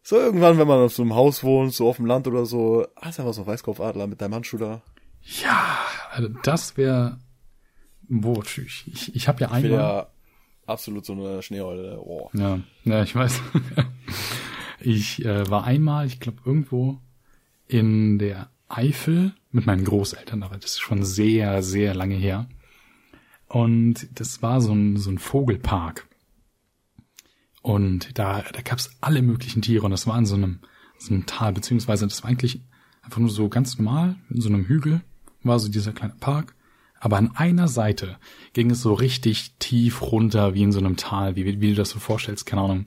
So 0.02 0.16
irgendwann, 0.16 0.58
wenn 0.58 0.68
man 0.68 0.84
auf 0.84 0.94
so 0.94 1.02
einem 1.02 1.14
Haus 1.14 1.42
wohnt, 1.42 1.74
so 1.74 1.88
auf 1.88 1.96
dem 1.96 2.06
Land 2.06 2.28
oder 2.28 2.46
so, 2.46 2.86
hast 2.94 3.18
du 3.18 3.22
einfach 3.22 3.34
so 3.34 3.40
einen 3.40 3.48
Weißkopfadler 3.48 4.06
mit 4.06 4.20
deinem 4.20 4.34
Handschuh 4.34 4.58
da. 4.58 4.82
Ja, 5.26 5.78
also 6.10 6.28
das 6.42 6.76
wäre. 6.76 7.18
Boah. 8.08 8.44
Ich, 8.44 9.14
ich 9.14 9.28
habe 9.28 9.40
ja 9.40 9.48
Ich 9.48 9.54
einmal. 9.54 9.70
ja 9.70 10.06
absolut 10.66 11.04
so 11.04 11.12
eine 11.12 11.42
Schneeeule. 11.42 12.00
Oh. 12.00 12.30
Ja, 12.32 12.60
ja, 12.84 13.02
ich 13.02 13.14
weiß. 13.14 13.40
ich 14.80 15.24
äh, 15.24 15.48
war 15.50 15.64
einmal, 15.64 16.06
ich 16.06 16.20
glaube, 16.20 16.38
irgendwo 16.44 17.00
in 17.66 18.18
der 18.18 18.50
Eifel 18.68 19.34
mit 19.50 19.66
meinen 19.66 19.84
Großeltern, 19.84 20.42
aber 20.42 20.56
das 20.56 20.72
ist 20.72 20.80
schon 20.80 21.04
sehr, 21.04 21.62
sehr 21.62 21.94
lange 21.94 22.14
her. 22.14 22.48
Und 23.48 24.08
das 24.18 24.42
war 24.42 24.60
so 24.60 24.72
ein, 24.72 24.96
so 24.96 25.10
ein 25.10 25.18
Vogelpark. 25.18 26.06
Und 27.62 28.16
da, 28.18 28.42
da 28.42 28.62
gab's 28.62 28.90
alle 29.00 29.22
möglichen 29.22 29.62
Tiere 29.62 29.84
und 29.84 29.90
das 29.90 30.06
war 30.06 30.18
in 30.18 30.26
so 30.26 30.36
einem, 30.36 30.60
so 30.98 31.12
einem 31.12 31.26
Tal, 31.26 31.52
beziehungsweise 31.52 32.06
das 32.06 32.22
war 32.22 32.30
eigentlich 32.30 32.60
einfach 33.02 33.18
nur 33.18 33.30
so 33.30 33.48
ganz 33.48 33.78
normal, 33.78 34.16
in 34.30 34.40
so 34.40 34.48
einem 34.48 34.66
Hügel 34.66 35.00
war 35.46 35.58
so 35.58 35.68
dieser 35.68 35.92
kleine 35.92 36.14
Park. 36.18 36.54
Aber 36.98 37.18
an 37.18 37.36
einer 37.36 37.68
Seite 37.68 38.16
ging 38.52 38.70
es 38.70 38.80
so 38.80 38.94
richtig 38.94 39.52
tief 39.58 40.02
runter, 40.02 40.54
wie 40.54 40.62
in 40.62 40.72
so 40.72 40.78
einem 40.78 40.96
Tal, 40.96 41.36
wie, 41.36 41.60
wie, 41.60 41.70
du 41.70 41.74
das 41.74 41.90
so 41.90 41.98
vorstellst, 41.98 42.46
keine 42.46 42.62
Ahnung, 42.62 42.86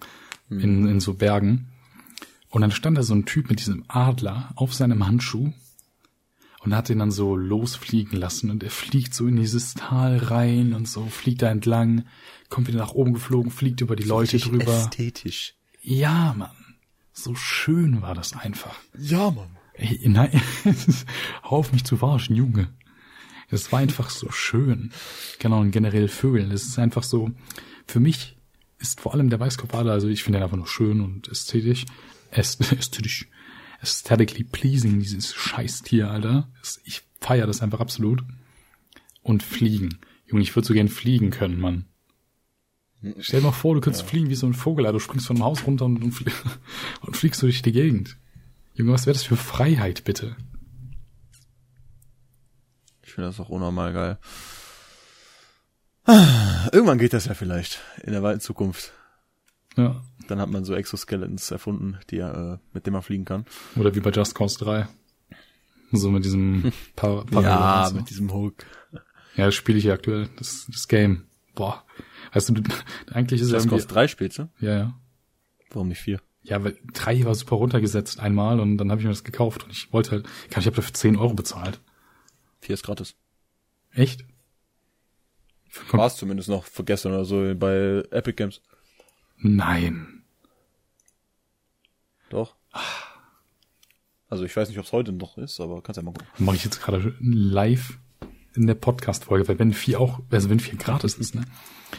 in, 0.49 0.88
in 0.88 0.99
so 0.99 1.14
Bergen. 1.14 1.68
Und 2.49 2.62
dann 2.62 2.72
stand 2.72 2.97
da 2.97 3.03
so 3.03 3.14
ein 3.14 3.26
Typ 3.26 3.49
mit 3.49 3.60
diesem 3.60 3.86
Adler 3.88 4.49
auf 4.55 4.74
seinem 4.74 5.05
Handschuh. 5.05 5.53
und 6.64 6.76
hat 6.76 6.89
ihn 6.89 6.99
dann 6.99 7.12
so 7.12 7.36
losfliegen 7.36 8.20
lassen 8.20 8.49
und 8.49 8.64
er 8.64 8.72
fliegt 8.72 9.14
so 9.14 9.28
in 9.28 9.36
dieses 9.36 9.76
Tal 9.76 10.18
rein 10.18 10.74
und 10.74 10.88
so 10.88 11.05
fliegt 11.05 11.43
da 11.43 11.49
entlang, 11.49 12.05
kommt 12.49 12.68
wieder 12.68 12.80
nach 12.80 12.93
oben 12.93 13.14
geflogen, 13.14 13.51
fliegt 13.51 13.82
über 13.82 13.95
die 13.95 14.03
Leute 14.03 14.34
Richtig 14.34 14.49
drüber. 14.49 14.74
Ästhetisch. 14.74 15.53
Ja, 15.82 16.34
Mann. 16.38 16.49
So 17.14 17.36
schön 17.36 18.01
war 18.01 18.16
das 18.16 18.34
einfach. 18.34 18.76
Ja, 18.97 19.30
Mann. 19.30 19.59
Ey, 19.80 20.09
nein, 20.09 20.41
auf 21.41 21.71
mich 21.71 21.86
zu 21.86 21.95
verarschen, 21.95 22.36
Junge. 22.36 22.67
Es 23.49 23.71
war 23.71 23.80
einfach 23.80 24.09
so 24.09 24.30
schön. 24.30 24.91
Genau, 25.39 25.61
und 25.61 25.71
generell 25.71 26.09
Vögel. 26.09 26.51
Es 26.51 26.63
ist 26.65 26.77
einfach 26.80 27.03
so, 27.03 27.32
für 27.88 27.99
mich 28.01 28.38
ist 28.77 28.99
vor 28.99 29.13
allem 29.13 29.30
der 29.30 29.39
Weißkopfader, 29.39 29.91
also 29.91 30.07
ich 30.09 30.23
finde 30.23 30.39
den 30.39 30.43
einfach 30.43 30.57
nur 30.57 30.67
schön 30.67 31.01
und 31.01 31.27
ästhetisch, 31.30 31.86
äst- 32.32 32.71
ästhetisch, 32.77 33.27
aesthetically 33.82 34.43
pleasing, 34.43 34.99
dieses 34.99 35.34
Scheißtier, 35.34 36.11
Alter. 36.11 36.49
Ich 36.84 37.03
feiere 37.21 37.47
das 37.47 37.61
einfach 37.61 37.80
absolut. 37.80 38.23
Und 39.23 39.43
fliegen. 39.43 39.99
Junge, 40.27 40.43
ich 40.43 40.55
würde 40.55 40.67
so 40.67 40.73
gern 40.73 40.89
fliegen 40.89 41.30
können, 41.30 41.59
Mann. 41.59 41.86
Stell 43.19 43.39
dir 43.39 43.45
mal 43.47 43.51
vor, 43.53 43.75
du 43.75 43.82
könntest 43.82 44.05
fliegen 44.05 44.30
wie 44.30 44.36
so 44.36 44.45
ein 44.45 44.53
Vogel, 44.53 44.86
Alter. 44.86 44.97
Du 44.97 44.99
springst 44.99 45.27
von 45.27 45.38
einem 45.38 45.45
Haus 45.45 45.65
runter 45.65 45.86
und, 45.86 46.03
und 46.03 46.11
fliegst 47.15 47.41
durch 47.41 47.61
die 47.61 47.71
Gegend. 47.71 48.17
Junge, 48.80 48.93
was 48.93 49.05
wäre 49.05 49.13
das 49.13 49.23
für 49.23 49.36
Freiheit, 49.36 50.05
bitte? 50.05 50.38
Ich 53.03 53.11
finde 53.11 53.27
das 53.30 53.39
auch 53.41 53.49
unnormal 53.49 53.91
geil. 53.91 54.17
Ah, 56.05 56.69
Irgendwann 56.71 56.97
geht 56.97 57.11
das 57.11 57.25
ja 57.25 57.34
vielleicht 57.34 57.82
in 58.03 58.13
der 58.13 58.23
weiten 58.23 58.39
Zukunft. 58.39 58.93
Ja. 59.75 60.01
Dann 60.30 60.39
hat 60.39 60.49
man 60.49 60.63
so 60.63 60.73
Exoskeletons 60.75 61.51
erfunden, 61.51 61.97
die 62.09 62.19
äh, 62.19 62.57
mit 62.73 62.86
dem 62.86 62.93
man 62.93 63.01
fliegen 63.01 63.25
kann. 63.25 63.45
Oder 63.75 63.93
wie 63.95 63.99
bei 63.99 64.11
Just 64.11 64.34
Cause 64.34 64.57
3. 64.59 64.88
So 65.91 66.09
mit 66.09 66.23
diesem 66.23 66.71
Par 66.95 67.25
Ja, 67.32 67.41
Parallel- 67.41 67.93
mit 67.95 68.09
diesem 68.09 68.32
Hook. 68.34 68.63
ja, 69.36 69.45
das 69.47 69.55
spiele 69.55 69.77
ich 69.77 69.84
ja 69.84 69.93
aktuell. 69.95 70.30
Das, 70.38 70.67
das 70.71 70.88
Game. 70.88 71.25
Boah. 71.53 71.84
Weißt 72.32 72.47
du, 72.49 72.53
eigentlich 73.11 73.41
ist 73.41 73.47
es 73.47 73.51
Das 73.53 73.63
irgendwie, 73.63 73.75
kostet 73.75 73.91
drei 73.93 74.07
spielst 74.07 74.38
du? 74.38 74.49
ja, 74.61 74.77
ja. 74.77 74.99
Warum 75.71 75.89
nicht 75.89 76.01
vier? 76.01 76.21
Ja, 76.49 76.63
weil 76.63 76.77
drei 76.93 77.23
war 77.25 77.35
super 77.35 77.57
runtergesetzt 77.57 78.19
einmal 78.19 78.59
und 78.59 78.77
dann 78.77 78.89
habe 78.89 78.99
ich 78.99 79.05
mir 79.05 79.11
das 79.11 79.23
gekauft 79.23 79.63
und 79.63 79.71
ich 79.71 79.93
wollte 79.93 80.11
halt, 80.11 80.29
ich 80.49 80.55
habe 80.57 80.75
dafür 80.75 80.93
10 80.93 81.15
Euro 81.15 81.35
bezahlt. 81.35 81.79
Vier 82.59 82.73
ist 82.73 82.83
gratis. 82.83 83.15
Echt? 83.91 84.25
War 85.91 86.07
es 86.07 86.15
zumindest 86.15 86.49
noch 86.49 86.65
für 86.65 86.83
gestern 86.83 87.13
oder 87.13 87.25
so 87.25 87.53
bei 87.55 88.03
Epic 88.09 88.33
Games. 88.33 88.61
Nein. 89.37 90.23
Doch. 92.29 92.55
Also 94.27 94.43
ich 94.43 94.55
weiß 94.55 94.69
nicht, 94.69 94.79
ob 94.79 94.85
es 94.85 94.91
heute 94.91 95.11
noch 95.11 95.37
ist, 95.37 95.59
aber 95.59 95.81
kannst 95.81 95.97
ja 95.97 96.03
mal 96.03 96.13
gucken. 96.13 96.27
Mache 96.43 96.55
ich 96.55 96.63
jetzt 96.63 96.81
gerade 96.81 97.15
live 97.19 97.99
in 98.55 98.65
der 98.65 98.75
Podcast-Folge, 98.75 99.47
weil 99.47 99.59
wenn 99.59 99.73
vier 99.73 99.99
auch, 99.99 100.19
also 100.31 100.49
wenn 100.49 100.59
vier 100.59 100.77
gratis 100.77 101.15
ist, 101.15 101.35
ne? 101.35 101.45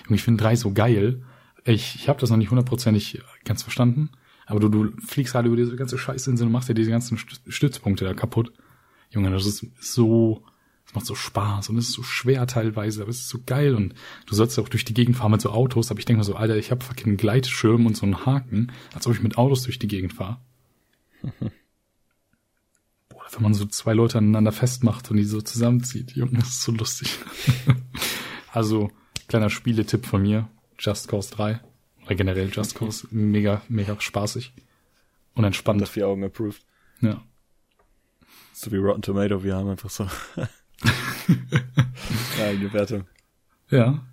Und 0.09 0.15
ich 0.15 0.23
finde 0.23 0.43
drei 0.43 0.57
so 0.57 0.73
geil. 0.73 1.25
Ich, 1.65 1.95
ich 1.95 2.09
habe 2.09 2.21
das 2.21 2.31
noch 2.31 2.37
nicht 2.37 2.51
hundertprozentig 2.51 3.23
ganz 3.45 3.63
verstanden, 3.63 4.11
aber 4.51 4.59
du, 4.61 4.69
du 4.69 4.91
fliegst 5.01 5.33
gerade 5.33 5.47
über 5.47 5.57
diese 5.57 5.77
ganze 5.77 5.97
Scheißinsel 5.97 6.47
und 6.47 6.53
machst 6.53 6.69
dir 6.69 6.75
diese 6.75 6.91
ganzen 6.91 7.17
Stü- 7.17 7.39
Stützpunkte 7.49 8.05
da 8.05 8.15
kaputt. 8.15 8.53
Junge, 9.11 9.31
das 9.31 9.47
ist 9.47 9.65
so, 9.81 10.43
das 10.85 10.95
macht 10.95 11.07
so 11.07 11.15
Spaß 11.15 11.69
und 11.69 11.79
es 11.79 11.89
ist 11.89 11.95
so 11.95 12.03
schwer 12.03 12.49
teilweise, 12.49 13.03
aber 13.03 13.11
es 13.11 13.21
ist 13.21 13.29
so 13.29 13.39
geil 13.47 13.77
und 13.77 13.95
du 14.27 14.35
sollst 14.35 14.59
auch 14.59 14.69
durch 14.69 14.85
die 14.85 14.95
Gegend 14.95 15.17
fahren 15.17 15.31
mit 15.31 15.41
so 15.41 15.51
Autos, 15.51 15.93
aber 15.93 16.01
ich 16.01 16.05
denke 16.05 16.19
mir 16.19 16.25
so, 16.25 16.35
Alter, 16.35 16.57
ich 16.57 16.73
habe 16.73 16.85
fucking 16.85 17.07
einen 17.07 17.17
Gleitschirm 17.17 17.87
und 17.87 17.97
so 17.97 18.05
einen 18.07 18.27
Haken, 18.27 18.73
als 18.93 19.07
ob 19.07 19.15
ich 19.15 19.23
mit 19.23 19.39
Autos 19.39 19.63
durch 19.63 19.79
die 19.79 19.89
Gegend 19.89 20.15
fahre. 20.15 20.41
Boah, 23.09 23.23
wenn 23.33 23.43
man 23.43 23.55
so 23.55 23.67
zwei 23.67 23.93
Leute 23.93 24.19
aneinander 24.19 24.51
festmacht 24.51 25.09
und 25.13 25.17
die 25.17 25.25
so 25.25 25.41
zusammenzieht, 25.41 26.17
Junge, 26.17 26.39
das 26.39 26.49
ist 26.49 26.63
so 26.63 26.73
lustig. 26.73 27.19
also, 28.53 28.91
kleiner 29.29 29.49
Spieletipp 29.49 30.07
von 30.07 30.23
mir, 30.23 30.49
Just 30.77 31.07
Cause 31.07 31.31
3 31.35 31.61
oder 32.11 32.17
generell 32.17 32.51
Just 32.53 32.75
Cause, 32.75 33.07
mega, 33.13 33.63
mega 33.69 33.99
spaßig 34.01 34.53
und 34.57 34.65
Unter 35.37 35.47
entspannt. 35.47 35.87
vier 35.89 36.09
Augen 36.09 36.25
approved. 36.25 36.65
Ja. 37.01 37.23
So 38.53 38.73
wie 38.73 38.79
Rotten 38.79 39.03
Tomato, 39.03 39.45
wir 39.45 39.55
haben 39.55 39.69
einfach 39.69 39.91
so. 39.91 40.09
Eigene 42.43 42.73
Wertung. 42.73 43.05
Ja. 43.71 44.05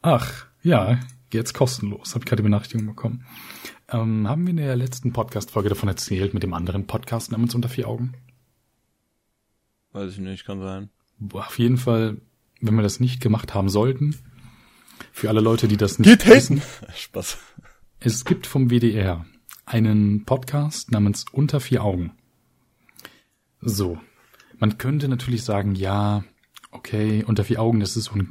Ach, 0.00 0.46
ja, 0.62 0.98
jetzt 1.34 1.52
kostenlos. 1.52 2.14
Hab 2.14 2.22
ich 2.22 2.26
gerade 2.26 2.40
die 2.40 2.44
Benachrichtigung 2.44 2.86
bekommen. 2.86 3.26
Ähm, 3.88 4.26
haben 4.26 4.46
wir 4.46 4.50
in 4.52 4.56
der 4.56 4.74
letzten 4.76 5.12
Podcast-Folge 5.12 5.68
davon 5.68 5.90
erzählt, 5.90 6.32
mit 6.32 6.42
dem 6.42 6.54
anderen 6.54 6.86
Podcast 6.86 7.30
namens 7.30 7.54
Unter 7.54 7.68
vier 7.68 7.88
Augen? 7.88 8.14
Weiß 9.92 10.12
ich 10.12 10.18
nicht, 10.18 10.46
kann 10.46 10.62
sein. 10.62 10.88
Boah, 11.18 11.46
auf 11.46 11.58
jeden 11.58 11.76
Fall, 11.76 12.22
wenn 12.62 12.74
wir 12.74 12.82
das 12.82 13.00
nicht 13.00 13.20
gemacht 13.20 13.52
haben 13.52 13.68
sollten, 13.68 14.16
für 15.12 15.28
alle 15.28 15.40
Leute, 15.40 15.68
die 15.68 15.76
das 15.76 15.98
nicht 15.98 16.26
wissen, 16.26 16.62
Spaß. 16.96 17.38
es 18.00 18.24
gibt 18.24 18.46
vom 18.46 18.70
WDR 18.70 19.24
einen 19.66 20.24
Podcast 20.24 20.90
namens 20.90 21.24
Unter 21.32 21.60
vier 21.60 21.82
Augen. 21.82 22.12
So, 23.60 23.98
man 24.58 24.78
könnte 24.78 25.08
natürlich 25.08 25.42
sagen, 25.42 25.74
ja, 25.74 26.24
okay, 26.70 27.24
unter 27.26 27.44
vier 27.44 27.60
Augen, 27.60 27.80
das 27.80 27.96
ist 27.96 28.04
so 28.06 28.12
eine 28.14 28.28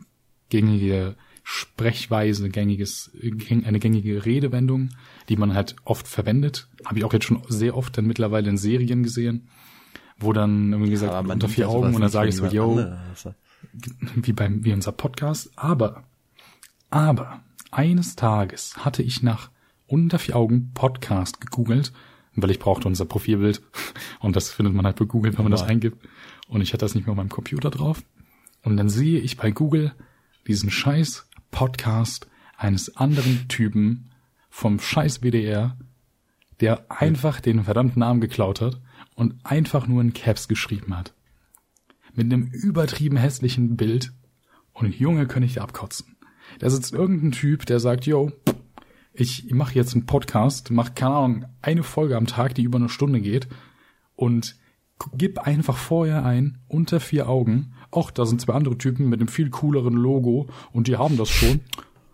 gängige 0.50 1.16
Sprechweise, 1.44 2.50
gängiges, 2.50 3.12
gäng- 3.22 3.66
eine 3.66 3.80
gängige 3.80 4.26
Redewendung, 4.26 4.90
die 5.28 5.36
man 5.36 5.54
halt 5.56 5.76
oft 5.84 6.08
verwendet. 6.08 6.70
Habe 6.86 7.00
ich 7.00 7.06
auch 7.06 7.14
jetzt 7.14 7.26
schon 7.26 7.42
sehr 7.50 7.76
oft 7.76 7.98
dann 7.98 8.06
mittlerweile 8.06 8.50
in 8.50 8.58
Serien 8.58 9.04
gesehen, 9.04 9.50
wo 10.20 10.32
dann 10.34 10.72
irgendwie 10.72 10.92
gesagt, 10.92 11.12
man 11.14 11.32
unter 11.32 11.50
vier 11.50 11.66
ja 11.66 11.72
Augen 11.72 11.96
und 11.96 12.02
dann 12.02 12.12
sage 12.12 12.30
ich 12.30 12.36
so, 12.36 12.46
yo, 12.46 12.78
anderes- 12.78 13.34
wie 14.16 14.34
beim, 14.34 14.64
wie 14.64 14.74
unser 14.74 14.92
Podcast. 14.92 15.52
Aber, 15.56 16.04
aber, 16.94 17.42
eines 17.72 18.16
Tages 18.16 18.78
hatte 18.78 19.02
ich 19.02 19.24
nach 19.24 19.50
unter 19.88 20.20
vier 20.20 20.36
Augen 20.36 20.72
Podcast 20.74 21.42
gegoogelt, 21.42 21.92
weil 22.36 22.52
ich 22.52 22.60
brauchte 22.60 22.88
unser 22.88 23.06
Profilbild. 23.06 23.62
Und 24.20 24.36
das 24.36 24.50
findet 24.52 24.74
man 24.74 24.86
halt 24.86 24.98
bei 24.98 25.06
Google, 25.06 25.36
wenn 25.36 25.44
man 25.44 25.52
das 25.52 25.62
Normal. 25.62 25.74
eingibt. 25.74 26.08
Und 26.48 26.62
ich 26.62 26.72
hatte 26.72 26.86
das 26.86 26.96
nicht 26.96 27.06
mehr 27.06 27.12
auf 27.12 27.18
meinem 27.18 27.30
Computer 27.30 27.70
drauf. 27.70 28.04
Und 28.64 28.78
dann 28.78 28.90
sehe 28.90 29.20
ich 29.20 29.38
bei 29.38 29.52
Google 29.52 29.94
diesen 30.48 30.70
scheiß 30.72 31.28
Podcast 31.52 32.28
eines 32.58 32.96
anderen 32.96 33.48
Typen 33.48 34.12
vom 34.50 34.80
scheiß 34.80 35.22
WDR, 35.22 35.78
der 36.60 36.86
einfach 36.90 37.42
den 37.42 37.64
verdammten 37.64 38.00
Namen 38.00 38.22
geklaut 38.22 38.62
hat 38.62 38.80
und 39.16 39.36
einfach 39.44 39.88
nur 39.88 40.02
in 40.02 40.14
Caps 40.14 40.48
geschrieben 40.48 40.96
hat 40.96 41.14
mit 42.16 42.32
einem 42.32 42.48
übertrieben 42.48 43.18
hässlichen 43.18 43.76
Bild 43.76 44.14
und 44.74 44.96
Junge, 44.96 45.28
könnte 45.28 45.48
ich 45.48 45.62
abkotzen. 45.62 46.13
Da 46.60 46.70
sitzt 46.70 46.94
irgendein 46.94 47.32
Typ, 47.32 47.66
der 47.66 47.80
sagt, 47.80 48.06
yo, 48.06 48.32
ich 49.14 49.52
mache 49.52 49.76
jetzt 49.76 49.94
einen 49.94 50.06
Podcast, 50.06 50.72
mach 50.72 50.96
keine 50.96 51.16
Ahnung, 51.16 51.46
eine 51.62 51.84
Folge 51.84 52.18
am 52.18 52.28
Tag, 52.28 52.56
die 52.56 52.64
über 52.64 52.78
eine 52.78 52.90
Stunde 52.90 53.22
geht 53.22 53.48
und 54.16 54.56
gib 55.16 55.40
einfach 55.40 55.78
vorher 55.78 56.26
ein, 56.26 56.60
unter 56.68 57.00
vier 57.00 57.30
Augen, 57.30 57.74
ach, 57.92 58.12
da 58.12 58.26
sind 58.26 58.42
zwei 58.42 58.54
andere 58.54 58.78
Typen 58.78 59.10
mit 59.10 59.20
einem 59.20 59.28
viel 59.28 59.50
cooleren 59.50 59.94
Logo 59.94 60.48
und 60.72 60.88
die 60.88 60.98
haben 60.98 61.18
das 61.18 61.30
schon, 61.30 61.62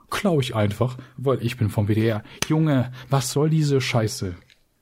klau 0.09 0.39
ich 0.39 0.55
einfach, 0.55 0.97
weil 1.17 1.43
ich 1.43 1.57
bin 1.57 1.69
vom 1.69 1.87
WDR. 1.87 2.23
Junge, 2.47 2.91
was 3.09 3.31
soll 3.31 3.49
diese 3.49 3.79
Scheiße? 3.79 4.35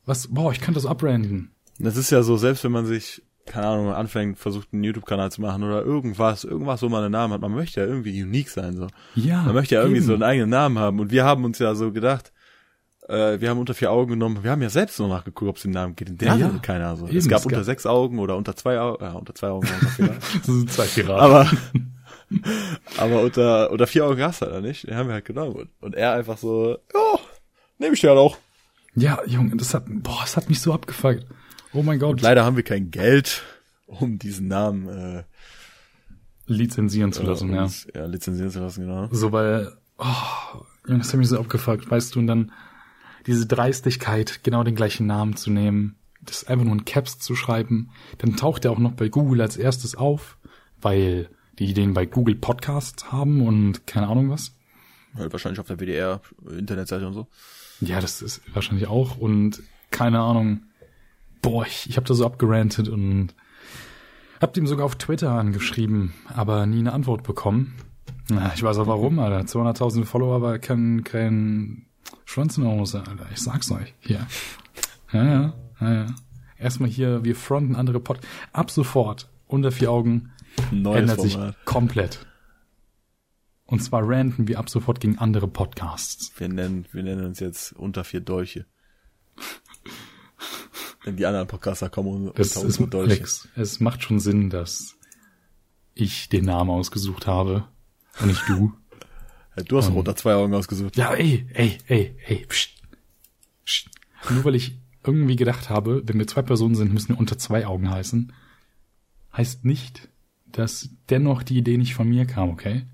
Was, 0.06 0.30
boah, 0.30 0.52
ich 0.52 0.62
kann 0.62 0.74
das 0.74 0.86
abbranden. 0.86 1.52
Das 1.80 1.98
ist 1.98 2.12
ja 2.12 2.24
so, 2.24 2.38
selbst 2.38 2.64
wenn 2.64 2.72
man 2.72 2.86
sich, 2.86 3.22
keine 3.48 3.68
Ahnung, 3.68 3.94
anfängt, 3.94 4.38
versucht 4.38 4.70
einen 4.74 4.84
YouTube-Kanal 4.84 5.32
zu 5.32 5.42
machen 5.42 5.64
oder 5.64 5.84
irgendwas, 5.84 6.44
irgendwas, 6.44 6.82
wo 6.84 6.90
man 6.90 7.04
einen 7.04 7.12
Namen 7.12 7.34
hat, 7.34 7.42
man 7.42 7.54
möchte 7.54 7.80
ja 7.82 7.86
irgendwie 7.88 8.22
unique 8.22 8.50
sein, 8.50 8.76
so. 8.76 8.88
Ja. 9.16 9.44
Man 9.44 9.56
möchte 9.56 9.76
ja 9.76 9.82
irgendwie 9.82 9.98
eben. 10.00 10.06
so 10.08 10.14
einen 10.14 10.24
eigenen 10.24 10.50
Namen 10.50 10.78
haben. 10.80 11.00
Und 11.00 11.12
wir 11.12 11.24
haben 11.26 11.44
uns 11.46 11.60
ja 11.60 11.74
so 11.76 11.92
gedacht, 11.92 12.32
äh, 13.10 13.40
wir 13.40 13.50
haben 13.50 13.60
unter 13.60 13.74
vier 13.74 13.92
Augen 13.92 14.12
genommen, 14.12 14.44
wir 14.44 14.52
haben 14.52 14.62
ja 14.62 14.70
selbst 14.70 15.00
noch 15.00 15.08
nachgeguckt, 15.08 15.50
ob 15.50 15.56
es 15.56 15.62
den 15.64 15.72
Namen 15.72 15.96
geht. 15.96 16.10
Den 16.10 16.28
Ja, 16.28 16.34
hatte 16.34 16.42
ja. 16.44 16.60
keiner 16.62 16.96
so. 16.98 17.08
Eben, 17.08 17.18
es 17.18 17.28
gab 17.30 17.40
es 17.40 17.46
unter 17.46 17.58
gab- 17.58 17.66
sechs 17.66 17.86
Augen 17.86 18.20
oder 18.20 18.36
unter 18.36 18.56
zwei 18.56 18.80
Augen, 18.80 19.04
ja, 19.04 19.12
unter 19.14 19.34
zwei 19.34 19.48
Augen. 19.50 19.68
Das 19.98 20.46
sind 20.46 20.72
zwei 20.72 20.86
Piraten. 20.86 21.20
aber, 21.24 21.50
aber 22.98 23.22
unter, 23.22 23.72
unter 23.72 23.88
vier 23.88 24.06
Augen 24.06 24.22
hast 24.22 24.42
du 24.42 24.48
halt 24.48 24.64
nicht. 24.64 24.88
Den 24.88 24.96
haben 24.96 25.08
wir 25.08 25.14
halt 25.14 25.26
genommen. 25.26 25.56
Und, 25.56 25.70
und 25.80 25.96
er 25.96 26.14
einfach 26.14 26.38
so, 26.38 26.78
ja, 26.94 27.20
nehme 27.78 27.94
ich 27.94 28.02
ja 28.02 28.12
auch. 28.12 28.38
Ja, 28.96 29.20
Junge, 29.26 29.56
das 29.56 29.74
hat, 29.74 29.84
boah, 29.88 30.20
das 30.22 30.36
hat 30.38 30.50
mich 30.50 30.60
so 30.60 30.74
abgefuckt. 30.74 31.26
Oh 31.74 31.84
mein 31.84 32.00
Gott. 32.00 32.22
Leider 32.22 32.46
haben 32.46 32.56
wir 32.56 32.64
kein 32.64 32.92
Geld, 32.92 33.44
um 33.86 34.20
diesen 34.20 34.48
Namen 34.48 34.88
äh, 34.88 35.24
lizenzieren 36.48 37.12
zu 37.12 37.24
lassen, 37.24 37.54
ja. 37.54 37.64
uns, 37.64 37.88
ja, 37.94 38.06
lizenzieren 38.06 38.52
zu 38.52 38.60
lassen, 38.60 38.82
genau. 38.82 39.08
So, 39.12 39.32
weil, 39.32 39.74
oh, 39.98 40.62
das 40.88 41.10
hat 41.10 41.20
mich 41.20 41.28
so 41.28 41.40
abgefuckt, 41.40 41.90
weißt 41.90 42.16
du, 42.16 42.20
und 42.20 42.28
dann 42.28 42.52
diese 43.26 43.46
Dreistigkeit, 43.46 44.42
genau 44.44 44.64
den 44.64 44.76
gleichen 44.76 45.06
Namen 45.06 45.36
zu 45.36 45.52
nehmen, 45.52 45.96
das 46.22 46.46
einfach 46.46 46.66
nur 46.66 46.74
in 46.74 46.86
Caps 46.86 47.20
zu 47.20 47.36
schreiben, 47.36 47.90
dann 48.18 48.36
taucht 48.36 48.66
er 48.66 48.72
auch 48.72 48.80
noch 48.80 48.94
bei 48.94 49.10
Google 49.10 49.42
als 49.42 49.58
erstes 49.58 49.96
auf, 49.96 50.38
weil 50.82 51.30
die 51.60 51.74
den 51.74 51.94
bei 51.94 52.06
Google 52.06 52.36
Podcasts 52.36 53.12
haben 53.12 53.46
und 53.46 53.86
keine 53.88 54.08
Ahnung 54.08 54.30
was. 54.30 54.54
Halt 55.16 55.32
wahrscheinlich 55.32 55.60
auf 55.60 55.68
der 55.68 55.78
WDR, 55.78 56.22
Internetseite 56.50 57.08
und 57.08 57.14
so. 57.14 57.28
Ja, 57.82 58.00
das 58.00 58.22
ist 58.22 58.42
wahrscheinlich 58.54 58.88
auch 58.88 59.18
und 59.18 59.62
keine 59.92 60.20
Ahnung. 60.20 60.62
Boah, 61.42 61.66
ich, 61.66 61.90
ich 61.90 61.98
habe 61.98 62.08
da 62.08 62.14
so 62.14 62.26
abgerantet 62.26 62.90
und 62.90 63.34
Habt 64.40 64.56
ihm 64.58 64.68
sogar 64.68 64.86
auf 64.86 64.96
Twitter 64.96 65.32
angeschrieben, 65.32 66.14
aber 66.28 66.66
nie 66.68 66.80
eine 66.80 66.94
Antwort 66.94 67.24
bekommen. 67.24 67.76
Na, 68.30 68.52
ich 68.54 68.62
weiß 68.62 68.78
auch 68.78 68.88
warum, 68.88 69.18
Alter. 69.20 69.40
200.000 69.40 70.06
Follower, 70.06 70.36
aber 70.36 70.60
kein, 70.60 71.04
kein 71.04 71.88
Schwanz 72.26 72.58
in 72.58 72.64
der 72.64 72.74
Hose, 72.74 73.00
Alter. 73.00 73.26
Ich 73.32 73.42
sag's 73.42 73.72
euch. 73.72 73.96
Hier. 74.00 74.28
Ja, 75.12 75.24
ja, 75.24 75.54
ja, 75.82 75.94
ja. 75.94 76.06
Erstmal 76.60 76.90
hier, 76.90 77.24
wir 77.24 77.36
fronten 77.36 77.76
andere 77.76 78.00
Pod. 78.00 78.20
Ab 78.54 78.70
sofort, 78.70 79.30
unter 79.48 79.72
vier 79.72 79.92
Augen, 79.92 80.32
Neues 80.72 81.00
ändert 81.00 81.22
sich 81.22 81.34
Format. 81.34 81.66
komplett. 81.66 82.28
Und 83.66 83.84
zwar 83.84 84.08
ranten 84.08 84.48
wir 84.48 84.60
ab 84.60 84.70
sofort 84.70 85.00
gegen 85.00 85.18
andere 85.18 85.48
Podcasts. 85.48 86.32
Wir 86.38 86.48
nennen, 86.50 86.86
wir 86.92 87.04
nennen 87.04 87.26
uns 87.26 87.40
jetzt 87.40 87.74
unter 87.74 88.04
vier 88.04 88.22
Dolche. 88.22 88.66
Die 91.08 91.26
anderen 91.26 91.48
Podcaster 91.48 91.90
kommen 91.90 92.10
un- 92.10 92.22
unter 92.28 92.34
Das 92.34 92.56
ist, 92.56 92.64
unsere 92.64 92.88
Dolche. 92.90 93.14
Alex, 93.16 93.48
es 93.56 93.80
macht 93.80 94.04
schon 94.04 94.20
Sinn, 94.20 94.50
dass 94.50 94.96
ich 95.94 96.30
den 96.30 96.46
Namen 96.46 96.70
ausgesucht 96.70 97.28
habe 97.28 97.68
und 98.20 98.28
nicht 98.28 98.48
du. 98.48 98.74
Ja, 99.56 99.64
du 99.64 99.78
hast 99.80 99.90
doch 99.90 99.96
unter 99.96 100.16
zwei 100.16 100.36
Augen 100.36 100.54
ausgesucht. 100.54 100.98
Ja, 100.98 101.16
ey, 101.16 101.48
ey, 101.52 101.80
ey, 101.88 102.16
ey, 102.28 102.46
pst, 102.46 102.76
pst. 103.66 103.90
Nur 104.30 104.46
weil 104.46 104.54
ich 104.54 104.78
irgendwie 105.04 105.36
gedacht 105.36 105.72
habe, 105.72 106.04
wenn 106.06 106.20
wir 106.20 106.28
zwei 106.28 106.44
Personen 106.44 106.76
sind, 106.76 106.94
müssen 106.94 107.10
wir 107.10 107.18
unter 107.18 107.40
zwei 107.40 107.66
Augen 107.66 107.90
heißen, 107.90 108.32
heißt 109.36 109.66
nicht, 109.66 110.10
dass 110.46 110.90
dennoch 111.10 111.42
die 111.42 111.58
Idee 111.58 111.78
nicht 111.78 111.96
von 111.96 112.08
mir 112.08 112.28
kam, 112.28 112.50
okay? 112.50 112.86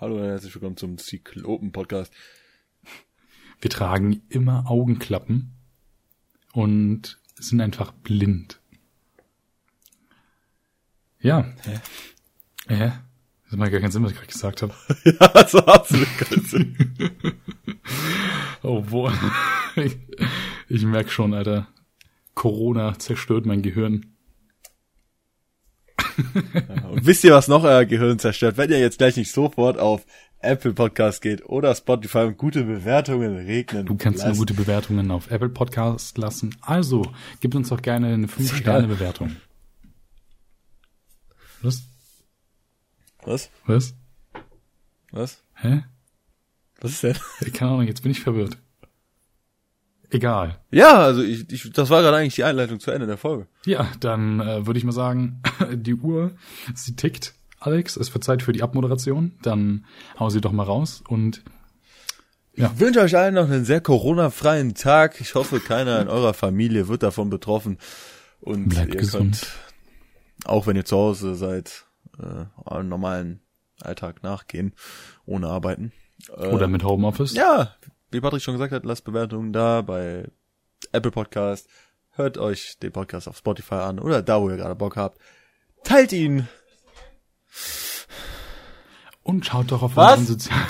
Hallo 0.00 0.16
und 0.16 0.24
herzlich 0.24 0.52
willkommen 0.52 0.76
zum 0.76 0.98
Zyklopen-Podcast. 0.98 2.12
Wir 3.60 3.70
tragen 3.70 4.22
immer 4.30 4.68
Augenklappen 4.68 5.52
und 6.54 7.19
sind 7.40 7.60
einfach 7.60 7.92
blind. 7.92 8.60
Ja. 11.20 11.44
Hä? 11.62 11.80
Hä? 12.68 12.92
Das 13.50 13.58
macht 13.58 13.72
gar 13.72 13.80
keinen 13.80 13.90
Sinn, 13.90 14.04
was 14.04 14.12
ich 14.12 14.16
gerade 14.16 14.32
gesagt 14.32 14.62
habe. 14.62 14.74
ja, 15.04 15.48
so 15.48 15.58
absolut 15.58 16.08
keinen 16.18 16.44
Sinn. 16.44 16.76
Oh, 18.62 18.82
boah. 18.82 19.12
Ich, 19.76 19.96
ich 20.68 20.82
merk 20.84 21.10
schon, 21.10 21.34
Alter. 21.34 21.68
Corona 22.34 22.98
zerstört 22.98 23.46
mein 23.46 23.62
Gehirn. 23.62 24.16
Und 26.90 27.06
wisst 27.06 27.24
ihr, 27.24 27.32
was 27.32 27.48
noch 27.48 27.64
euer 27.64 27.84
Gehirn 27.84 28.18
zerstört? 28.18 28.56
Wenn 28.56 28.70
ihr 28.70 28.80
jetzt 28.80 28.98
gleich 28.98 29.16
nicht 29.16 29.32
sofort 29.32 29.78
auf 29.78 30.04
Apple 30.42 30.72
Podcast 30.72 31.20
geht 31.20 31.44
oder 31.44 31.74
Spotify 31.74 32.20
und 32.20 32.38
gute 32.38 32.64
Bewertungen 32.64 33.36
regnen. 33.36 33.86
Du 33.86 33.96
kannst 33.96 34.20
nur 34.20 34.28
lasst. 34.28 34.38
gute 34.38 34.54
Bewertungen 34.54 35.10
auf 35.10 35.30
Apple 35.30 35.50
Podcast 35.50 36.16
lassen. 36.16 36.56
Also, 36.62 37.02
gib 37.40 37.54
uns 37.54 37.68
doch 37.68 37.82
gerne 37.82 38.08
eine 38.14 38.26
5-Sterne-Bewertung. 38.26 39.36
Was? 41.62 41.82
Was? 43.22 43.50
Was? 43.66 43.94
Was? 45.12 45.42
Hä? 45.56 45.84
Was 46.80 46.92
ist 46.92 47.02
denn? 47.02 47.16
Keine 47.52 47.72
Ahnung, 47.72 47.86
jetzt 47.86 48.02
bin 48.02 48.10
ich 48.12 48.20
verwirrt. 48.20 48.56
Egal. 50.08 50.58
Ja, 50.70 50.98
also 50.98 51.22
ich, 51.22 51.50
ich 51.52 51.70
das 51.72 51.90
war 51.90 52.02
gerade 52.02 52.16
eigentlich 52.16 52.34
die 52.34 52.44
Einleitung 52.44 52.80
zu 52.80 52.90
Ende 52.90 53.06
der 53.06 53.18
Folge. 53.18 53.46
Ja, 53.66 53.88
dann 54.00 54.40
äh, 54.40 54.66
würde 54.66 54.78
ich 54.78 54.84
mal 54.84 54.92
sagen, 54.92 55.42
die 55.72 55.94
Uhr, 55.94 56.32
sie 56.74 56.96
tickt. 56.96 57.34
Alex, 57.60 57.96
es 57.96 58.12
wird 58.14 58.24
Zeit 58.24 58.42
für 58.42 58.52
die 58.52 58.62
Abmoderation. 58.62 59.32
Dann 59.42 59.84
hau 60.18 60.30
sie 60.30 60.40
doch 60.40 60.52
mal 60.52 60.64
raus 60.64 61.02
und 61.08 61.42
Ja. 62.54 62.70
Ich 62.74 62.80
wünsche 62.80 63.00
euch 63.00 63.16
allen 63.16 63.34
noch 63.34 63.44
einen 63.48 63.64
sehr 63.64 63.80
Corona-freien 63.80 64.74
Tag. 64.74 65.20
Ich 65.20 65.34
hoffe, 65.34 65.60
keiner 65.60 66.00
in 66.00 66.08
eurer 66.08 66.34
Familie 66.34 66.88
wird 66.88 67.02
davon 67.02 67.30
betroffen. 67.30 67.78
Und 68.40 68.70
Bleibt 68.70 68.94
ihr 68.94 69.00
gesund. 69.00 69.40
könnt, 69.40 69.46
auch 70.46 70.66
wenn 70.66 70.74
ihr 70.76 70.84
zu 70.84 70.96
Hause 70.96 71.34
seid, 71.36 71.84
äh, 72.18 72.46
eurem 72.64 72.88
normalen 72.88 73.40
Alltag 73.82 74.22
nachgehen, 74.22 74.74
ohne 75.26 75.48
arbeiten. 75.48 75.92
Äh, 76.36 76.48
oder 76.48 76.66
mit 76.66 76.82
Homeoffice. 76.82 77.34
Ja, 77.34 77.74
wie 78.10 78.20
Patrick 78.20 78.42
schon 78.42 78.54
gesagt 78.54 78.72
hat, 78.72 78.84
lasst 78.84 79.04
Bewertungen 79.04 79.52
da 79.52 79.82
bei 79.82 80.28
Apple 80.92 81.10
Podcast. 81.12 81.68
Hört 82.10 82.36
euch 82.38 82.78
den 82.82 82.92
Podcast 82.92 83.28
auf 83.28 83.36
Spotify 83.36 83.76
an 83.76 83.98
oder 83.98 84.22
da, 84.22 84.40
wo 84.40 84.50
ihr 84.50 84.56
gerade 84.56 84.74
Bock 84.74 84.96
habt. 84.96 85.18
Teilt 85.84 86.12
ihn. 86.12 86.48
Und 89.22 89.46
schaut 89.46 89.70
doch 89.70 89.82
auf 89.82 89.96
Was? 89.96 90.18
unseren 90.18 90.38
sozialen 90.38 90.66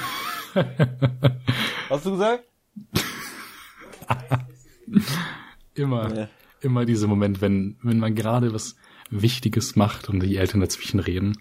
Hast 1.89 2.07
du 2.07 2.11
gesagt? 2.13 2.45
immer, 5.75 6.15
Ja. 6.17 6.29
immer 6.61 6.85
dieser 6.85 7.07
Moment, 7.07 7.41
wenn, 7.41 7.77
wenn 7.83 7.99
man 7.99 8.15
gerade 8.15 8.53
was 8.53 8.77
Wichtiges 9.11 9.77
macht 9.77 10.09
und 10.09 10.21
die 10.21 10.37
Eltern 10.37 10.61
dazwischen 10.61 11.01
reden. 11.01 11.37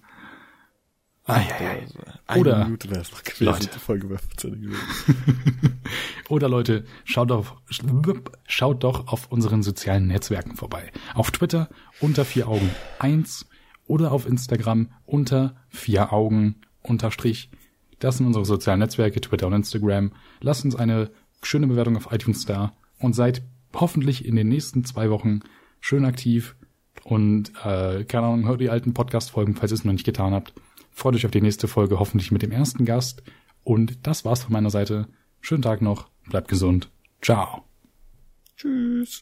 Ah, 1.25 1.41
ja, 1.41 1.73
ja. 1.73 1.79
Eine 2.25 2.39
Oder- 2.41 2.63
Minute 2.65 2.89
wäre 2.89 3.01
es 3.01 3.11
noch 3.11 3.21
gewesen. 3.23 3.45
Leute. 3.45 3.67
Die 3.67 3.79
Folge 3.79 4.09
wäre 4.09 4.19
15 4.19 4.61
gewesen. 4.61 5.79
Oder 6.29 6.49
Leute, 6.49 6.85
schaut 7.05 7.29
doch, 7.29 7.61
schaut 8.47 8.83
doch 8.83 9.07
auf 9.07 9.31
unseren 9.31 9.61
sozialen 9.61 10.07
Netzwerken 10.07 10.55
vorbei. 10.55 10.91
Auf 11.13 11.29
Twitter 11.31 11.69
unter 11.99 12.25
vier 12.25 12.47
Augen 12.47 12.69
eins 12.97 13.47
oder 13.89 14.11
auf 14.11 14.27
Instagram 14.27 14.91
unter 15.05 15.55
vier 15.67 16.13
Augen 16.13 16.61
unterstrich. 16.81 17.49
Das 17.97 18.17
sind 18.17 18.27
unsere 18.27 18.45
sozialen 18.45 18.79
Netzwerke, 18.79 19.19
Twitter 19.19 19.47
und 19.47 19.53
Instagram. 19.53 20.13
Lasst 20.39 20.63
uns 20.63 20.75
eine 20.75 21.09
schöne 21.41 21.67
Bewertung 21.67 21.97
auf 21.97 22.11
iTunes 22.11 22.45
da 22.45 22.73
und 22.99 23.13
seid 23.13 23.41
hoffentlich 23.73 24.25
in 24.25 24.35
den 24.35 24.47
nächsten 24.47 24.85
zwei 24.85 25.09
Wochen 25.09 25.41
schön 25.81 26.05
aktiv 26.05 26.55
und 27.03 27.51
äh, 27.65 28.03
keine 28.05 28.27
Ahnung, 28.27 28.47
hört 28.47 28.61
die 28.61 28.69
alten 28.69 28.93
Podcast-Folgen, 28.93 29.55
falls 29.55 29.71
ihr 29.71 29.75
es 29.75 29.85
noch 29.85 29.93
nicht 29.93 30.05
getan 30.05 30.33
habt. 30.33 30.53
Freut 30.91 31.15
euch 31.15 31.25
auf 31.25 31.31
die 31.31 31.41
nächste 31.41 31.67
Folge, 31.67 31.99
hoffentlich 31.99 32.31
mit 32.31 32.41
dem 32.41 32.51
ersten 32.51 32.85
Gast. 32.85 33.23
Und 33.63 34.05
das 34.05 34.23
war's 34.23 34.43
von 34.43 34.53
meiner 34.53 34.69
Seite. 34.69 35.07
Schönen 35.41 35.63
Tag 35.63 35.81
noch, 35.81 36.09
bleibt 36.29 36.47
gesund. 36.47 36.91
Ciao. 37.21 37.63
Tschüss. 38.55 39.17